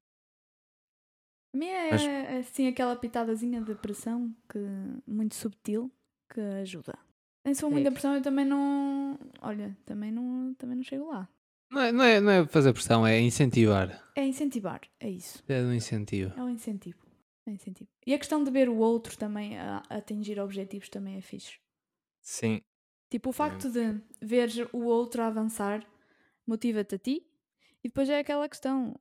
A 1.55 1.57
mim 1.57 1.67
é 1.69 1.91
Mas- 1.91 2.47
assim 2.47 2.67
aquela 2.67 2.97
pitadazinha 2.97 3.61
de 3.61 3.75
pressão 3.77 4.35
que 4.49 4.59
muito 5.07 5.35
subtil 5.35 5.91
que 6.33 6.41
ajuda. 6.41 6.99
Nem 7.45 7.55
sou 7.55 7.71
muita 7.71 7.89
É. 7.89 7.93
pressão, 7.93 8.15
eu 8.15 8.23
também 8.23 8.45
não. 8.45 9.19
Olha, 9.41 9.77
também 9.85 10.11
não, 10.11 10.55
também 10.55 10.77
não 10.77 10.83
chego 10.83 11.09
lá. 11.11 11.29
Não 11.71 11.81
é, 11.81 11.93
não, 11.93 12.05
é, 12.05 12.21
não 12.21 12.31
é 12.33 12.47
fazer 12.47 12.73
pressão, 12.73 13.07
é 13.07 13.21
incentivar. 13.21 14.03
É 14.17 14.25
incentivar, 14.27 14.81
é 15.01 15.11
isso. 15.11 15.43
É 15.49 15.61
um 15.63 15.73
incentivo. 15.73 16.33
É 16.37 16.43
um 16.43 16.49
incentivo. 16.49 16.99
É 17.47 17.51
um 17.51 17.55
incentivo. 17.55 17.91
E 18.07 18.15
a 18.15 18.19
questão 18.19 18.43
de 18.43 18.51
ver 18.51 18.69
o 18.69 18.77
outro 18.77 19.17
também 19.19 19.59
a, 19.59 19.83
a 19.89 19.97
atingir 19.97 20.41
objetivos 20.41 20.89
também 20.89 21.17
é 21.17 21.21
fixe. 21.21 21.59
Sim, 22.23 22.63
Tipo, 23.11 23.31
o 23.31 23.33
facto 23.33 23.71
de 23.71 24.01
veres 24.21 24.57
o 24.73 24.85
outro 24.85 25.23
avançar 25.23 25.87
motiva-te 26.47 26.97
a 26.97 26.99
ti 26.99 27.27
e 27.85 27.89
depois 27.89 28.09
é 28.11 28.19
aquela 28.21 28.49
questão, 28.49 28.99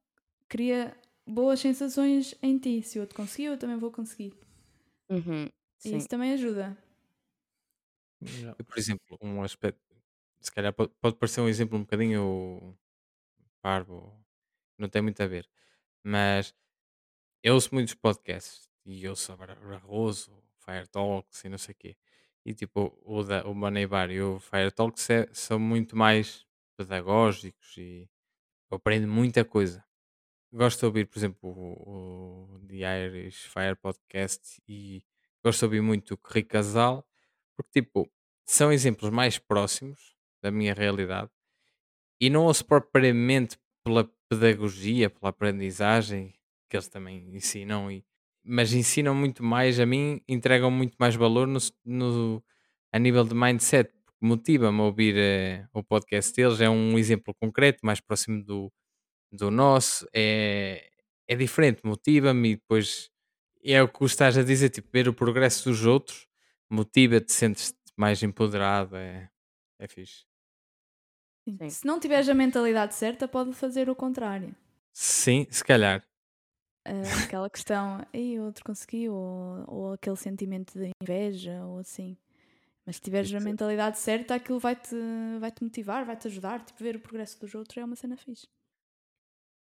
cria 0.50 0.96
boas 1.28 1.60
sensações 1.60 2.36
em 2.42 2.58
ti. 2.60 2.84
Se 2.84 3.00
eu 3.00 3.08
te 3.08 3.16
conseguir, 3.16 3.46
eu 3.46 3.58
também 3.58 3.78
vou 3.78 3.92
conseguir. 3.92 4.34
Uhum, 5.10 5.50
E 5.86 5.96
isso 5.98 6.10
também 6.10 6.34
ajuda. 6.34 6.78
Eu, 8.58 8.66
por 8.66 8.78
exemplo, 8.78 9.18
um 9.22 9.42
aspecto, 9.44 9.82
se 10.42 10.52
calhar 10.52 10.74
pode, 10.74 10.94
pode 11.02 11.18
parecer 11.18 11.42
um 11.42 11.48
exemplo 11.50 11.78
um 11.78 11.82
bocadinho 11.82 12.78
parvo, 13.62 14.26
não 14.78 14.90
tem 14.90 15.02
muito 15.02 15.22
a 15.24 15.28
ver, 15.28 15.50
mas 16.04 16.56
eu 17.44 17.56
ouço 17.56 17.74
muitos 17.74 17.96
podcasts 17.96 18.70
e 18.86 19.08
ouço 19.08 19.32
a 19.34 19.38
Bar- 19.38 19.60
Barroso, 19.62 20.44
Fire 20.58 20.88
Talks 20.90 21.44
e 21.46 21.50
não 21.50 21.58
sei 21.60 21.74
o 21.74 21.78
quê. 21.78 21.98
E 22.46 22.54
tipo, 22.54 22.98
o, 23.04 23.24
da, 23.24 23.46
o 23.48 23.54
Money 23.56 23.88
Bar 23.88 24.12
e 24.12 24.22
o 24.22 24.40
Fire 24.40 24.72
Talks 24.72 25.10
é- 25.10 25.30
são 25.34 25.60
muito 25.60 25.96
mais 25.96 26.46
pedagógicos 26.78 27.78
e 27.78 28.10
eu 28.72 28.78
aprendo 28.78 29.08
muita 29.08 29.46
coisa. 29.46 29.84
gosto 30.54 30.80
de 30.82 30.86
ouvir, 30.88 31.08
por 31.08 31.20
exemplo, 31.20 31.50
o, 31.50 32.56
o 32.56 32.60
The 32.68 33.06
Irish 33.08 33.46
Fire 33.48 33.76
Podcast 33.76 34.62
e 34.68 35.04
gosto 35.44 35.60
de 35.62 35.66
ouvir 35.66 35.82
muito 35.82 36.16
o 36.16 36.20
Rico 36.34 36.50
Casal, 36.52 37.08
porque 37.58 37.82
tipo, 37.82 38.12
são 38.46 38.72
exemplos 38.72 39.10
mais 39.12 39.40
próximos 39.40 40.16
da 40.44 40.52
minha 40.52 40.74
realidade 40.74 41.32
e 42.20 42.30
não 42.30 42.46
ouço 42.46 42.66
propriamente 42.66 43.58
pela 43.84 44.10
pedagogia, 44.30 45.10
pela 45.10 45.30
aprendizagem 45.30 46.34
que 46.70 46.76
eles 46.78 46.88
também 46.88 47.36
ensinam, 47.36 47.92
e, 47.92 48.04
mas 48.44 48.74
ensinam 48.74 49.16
muito 49.16 49.44
mais 49.44 49.80
a 49.80 49.86
mim, 49.86 50.22
entregam 50.28 50.72
muito 50.72 50.96
mais 51.00 51.16
valor 51.16 51.48
no, 51.48 51.60
no- 51.86 52.44
a 52.92 53.00
nível 53.00 53.24
de 53.26 53.34
mindset, 53.36 53.92
porque 54.06 54.20
motiva-me 54.26 54.80
a 54.80 54.84
ouvir 54.84 55.16
eh, 55.18 55.66
o 55.74 55.84
podcast 55.84 56.34
deles, 56.36 56.62
é 56.62 56.70
um 56.70 56.98
exemplo 56.98 57.34
concreto, 57.36 57.80
mais 57.86 58.00
próximo 58.02 58.44
do, 58.44 58.72
do 59.32 59.52
nosso, 59.52 60.08
é, 60.14 60.90
é 61.28 61.36
diferente, 61.36 61.82
motiva-me 61.86 62.52
e 62.54 62.56
depois 62.56 63.10
é 63.64 63.82
o 63.82 63.88
que 63.88 64.04
estás 64.06 64.38
a 64.38 64.44
dizer, 64.44 64.70
tipo, 64.70 64.90
ver 64.92 65.08
o 65.08 65.14
progresso 65.14 65.70
dos 65.70 65.86
outros 65.86 66.28
motiva-te, 66.70 67.32
sentes-te 67.34 67.78
mais 67.98 68.24
empoderado, 68.24 68.96
é, 68.98 69.30
é 69.80 69.88
fixe. 69.88 70.26
Sim. 71.48 71.70
Se 71.70 71.86
não 71.86 72.00
tiveres 72.00 72.28
a 72.28 72.34
mentalidade 72.34 72.96
certa, 72.96 73.28
pode 73.30 73.54
fazer 73.54 73.90
o 73.90 73.96
contrário. 73.96 74.54
Sim, 74.94 75.46
se 75.52 75.64
calhar. 75.64 76.04
Ah, 76.86 77.24
aquela 77.26 77.50
questão, 77.50 78.06
ei, 78.14 78.40
outro 78.40 78.64
conseguiu, 78.66 79.14
ou, 79.14 79.64
ou 79.68 79.94
aquele 79.94 80.18
sentimento 80.18 80.78
de 80.78 80.92
inveja, 81.02 81.64
ou 81.66 81.80
assim. 81.80 82.18
Mas 82.86 82.98
se 82.98 83.02
tiveres 83.02 83.34
a 83.34 83.40
mentalidade 83.40 83.98
certa, 83.98 84.36
aquilo 84.36 84.60
vai-te 84.60 84.96
vai 85.40 85.50
-te 85.52 85.64
motivar, 85.64 86.06
vai-te 86.06 86.28
ajudar. 86.28 86.64
Tipo, 86.66 86.84
ver 86.84 86.96
o 86.98 87.00
progresso 87.00 87.40
dos 87.40 87.56
outros 87.56 87.78
é 87.78 87.86
uma 87.86 87.96
cena 87.96 88.18
fixe. 88.18 88.48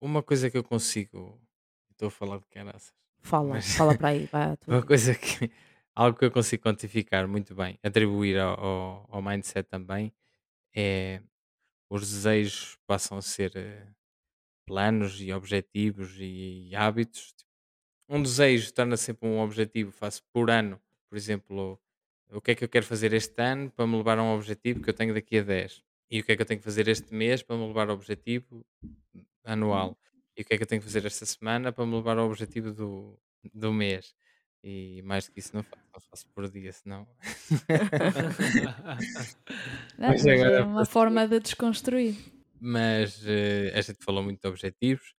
Uma 0.00 0.22
coisa 0.22 0.50
que 0.50 0.56
eu 0.56 0.64
consigo. 0.64 1.40
Estou 1.90 2.08
a 2.08 2.10
falar 2.10 2.38
de 2.38 2.46
caraças. 2.46 2.94
Fala, 3.22 3.48
Mas- 3.54 3.74
fala 3.74 3.96
para 3.98 4.08
aí, 4.08 4.26
vai 4.26 4.52
à 4.52 4.56
tua 4.56 4.74
Uma 4.76 4.86
coisa 4.86 5.14
que. 5.14 5.50
Algo 5.94 6.16
que 6.18 6.24
eu 6.24 6.30
consigo 6.30 6.62
quantificar 6.62 7.26
muito 7.26 7.54
bem, 7.54 7.78
atribuir 7.82 8.38
ao, 8.38 8.58
ao, 8.64 9.06
ao 9.10 9.22
mindset 9.22 9.68
também, 9.68 10.12
é 10.74 11.20
os 11.90 12.02
desejos 12.02 12.78
passam 12.86 13.18
a 13.18 13.22
ser 13.22 13.52
eh, 13.56 13.86
planos 14.70 15.20
e 15.20 15.32
objetivos 15.32 16.14
e, 16.20 16.70
hábitos. 16.76 17.34
Um 18.08 18.22
desejo 18.22 18.72
torna 18.72 18.96
sempre 18.96 19.28
um 19.28 19.40
objetivo, 19.40 19.90
faço 19.90 20.22
por 20.32 20.48
ano, 20.48 20.80
por 21.08 21.16
exemplo, 21.16 21.76
o 22.30 22.40
que 22.40 22.52
é 22.52 22.54
que 22.54 22.62
eu 22.62 22.68
quero 22.68 22.86
fazer 22.86 23.12
este 23.12 23.42
ano 23.42 23.68
para 23.68 23.84
me 23.84 23.96
levar 23.96 24.16
a 24.16 24.22
um 24.22 24.32
objetivo 24.32 24.80
que 24.80 24.88
eu 24.88 24.94
tenho 24.94 25.12
daqui 25.12 25.38
a 25.38 25.42
10 25.42 25.82
e 26.08 26.20
o 26.20 26.24
que 26.24 26.30
é 26.30 26.36
que 26.36 26.42
eu 26.42 26.46
tenho 26.46 26.60
que 26.60 26.64
fazer 26.64 26.86
este 26.86 27.12
mês 27.12 27.42
para 27.42 27.56
me 27.56 27.66
levar 27.66 27.88
ao 27.88 27.96
objetivo 27.96 28.64
anual 29.42 29.98
e 30.36 30.42
o 30.42 30.44
que 30.44 30.54
é 30.54 30.56
que 30.56 30.62
eu 30.62 30.68
tenho 30.68 30.80
que 30.80 30.86
fazer 30.86 31.04
esta 31.04 31.26
semana 31.26 31.72
para 31.72 31.84
me 31.84 31.96
levar 31.96 32.16
ao 32.16 32.28
objetivo 32.28 32.72
do, 32.72 33.18
do 33.52 33.72
mês. 33.72 34.14
E 34.62 35.02
mais 35.02 35.26
do 35.26 35.32
que 35.32 35.40
isso 35.40 35.50
não 35.52 35.64
faço, 35.64 35.82
só 35.92 36.00
faço 36.10 36.28
por 36.28 36.48
dia, 36.48 36.72
senão. 36.72 37.08
Não, 39.98 40.10
Mas 40.12 40.22
mas 40.22 40.26
agora 40.26 40.58
é 40.58 40.62
uma 40.62 40.84
forma 40.84 41.26
de 41.26 41.40
desconstruir. 41.40 42.39
Mas 42.60 43.22
eh, 43.26 43.72
a 43.76 43.80
gente 43.80 44.04
falou 44.04 44.22
muito 44.22 44.40
de 44.42 44.48
objetivos. 44.48 45.14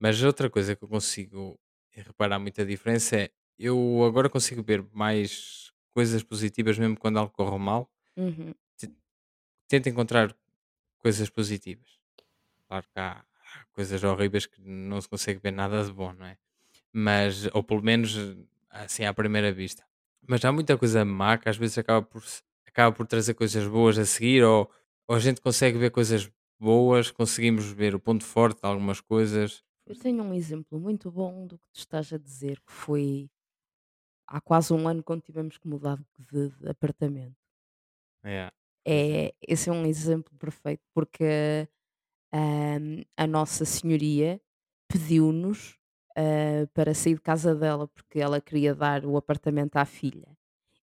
Mas 0.00 0.22
outra 0.22 0.50
coisa 0.50 0.76
que 0.76 0.84
eu 0.84 0.88
consigo 0.88 1.58
reparar 1.92 2.38
muita 2.38 2.64
diferença 2.66 3.16
é 3.16 3.30
eu 3.58 4.02
agora 4.04 4.28
consigo 4.30 4.62
ver 4.62 4.84
mais 4.92 5.72
coisas 5.92 6.22
positivas 6.22 6.78
mesmo 6.78 6.98
quando 6.98 7.18
algo 7.18 7.32
corre 7.32 7.58
mal. 7.58 7.90
Uhum. 8.16 8.54
Tento 9.68 9.88
encontrar 9.88 10.36
coisas 10.98 11.30
positivas. 11.30 11.98
Claro 12.68 12.86
que 12.92 13.00
há, 13.00 13.12
há 13.20 13.66
coisas 13.72 14.02
horríveis 14.04 14.46
que 14.46 14.60
não 14.62 15.00
se 15.00 15.08
consegue 15.08 15.40
ver 15.40 15.52
nada 15.52 15.84
de 15.84 15.92
bom, 15.92 16.12
não 16.12 16.26
é? 16.26 16.38
Mas, 16.92 17.46
ou 17.54 17.62
pelo 17.64 17.82
menos 17.82 18.16
assim 18.70 19.04
à 19.04 19.14
primeira 19.14 19.52
vista. 19.52 19.84
Mas 20.28 20.44
há 20.44 20.52
muita 20.52 20.78
coisa 20.78 21.04
má 21.04 21.38
que 21.38 21.48
às 21.48 21.56
vezes 21.56 21.78
acaba 21.78 22.02
por, 22.02 22.22
se- 22.24 22.42
acaba 22.66 22.94
por 22.96 23.06
trazer 23.06 23.34
coisas 23.34 23.66
boas 23.68 23.98
a 23.98 24.06
seguir, 24.06 24.44
ou, 24.44 24.70
ou 25.08 25.16
a 25.16 25.20
gente 25.20 25.40
consegue 25.40 25.78
ver 25.78 25.90
coisas 25.90 26.30
boas, 26.62 27.10
conseguimos 27.10 27.66
ver 27.66 27.94
o 27.94 28.00
ponto 28.00 28.24
forte 28.24 28.60
de 28.62 28.66
algumas 28.68 29.00
coisas. 29.00 29.62
Eu 29.86 29.96
tenho 29.96 30.24
um 30.24 30.34
exemplo 30.34 30.78
muito 30.80 31.08
bom 31.10 31.46
do 31.46 31.56
que 31.56 31.70
tu 31.72 31.78
estás 31.78 32.12
a 32.12 32.18
dizer, 32.18 32.60
que 32.60 32.72
foi 32.72 33.30
há 34.26 34.40
quase 34.40 34.72
um 34.72 34.88
ano 34.88 35.02
quando 35.04 35.22
tivemos 35.22 35.58
que 35.58 35.68
mudar 35.68 35.98
de, 36.18 36.50
de 36.50 36.68
apartamento. 36.68 37.36
É, 38.24 38.50
É, 38.86 39.32
esse 39.46 39.70
é 39.70 39.72
um 39.72 39.86
exemplo 39.86 40.36
perfeito, 40.38 40.82
porque 40.94 41.68
ahm, 42.32 43.02
a 43.16 43.26
Nossa 43.26 43.64
Senhoria 43.64 44.40
pediu-nos 44.88 45.78
ah, 46.16 46.66
para 46.74 46.94
sair 46.94 47.14
de 47.16 47.20
casa 47.22 47.54
dela, 47.54 47.88
porque 47.88 48.20
ela 48.20 48.40
queria 48.40 48.74
dar 48.74 49.04
o 49.06 49.16
apartamento 49.16 49.76
à 49.76 49.84
filha. 49.84 50.36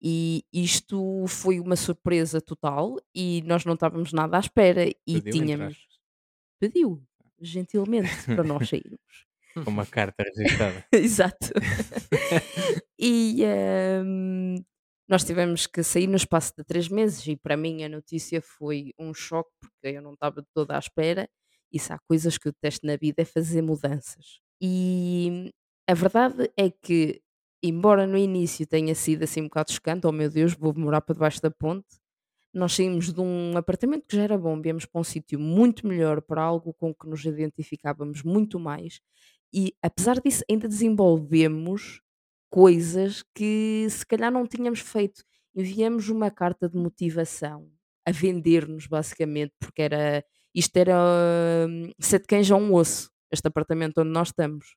E 0.02 0.44
isto 0.52 1.26
foi 1.28 1.60
uma 1.60 1.76
surpresa 1.76 2.42
total 2.42 2.98
e 3.14 3.44
nós 3.46 3.66
não 3.66 3.76
estávamos 3.76 4.12
nada 4.12 4.38
à 4.38 4.40
espera 4.40 4.88
e 4.88 5.22
pediu, 5.22 5.32
tínhamos 5.32 5.88
pediu 6.60 7.04
gentilmente 7.40 8.10
para 8.26 8.44
nós 8.44 8.70
sairmos. 8.70 9.26
com 9.54 9.70
uma 9.70 9.86
carta 9.86 10.24
registrada. 10.24 10.86
Exato. 10.94 11.48
e 13.00 13.44
hum, 14.04 14.56
nós 15.08 15.24
tivemos 15.24 15.68
que 15.68 15.84
sair 15.84 16.08
no 16.08 16.16
espaço 16.16 16.54
de 16.58 16.64
três 16.64 16.88
meses 16.88 17.26
e 17.28 17.36
para 17.36 17.58
mim 17.58 17.84
a 17.84 17.90
notícia 17.90 18.42
foi 18.42 18.94
um 18.98 19.14
choque 19.14 19.52
porque 19.60 19.98
eu 19.98 20.02
não 20.02 20.14
estava 20.14 20.46
toda 20.54 20.76
à 20.76 20.80
espera 20.80 21.30
e 21.72 21.80
se 21.80 21.92
há 21.92 22.00
coisas 22.08 22.38
que 22.38 22.48
eu 22.48 22.52
detesto 22.52 22.86
na 22.86 22.96
vida 22.96 23.22
é 23.22 23.26
fazer 23.26 23.62
mudanças. 23.62 24.40
E 24.62 25.52
a 25.88 25.94
verdade 25.94 26.52
é 26.58 26.70
que, 26.70 27.22
embora 27.64 28.08
no 28.08 28.18
início 28.18 28.66
tenha 28.68 28.96
sido 28.96 29.24
assim 29.24 29.42
um 29.42 29.46
bocado 29.46 29.72
chocante, 29.72 30.08
oh 30.08 30.12
meu 30.12 30.30
Deus, 30.30 30.54
vou 30.54 30.74
morar 30.76 31.02
para 31.02 31.14
debaixo 31.14 31.42
da 31.42 31.52
ponte, 31.52 31.88
nós 32.54 32.74
saímos 32.74 33.14
de 33.14 33.22
um 33.22 33.56
apartamento 33.58 34.06
que 34.08 34.16
já 34.16 34.24
era 34.24 34.38
bom, 34.38 34.62
viemos 34.62 34.86
para 34.86 35.02
um 35.02 35.04
sítio 35.04 35.40
muito 35.40 35.88
melhor, 35.88 36.22
para 36.22 36.42
algo 36.42 36.74
com 36.74 36.94
que 36.94 37.08
nos 37.08 37.24
identificávamos 37.26 38.24
muito 38.24 38.60
mais, 38.60 39.00
e 39.54 39.74
apesar 39.82 40.20
disso, 40.22 40.44
ainda 40.50 40.68
desenvolvemos 40.68 42.02
coisas 42.50 43.24
que 43.36 43.88
se 43.90 44.06
calhar 44.06 44.32
não 44.32 44.46
tínhamos 44.48 44.80
feito. 44.80 45.24
Enviamos 45.56 46.10
uma 46.10 46.32
carta 46.32 46.70
de 46.70 46.78
motivação 46.78 47.70
a 48.06 48.12
vender-nos, 48.12 48.88
basicamente, 48.88 49.54
porque 49.60 49.82
era 49.82 50.24
isto 50.54 50.76
era 50.78 50.96
hum, 51.70 51.92
sete 52.00 52.28
cães 52.28 52.52
a 52.52 52.56
um 52.56 52.74
osso, 52.74 53.10
este 53.32 53.48
apartamento 53.48 54.02
onde 54.02 54.10
nós 54.12 54.30
estamos. 54.30 54.76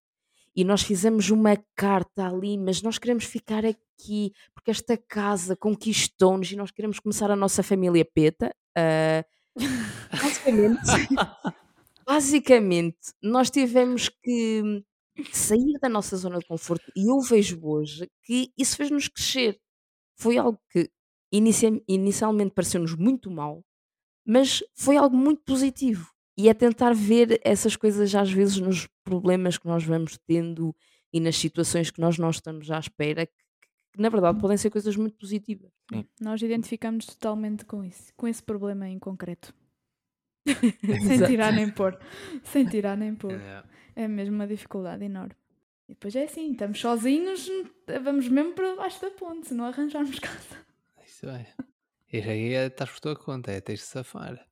E 0.57 0.65
nós 0.65 0.83
fizemos 0.83 1.31
uma 1.31 1.57
carta 1.77 2.27
ali, 2.29 2.57
mas 2.59 2.83
nós 2.83 2.99
queremos 2.99 3.25
ficar 3.25 3.65
aqui, 3.65 4.33
porque 4.55 4.71
esta 4.71 4.97
casa 4.97 5.57
conquistou-nos 5.57 6.51
e 6.53 6.57
nós 6.57 6.71
queremos 6.71 7.01
começar 7.01 7.31
a 7.31 7.37
nossa 7.37 7.63
família 7.63 8.05
peta. 8.05 8.55
ah, 8.77 9.25
basicamente, 10.23 10.81
basicamente, 12.07 13.13
nós 13.23 13.51
tivemos 13.51 14.09
que 14.23 14.83
sair 15.33 15.79
da 15.81 15.89
nossa 15.89 16.17
zona 16.17 16.39
de 16.39 16.47
conforto 16.47 16.91
e 16.97 17.11
eu 17.11 17.21
vejo 17.21 17.59
hoje 17.63 18.09
que 18.23 18.53
isso 18.59 18.77
fez-nos 18.77 19.09
crescer. 19.09 19.59
Foi 20.19 20.39
algo 20.39 20.61
que 20.71 20.91
inicia- 21.33 21.83
inicialmente 21.89 22.53
pareceu-nos 22.55 22.95
muito 22.97 23.31
mal, 23.31 23.65
mas 24.27 24.63
foi 24.77 24.97
algo 24.99 25.17
muito 25.17 25.43
positivo. 25.45 26.11
E 26.37 26.49
é 26.49 26.55
tentar 26.55 26.93
ver 26.95 27.41
essas 27.45 27.77
coisas 27.77 28.15
às 28.15 28.31
vezes 28.31 28.59
nos 28.59 28.89
problemas 29.05 29.57
que 29.57 29.67
nós 29.67 29.85
vamos 29.85 30.19
tendo 30.27 30.75
e 31.13 31.21
nas 31.21 31.37
situações 31.37 31.91
que 31.91 32.01
nós 32.01 32.19
não 32.19 32.31
estamos 32.31 32.71
à 32.71 32.79
espera, 32.79 33.25
que, 33.25 33.33
que, 33.93 34.03
na 34.03 34.09
verdade 34.09 34.41
podem 34.41 34.57
ser 34.57 34.71
coisas 34.71 34.97
muito 34.97 35.17
positivas. 35.17 35.71
Nós 36.21 36.43
identificamos 36.43 37.07
totalmente 37.07 37.65
com 37.65 37.85
isso, 37.85 38.13
com 38.17 38.27
esse 38.27 38.43
problema 38.43 38.89
em 38.89 38.99
concreto. 38.99 39.55
Sem 41.07 41.25
tirar 41.25 41.53
nem 41.53 41.71
pôr. 41.71 41.99
Sem 42.43 42.67
tirar 42.67 42.97
nem 42.97 43.15
pôr. 43.15 43.35
É. 43.35 43.63
É 43.97 44.09
mesmo 44.09 44.35
uma 44.35 44.47
dificuldade 44.47 45.05
enorme. 45.05 45.37
E 45.89 45.93
depois 45.93 46.17
é 46.17 46.25
assim, 46.25 46.51
estamos 46.51 46.81
sozinhos, 46.81 47.49
vamos 48.03 48.29
mesmo 48.29 48.55
para 48.55 48.75
baixo 48.75 49.01
da 49.01 49.11
ponte, 49.11 49.49
se 49.49 49.55
não 49.55 49.65
arranjarmos 49.67 50.19
casa. 50.21 50.67
Isso 51.07 51.29
é. 51.29 51.47
Isso 52.13 52.29
aí 52.29 52.55
é, 52.55 52.67
estás 52.67 52.91
por 52.91 53.01
tua 53.01 53.17
conta, 53.17 53.53
é 53.53 53.61
tens 53.61 53.81
de 53.81 53.87
safar. 53.87 54.45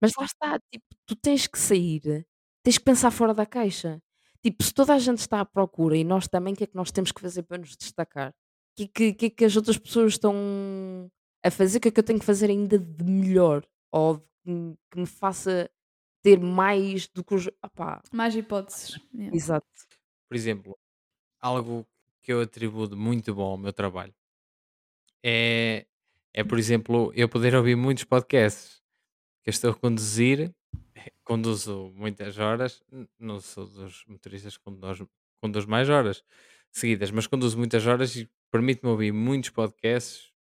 Mas 0.00 0.12
lá 0.18 0.24
está, 0.24 0.58
tipo, 0.72 0.84
tu 1.06 1.16
tens 1.16 1.46
que 1.46 1.58
sair, 1.58 2.26
tens 2.62 2.78
que 2.78 2.84
pensar 2.84 3.10
fora 3.10 3.32
da 3.34 3.46
caixa. 3.46 4.02
Tipo, 4.42 4.62
se 4.62 4.72
toda 4.72 4.94
a 4.94 4.98
gente 4.98 5.18
está 5.18 5.40
à 5.40 5.44
procura 5.44 5.96
e 5.96 6.04
nós 6.04 6.28
também, 6.28 6.52
o 6.54 6.56
que 6.56 6.64
é 6.64 6.66
que 6.66 6.76
nós 6.76 6.90
temos 6.92 7.10
que 7.12 7.20
fazer 7.20 7.42
para 7.42 7.58
nos 7.58 7.76
destacar? 7.76 8.30
O 8.30 8.34
que, 8.76 8.84
é 8.84 8.88
que, 8.88 9.12
que 9.14 9.26
é 9.26 9.30
que 9.30 9.44
as 9.44 9.56
outras 9.56 9.78
pessoas 9.78 10.12
estão 10.12 11.10
a 11.42 11.50
fazer? 11.50 11.78
O 11.78 11.80
que 11.80 11.88
é 11.88 11.90
que 11.90 11.98
eu 12.00 12.04
tenho 12.04 12.18
que 12.18 12.24
fazer 12.24 12.50
ainda 12.50 12.78
de 12.78 13.04
melhor? 13.04 13.66
Ou 13.90 14.18
de- 14.44 14.76
que 14.90 15.00
me 15.00 15.06
faça 15.06 15.68
ter 16.22 16.38
mais 16.38 17.08
do 17.08 17.24
que 17.24 17.34
os. 17.34 17.48
Opá, 17.64 18.02
Mais 18.12 18.34
hipóteses. 18.36 19.00
Yeah. 19.14 19.34
exato. 19.34 19.66
Por 20.28 20.36
exemplo, 20.36 20.78
algo 21.40 21.86
que 22.22 22.32
eu 22.32 22.40
atribuo 22.42 22.86
de 22.88 22.96
muito 22.96 23.34
bom 23.34 23.44
ao 23.52 23.56
meu 23.58 23.72
trabalho 23.72 24.14
é, 25.24 25.86
é 26.34 26.44
por 26.44 26.58
exemplo, 26.58 27.12
eu 27.14 27.28
poder 27.28 27.54
ouvir 27.54 27.76
muitos 27.76 28.04
podcasts 28.04 28.82
que 29.46 29.50
eu 29.50 29.52
estou 29.52 29.70
a 29.72 29.76
conduzir 29.76 30.52
conduzo 31.24 31.92
muitas 31.96 32.38
horas, 32.38 32.82
n- 32.92 33.08
não 33.18 33.40
sou 33.40 33.66
dos 33.68 34.04
motoristas 34.08 34.58
que 34.58 34.64
conduz, 34.64 35.00
conduz 35.42 35.66
mais 35.66 35.88
horas 35.90 36.24
seguidas, 36.72 37.10
mas 37.12 37.28
conduzo 37.28 37.58
muitas 37.58 37.86
horas 37.86 38.16
e 38.16 38.30
permite-me 38.52 38.90
ouvir 38.90 39.12
muitos 39.12 39.50
podcasts, 39.50 40.32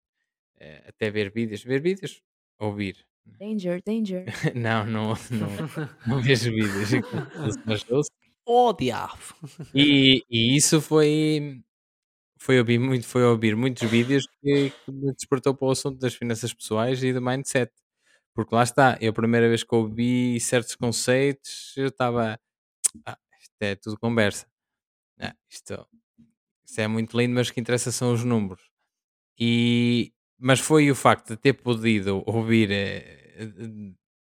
eh, 0.60 0.84
até 0.88 1.12
ver 1.12 1.32
vídeos. 1.32 1.64
Ver 1.64 1.82
vídeos? 1.82 2.24
Ouvir. 2.60 3.06
Danger, 3.40 3.82
danger. 3.82 4.26
Não, 4.56 4.86
não, 4.86 5.14
não, 5.32 5.64
não 6.06 6.22
vejo 6.22 6.52
vídeos 6.52 6.90
conduzo, 7.10 7.58
mas 7.66 7.82
ouço. 7.90 8.10
Oh, 8.48 8.74
diabo! 8.74 9.18
E, 9.74 10.24
e 10.30 10.56
isso 10.56 10.80
foi, 10.82 11.62
foi, 12.40 12.60
ouvir 12.60 12.80
muito, 12.80 13.08
foi 13.08 13.24
ouvir 13.24 13.56
muitos 13.56 13.84
vídeos 13.90 14.26
que, 14.42 14.72
que 14.86 14.92
me 14.94 15.14
despertou 15.14 15.56
para 15.56 15.68
o 15.68 15.72
assunto 15.72 16.00
das 16.00 16.16
finanças 16.16 16.54
pessoais 16.54 17.04
e 17.04 17.14
do 17.14 17.22
mindset. 17.22 17.72
Porque 18.36 18.56
lá 18.56 18.64
está, 18.64 18.98
eu 19.02 19.12
a 19.12 19.14
primeira 19.16 19.50
vez 19.50 19.64
que 19.64 19.76
ouvi 19.76 20.40
certos 20.42 20.76
conceitos, 20.76 21.74
eu 21.78 21.88
estava. 21.88 22.40
Ah, 23.06 23.18
isto 23.42 23.56
é 23.62 23.76
tudo 23.76 24.00
conversa. 24.00 24.48
Ah, 25.20 25.36
isto, 25.50 25.88
isto 26.68 26.82
é 26.82 26.88
muito 26.88 27.18
lindo, 27.18 27.36
mas 27.36 27.50
o 27.50 27.54
que 27.54 27.60
interessa 27.62 27.92
são 27.92 28.14
os 28.14 28.24
números. 28.24 28.64
E, 29.40 30.14
mas 30.40 30.60
foi 30.60 30.92
o 30.92 30.96
facto 30.96 31.30
de 31.30 31.38
ter 31.38 31.54
podido 31.54 32.24
ouvir. 32.28 32.72
eh, 32.72 33.36
eh, 33.40 33.94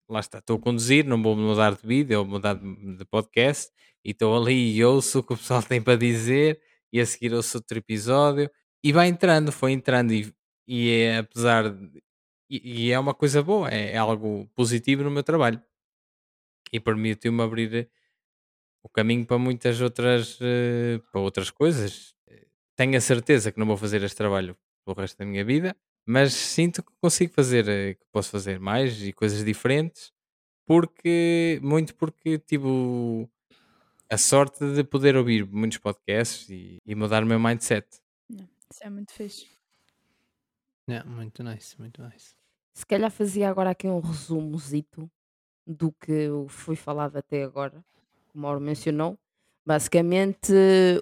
lá 0.09 0.21
está, 0.21 0.39
estou 0.39 0.57
a 0.57 0.61
conduzir, 0.61 1.05
não 1.07 1.23
vou 1.23 1.37
mudar 1.37 1.75
de 1.77 1.87
vídeo 1.87 2.21
ou 2.21 2.25
mudar 2.27 2.55
de, 2.55 2.97
de 2.97 3.05
podcast, 3.07 3.71
e 4.05 4.11
estou 4.13 4.37
ali 4.37 4.75
e 4.77 4.85
ouço 4.85 5.21
o 5.21 5.23
que 5.23 5.35
o 5.35 5.37
pessoal 5.37 5.63
tem 5.63 5.83
para 5.83 5.97
dizer, 5.99 6.61
e 6.93 7.01
a 7.01 7.07
seguir 7.07 7.33
ouço 7.35 7.59
outro 7.59 7.79
episódio, 7.79 8.51
e 8.83 8.93
vai 8.93 9.09
entrando, 9.09 9.53
foi 9.53 9.73
entrando, 9.73 10.13
e, 10.13 10.33
e 10.67 10.91
é 10.91 11.19
apesar 11.19 11.71
de, 11.71 12.03
e, 12.51 12.87
e 12.89 12.93
é 12.93 12.99
uma 12.99 13.15
coisa 13.15 13.43
boa, 13.43 13.69
é, 13.71 13.93
é 13.93 13.97
algo 13.99 14.49
positivo 14.55 15.03
no 15.03 15.11
meu 15.11 15.23
trabalho 15.23 15.63
e 16.73 16.81
permitiu-me 16.81 17.43
abrir 17.43 17.91
o 18.83 18.89
caminho 18.89 19.27
para 19.27 19.39
muitas 19.39 19.81
outras, 19.81 20.39
eh, 20.41 21.01
para 21.11 21.21
outras 21.21 21.51
coisas. 21.51 22.15
Eh, 22.29 22.47
Tenho 22.77 22.97
a 22.97 23.01
certeza 23.01 23.53
que 23.53 23.59
não 23.59 23.67
vou 23.67 23.77
fazer 23.77 24.03
este 24.03 24.17
trabalho 24.17 24.57
pelo 24.85 24.97
resto 24.99 25.19
da 25.19 25.27
minha 25.27 25.45
vida, 25.45 25.77
mas 26.07 26.33
sinto 26.35 26.83
que 26.83 26.93
consigo 27.01 27.33
fazer, 27.35 27.69
eh, 27.69 27.95
que 27.95 28.07
posso 28.13 28.31
fazer 28.31 28.59
mais 28.61 29.03
e 29.03 29.13
coisas 29.13 29.45
diferentes, 29.45 30.13
porque 30.67 31.61
muito 31.63 31.95
porque 31.97 32.39
tive 32.39 32.67
o- 32.67 33.29
a 34.11 34.19
sorte 34.19 34.65
de 34.75 34.85
poder 34.85 35.17
ouvir 35.17 35.47
muitos 35.47 35.79
podcasts 35.79 36.49
e, 36.51 36.79
e 36.87 36.95
mudar 36.95 37.25
o 37.25 37.27
meu 37.27 37.41
mindset. 37.41 37.87
Isso 38.73 38.85
é 38.85 38.91
muito 38.91 39.13
fixe. 39.13 39.47
Yeah, 40.89 41.05
muito 41.05 41.43
nice, 41.43 41.77
muito 41.79 42.03
nice. 42.03 42.35
Se 42.79 42.87
calhar 42.87 43.11
fazia 43.11 43.51
agora 43.51 43.71
aqui 43.71 43.89
um 43.89 43.99
resumozito 43.99 45.11
do 45.67 45.91
que 45.91 46.29
foi 46.47 46.77
falado 46.77 47.17
até 47.17 47.43
agora, 47.43 47.85
como 48.29 48.37
o 48.37 48.39
Mauro 48.39 48.61
mencionou. 48.61 49.19
Basicamente, 49.67 50.53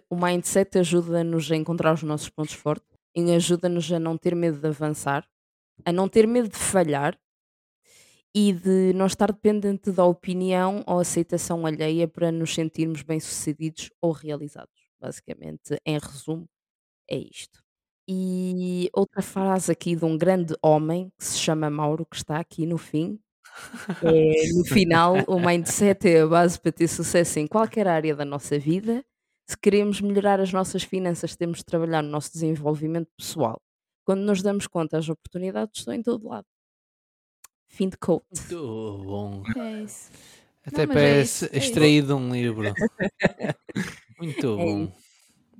o 0.09 0.17
mindset 0.17 0.79
ajuda-nos 0.79 1.53
a 1.53 1.55
encontrar 1.55 1.93
os 1.93 2.03
nossos 2.03 2.31
pontos 2.31 2.55
fortes 2.55 2.89
e 3.15 3.31
ajuda-nos 3.31 3.93
a 3.93 3.99
não 3.99 4.17
ter 4.17 4.35
medo 4.35 4.59
de 4.59 4.67
avançar, 4.67 5.29
a 5.85 5.93
não 5.93 6.09
ter 6.09 6.27
medo 6.27 6.49
de 6.49 6.57
falhar 6.57 7.15
e 8.35 8.55
de 8.55 8.95
não 8.95 9.05
estar 9.05 9.31
dependente 9.31 9.93
da 9.93 10.07
opinião 10.07 10.83
ou 10.87 10.99
aceitação 10.99 11.67
alheia 11.67 12.09
para 12.09 12.33
nos 12.33 12.55
sentirmos 12.55 13.03
bem-sucedidos 13.03 13.91
ou 14.01 14.13
realizados. 14.13 14.89
Basicamente, 14.99 15.79
em 15.85 15.99
resumo, 15.99 16.49
é 17.07 17.19
isto. 17.19 17.66
E 18.09 18.89
outra 18.93 19.21
frase 19.23 19.73
aqui 19.73 19.97
de 19.97 20.05
um 20.05 20.17
grande 20.17 20.55
homem 20.63 21.11
que 21.19 21.25
se 21.25 21.39
chama 21.39 21.69
Mauro, 21.69 22.07
que 22.07 22.17
está 22.17 22.39
aqui 22.39 22.65
no 22.67 22.79
fim, 22.79 23.19
é, 24.03 24.53
no 24.55 24.65
final, 24.65 25.15
o 25.27 25.39
mindset 25.41 26.09
é 26.09 26.21
a 26.23 26.27
base 26.27 26.61
para 26.61 26.73
ter 26.73 26.89
sucesso 26.89 27.39
em 27.39 27.47
qualquer 27.47 27.89
área 27.89 28.15
da 28.15 28.25
nossa 28.25 28.59
vida. 28.59 29.05
Se 29.49 29.57
queremos 29.59 30.01
melhorar 30.01 30.41
as 30.41 30.53
nossas 30.53 30.83
finanças, 30.83 31.37
temos 31.37 31.59
de 31.59 31.65
trabalhar 31.65 32.03
no 32.03 32.11
nosso 32.11 32.33
desenvolvimento 32.33 33.09
pessoal. 33.17 33.61
Quando 34.05 34.21
nos 34.23 34.43
damos 34.43 34.67
conta, 34.67 34.99
as 34.99 35.09
oportunidades 35.09 35.81
estão 35.81 35.95
em 35.95 36.03
todo 36.03 36.29
lado. 36.29 36.47
Fim 37.69 37.89
de 37.89 37.97
quote. 37.99 38.25
Muito 38.31 39.03
bom. 39.05 39.43
É 39.57 39.83
isso. 39.85 40.11
Até 40.65 40.87
mas 40.87 40.97
é 40.97 41.01
parece 41.01 41.45
isso, 41.47 41.55
é 41.55 41.59
isso. 41.59 41.67
extraído 41.69 42.07
de 42.09 42.13
um 42.15 42.33
livro. 42.33 42.73
Muito 44.19 44.47
É 44.59 44.65
bom. 44.65 44.93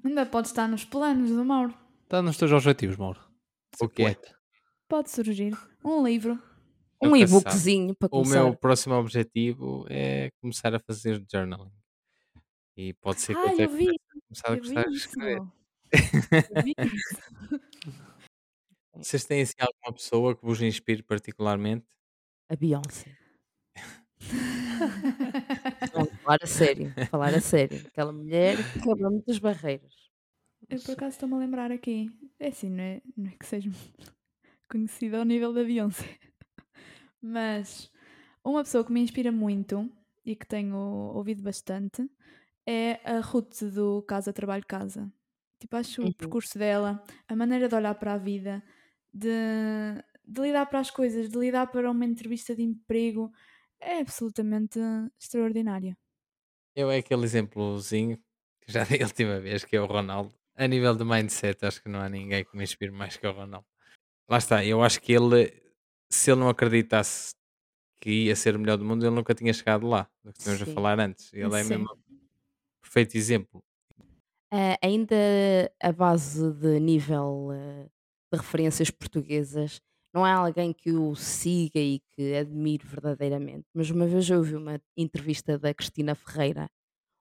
Ainda 0.05 0.25
pode 0.27 0.49
estar 0.49 0.69
nos 0.69 0.85
planos 0.85 1.31
do 1.31 1.45
Mauro. 1.45 1.75
Está 2.07 2.23
nos 2.23 2.37
teus 2.39 2.53
objetivos, 2.53 2.97
Mauro. 2.97 3.21
O 3.81 3.89
quê? 3.89 4.03
poeta. 4.05 4.37
Pode 4.89 5.11
surgir 5.11 5.57
um 5.85 6.05
livro. 6.07 6.41
Eu 7.03 7.11
Um 7.11 7.17
e-bookzinho 7.17 7.95
para 7.97 8.09
O 8.13 8.23
começar. 8.23 8.43
meu 8.45 8.57
próximo 8.57 8.95
objetivo 8.95 9.87
é 9.91 10.31
começar 10.41 10.75
a 10.75 10.81
fazer 10.81 11.25
journaling. 11.31 11.73
E 12.77 12.93
pode 12.95 13.21
ser 13.21 13.37
que 13.39 13.41
Ah, 13.41 13.53
eu 13.53 13.55
até 13.55 13.65
eu 13.65 13.71
vi, 13.71 13.87
comece 13.87 13.99
a 14.11 14.21
começar 14.29 14.53
a 14.53 14.57
eu 14.57 14.59
gostar 14.59 14.85
de 14.85 14.91
vi 14.91 14.97
isso. 14.97 15.09
escrever. 15.09 15.43
Eu 16.51 16.63
vi 16.63 16.75
isso. 16.81 17.23
Vocês 18.95 19.25
têm 19.25 19.43
assim 19.43 19.55
alguma 19.61 19.93
pessoa 19.95 20.37
que 20.37 20.45
vos 20.45 20.61
inspire 20.61 21.03
particularmente? 21.03 21.87
A 22.49 22.57
Beyoncé. 22.57 23.17
Não, 25.95 26.07
falar 26.23 26.39
a 26.43 26.47
sério. 26.47 26.95
Falar 27.11 27.35
a 27.35 27.41
sério. 27.41 27.87
Aquela 27.87 28.13
mulher 28.13 28.57
que 28.73 28.81
quebra 28.81 29.11
muitas 29.11 29.39
barreiras. 29.39 30.06
Eu 30.69 30.81
por 30.81 30.93
acaso 30.93 31.15
estou-me 31.15 31.35
a 31.35 31.39
lembrar 31.39 31.71
aqui. 31.71 32.11
É 32.39 32.49
assim, 32.49 32.71
não 32.71 32.83
é, 32.83 33.03
não 33.17 33.31
é 33.31 33.37
que 33.39 33.47
seja 33.47 33.71
conhecida 34.71 35.19
ao 35.19 35.25
nível 35.25 35.53
da 35.53 35.65
Beyoncé. 35.65 36.19
Mas 37.23 37.91
uma 38.45 38.63
pessoa 38.65 38.85
que 38.85 38.93
me 38.93 39.01
inspira 39.01 39.33
muito 39.33 39.91
e 40.25 40.37
que 40.37 40.47
tenho 40.47 40.77
ouvido 40.77 41.43
bastante 41.43 42.09
é 42.67 43.01
a 43.05 43.21
Ruth 43.21 43.63
do 43.65 44.03
Casa 44.03 44.33
Trabalho 44.33 44.67
Casa. 44.67 45.13
Tipo, 45.61 45.77
acho 45.77 46.03
Uhum. 46.03 46.09
o 46.09 46.15
percurso 46.15 46.59
dela, 46.59 47.03
a 47.29 47.37
maneira 47.37 47.69
de 47.69 47.75
olhar 47.75 47.95
para 47.97 48.15
a 48.15 48.19
vida, 48.19 48.63
de, 49.13 49.31
de 50.25 50.41
lidar 50.43 50.67
para 50.67 50.81
as 50.81 50.91
coisas, 50.91 51.29
de 51.31 51.39
lidar 51.39 51.69
para 51.69 51.91
uma 51.91 52.05
entrevista 52.05 52.55
de 52.55 52.63
emprego, 52.63 53.33
é 53.81 54.01
absolutamente 54.01 54.79
extraordinária. 55.21 55.97
Eu 56.75 56.91
é 56.91 56.99
aquele 56.99 57.25
exemplozinho 57.25 58.19
que 58.61 58.73
já 58.73 58.85
dei 58.85 59.03
a 59.03 59.07
última 59.07 59.41
vez, 59.41 59.65
que 59.65 59.77
é 59.77 59.81
o 59.81 59.87
Ronaldo. 59.87 60.35
A 60.57 60.67
nível 60.67 60.97
de 60.97 61.05
mindset, 61.05 61.65
acho 61.67 61.83
que 61.83 61.89
não 61.89 62.01
há 62.01 62.09
ninguém 62.09 62.45
que 62.45 62.57
me 62.57 62.65
inspire 62.65 62.91
mais 62.91 63.17
que 63.17 63.27
o 63.27 63.33
Ronaldo. 63.33 63.67
Lá 64.29 64.39
está, 64.39 64.65
eu 64.65 64.83
acho 64.83 65.01
que 65.01 65.13
ele, 65.13 65.53
se 66.11 66.31
ele 66.31 66.41
não 66.41 66.49
acreditasse 66.49 67.35
que 68.01 68.11
ia 68.27 68.37
ser 68.37 68.57
o 68.57 68.59
melhor 68.59 68.79
do 68.79 68.85
mundo, 68.85 69.05
ele 69.05 69.15
nunca 69.15 69.35
tinha 69.35 69.53
chegado 69.53 69.87
lá, 69.87 70.09
do 70.25 70.33
que 70.33 70.39
tínhamos 70.39 70.63
a 70.63 70.67
falar 70.67 70.99
antes. 70.99 71.33
Ele 71.33 71.55
é 71.55 71.63
Sim. 71.63 71.69
mesmo 71.69 71.93
um 71.93 72.81
perfeito 72.83 73.17
exemplo. 73.17 73.63
Ah, 74.51 74.79
ainda 74.83 75.15
a 75.83 75.93
base 75.93 76.53
de 76.55 76.81
nível 76.81 77.51
ah, 77.53 77.87
de 78.33 78.39
referências 78.39 78.91
portuguesas, 78.91 79.81
não 80.15 80.27
é 80.27 80.33
alguém 80.33 80.73
que 80.73 80.93
o 80.93 81.15
siga 81.15 81.79
e 81.79 82.01
que 82.13 82.35
admire 82.35 82.87
verdadeiramente, 82.87 83.67
mas 83.75 83.91
uma 83.91 84.07
vez 84.07 84.31
eu 84.31 84.39
ouvi 84.39 84.57
uma 84.57 84.81
entrevista 84.97 85.59
da 85.59 85.75
Cristina 85.75 86.15
Ferreira, 86.15 86.71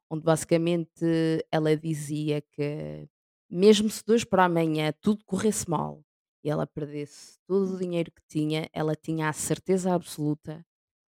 onde 0.10 0.24
basicamente 0.24 1.04
ela 1.52 1.76
dizia 1.76 2.42
que 2.42 3.10
mesmo 3.50 3.90
se 3.90 4.04
hoje 4.10 4.26
para 4.26 4.46
amanhã 4.46 4.94
tudo 5.02 5.24
corresse 5.26 5.70
mal 5.70 6.04
e 6.44 6.50
ela 6.50 6.68
perdesse 6.68 7.38
todo 7.48 7.76
o 7.76 7.78
dinheiro 7.80 8.12
que 8.12 8.22
tinha, 8.28 8.70
ela 8.74 8.96
tinha 8.96 9.30
a 9.30 9.34
certeza 9.34 9.94
absoluta 9.94 10.66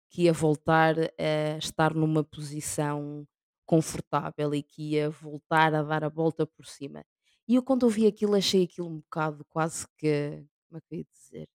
que 0.09 0.23
ia 0.23 0.33
voltar 0.33 0.95
a 0.99 1.57
estar 1.57 1.93
numa 1.93 2.23
posição 2.23 3.27
confortável 3.65 4.53
e 4.55 4.63
que 4.63 4.93
ia 4.93 5.09
voltar 5.09 5.73
a 5.75 5.83
dar 5.83 6.03
a 6.03 6.09
volta 6.09 6.47
por 6.47 6.65
cima. 6.65 7.03
E 7.47 7.55
eu 7.55 7.63
quando 7.63 7.83
ouvi 7.83 8.07
aquilo 8.07 8.35
achei 8.35 8.63
aquilo 8.63 8.87
um 8.89 8.97
bocado 8.99 9.45
quase 9.49 9.87
que, 9.97 10.45
como 10.69 10.77
é 10.79 10.81
que 10.81 10.95
eu 10.95 10.99
ia 10.99 11.05
dizer, 11.13 11.49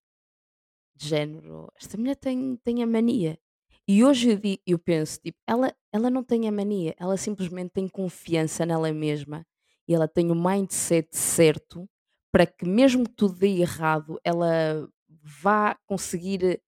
de 0.95 1.07
género, 1.07 1.71
esta 1.79 1.97
mulher 1.97 2.15
tem, 2.15 2.55
tem 2.57 2.83
a 2.83 2.87
mania. 2.87 3.39
E 3.87 4.03
hoje 4.03 4.29
eu, 4.31 4.37
di- 4.39 4.61
eu 4.65 4.79
penso, 4.79 5.19
tipo, 5.19 5.37
ela, 5.47 5.73
ela 5.91 6.09
não 6.09 6.23
tem 6.23 6.47
a 6.47 6.51
mania, 6.51 6.95
ela 6.97 7.17
simplesmente 7.17 7.71
tem 7.71 7.87
confiança 7.87 8.65
nela 8.65 8.91
mesma 8.93 9.45
e 9.87 9.93
ela 9.93 10.07
tem 10.07 10.31
o 10.31 10.35
mindset 10.35 11.07
certo 11.11 11.87
para 12.31 12.47
que 12.47 12.65
mesmo 12.65 13.03
que 13.03 13.15
tudo 13.15 13.35
dê 13.35 13.59
errado, 13.59 14.19
ela 14.23 14.89
vá 15.21 15.75
conseguir 15.85 16.59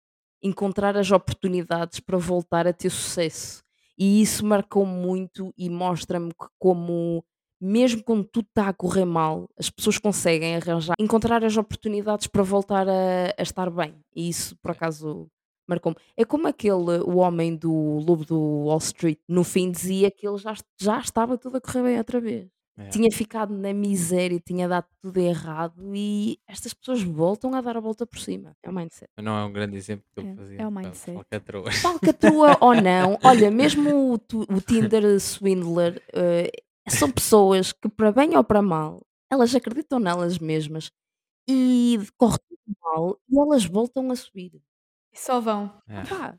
encontrar 0.41 0.95
as 0.95 1.11
oportunidades 1.11 1.99
para 1.99 2.18
voltar 2.18 2.68
a 2.68 2.74
ter 2.74 2.91
sucesso. 2.91 3.63
E 3.97 4.22
isso 4.22 4.45
marcou 4.45 4.86
muito 4.86 5.51
e 5.57 5.70
mostra-me 5.70 6.30
que 6.30 6.45
como 6.59 7.24
mesmo 7.59 8.03
quando 8.03 8.26
tudo 8.26 8.47
está 8.47 8.70
a 8.70 8.74
correr 8.74 9.05
mal, 9.05 9.49
as 9.57 9.70
pessoas 9.70 9.97
conseguem 9.97 10.55
arranjar, 10.55 10.93
encontrar 10.99 11.43
as 11.43 11.57
oportunidades 11.57 12.28
para 12.28 12.43
voltar 12.43 12.88
a, 12.88 13.34
a 13.38 13.41
estar 13.41 13.72
bem. 13.72 13.95
E 14.16 14.30
isso, 14.30 14.55
por 14.61 14.72
acaso, 14.72 15.28
marcou-me. 15.68 15.97
É 16.16 16.24
como 16.26 16.47
aquele, 16.47 16.99
o 17.05 17.18
homem 17.18 17.55
do 17.55 17.72
Lobo 18.05 18.26
do 18.26 18.66
Wall 18.66 18.78
Street, 18.80 19.20
no 19.28 19.43
fim 19.43 19.72
dizia 19.72 20.11
que 20.11 20.28
ele 20.28 20.38
já, 20.38 20.53
já 20.80 20.99
estava 20.99 21.38
tudo 21.38 21.57
a 21.57 21.61
correr 21.61 21.84
bem 21.84 21.97
outra 21.97 22.20
vez. 22.20 22.55
É. 22.78 22.89
tinha 22.89 23.09
ficado 23.11 23.53
na 23.57 23.73
miséria, 23.73 24.38
tinha 24.39 24.67
dado 24.67 24.86
tudo 25.01 25.17
errado 25.17 25.95
e 25.95 26.38
estas 26.45 26.73
pessoas 26.73 27.01
voltam 27.01 27.53
a 27.55 27.61
dar 27.61 27.78
a 27.78 27.80
volta 27.80 28.05
por 28.05 28.19
cima. 28.19 28.55
É 28.61 28.69
o 28.69 28.73
mindset. 28.73 29.09
Mas 29.15 29.26
não 29.26 29.38
é 29.38 29.45
um 29.45 29.51
grande 29.53 29.78
exemplo 29.78 30.05
que 30.13 30.19
ele 30.19 30.30
É- 30.32 30.36
fazia. 30.36 30.61
é 30.61 30.67
o 30.67 30.71
mindset. 30.71 31.13
falcatruas. 31.15 31.76
Falcatrua 31.78 32.57
ou 32.61 32.73
não, 32.76 33.17
olha, 33.23 33.49
mesmo 33.49 34.11
o, 34.13 34.17
tu- 34.17 34.45
o 34.49 34.59
Tinder 34.59 35.19
Swindler 35.21 36.01
eh, 36.13 36.51
são 36.89 37.09
pessoas 37.09 37.71
que, 37.71 37.88
para 37.88 38.11
bem 38.11 38.36
ou 38.36 38.43
para 38.43 38.61
mal, 38.61 39.01
elas 39.32 39.55
acreditam 39.55 39.97
nelas 39.99 40.38
mesmas 40.38 40.91
e 41.47 41.97
corre 42.17 42.38
tudo 42.39 42.78
mal 42.84 43.19
e 43.30 43.39
elas 43.39 43.65
voltam 43.65 44.11
a 44.11 44.15
subir. 44.15 44.61
E 45.13 45.17
só 45.17 45.39
vão. 45.39 45.71
É. 45.88 46.03
Pá, 46.03 46.38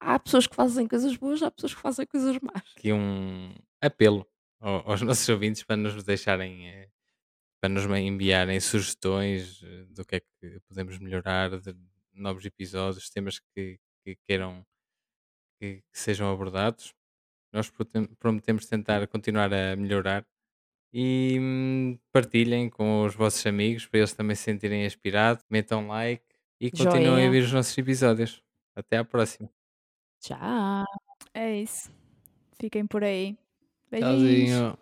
há 0.00 0.18
pessoas 0.18 0.46
que 0.48 0.56
fazem 0.56 0.88
coisas 0.88 1.16
boas, 1.16 1.42
há 1.42 1.50
pessoas 1.50 1.74
que 1.74 1.80
fazem 1.80 2.06
coisas 2.06 2.36
más. 2.40 2.62
Aqui 2.76 2.92
um 2.92 3.54
apelo 3.80 4.26
ao- 4.64 4.90
aos 4.90 5.02
nossos 5.02 5.28
ouvintes 5.28 5.62
para 5.64 5.76
nos 5.76 6.02
deixarem, 6.04 6.68
eh, 6.68 6.90
para 7.60 7.70
nos 7.74 7.84
enviarem 7.86 8.60
sugestões 8.60 9.62
eh, 9.64 9.86
do 9.90 10.04
que 10.06 10.16
é 10.16 10.20
que 10.20 10.60
podemos 10.68 10.98
melhorar, 10.98 11.60
de 11.60 11.76
novos 12.14 12.44
episódios, 12.46 13.10
temas 13.10 13.40
que, 13.40 13.78
que 14.04 14.16
queiram 14.28 14.64
que, 15.60 15.82
que 15.82 15.98
sejam 15.98 16.30
abordados. 16.32 16.94
Nós 17.52 17.72
prometemos 18.18 18.66
tentar 18.66 19.06
continuar 19.08 19.52
a 19.54 19.76
melhorar 19.76 20.26
e 20.92 21.38
hum, 21.40 21.98
partilhem 22.12 22.70
com 22.70 23.04
os 23.04 23.14
vossos 23.14 23.44
amigos 23.46 23.86
para 23.86 24.00
eles 24.00 24.14
também 24.14 24.36
se 24.36 24.44
sentirem 24.44 24.86
inspirados. 24.86 25.44
Metam 25.50 25.88
like 25.88 26.24
e 26.60 26.70
continuem 26.72 27.22
a 27.22 27.22
Joinha. 27.22 27.26
ouvir 27.26 27.44
os 27.44 27.52
nossos 27.52 27.76
episódios. 27.78 28.42
Até 28.76 28.98
à 28.98 29.04
próxima. 29.04 29.50
Tchau. 30.20 30.84
É 31.34 31.60
isso. 31.62 31.90
Fiquem 32.58 32.86
por 32.86 33.04
aí. 33.04 33.38
Beijinhos. 34.00 34.76
Tchauzinho. 34.76 34.78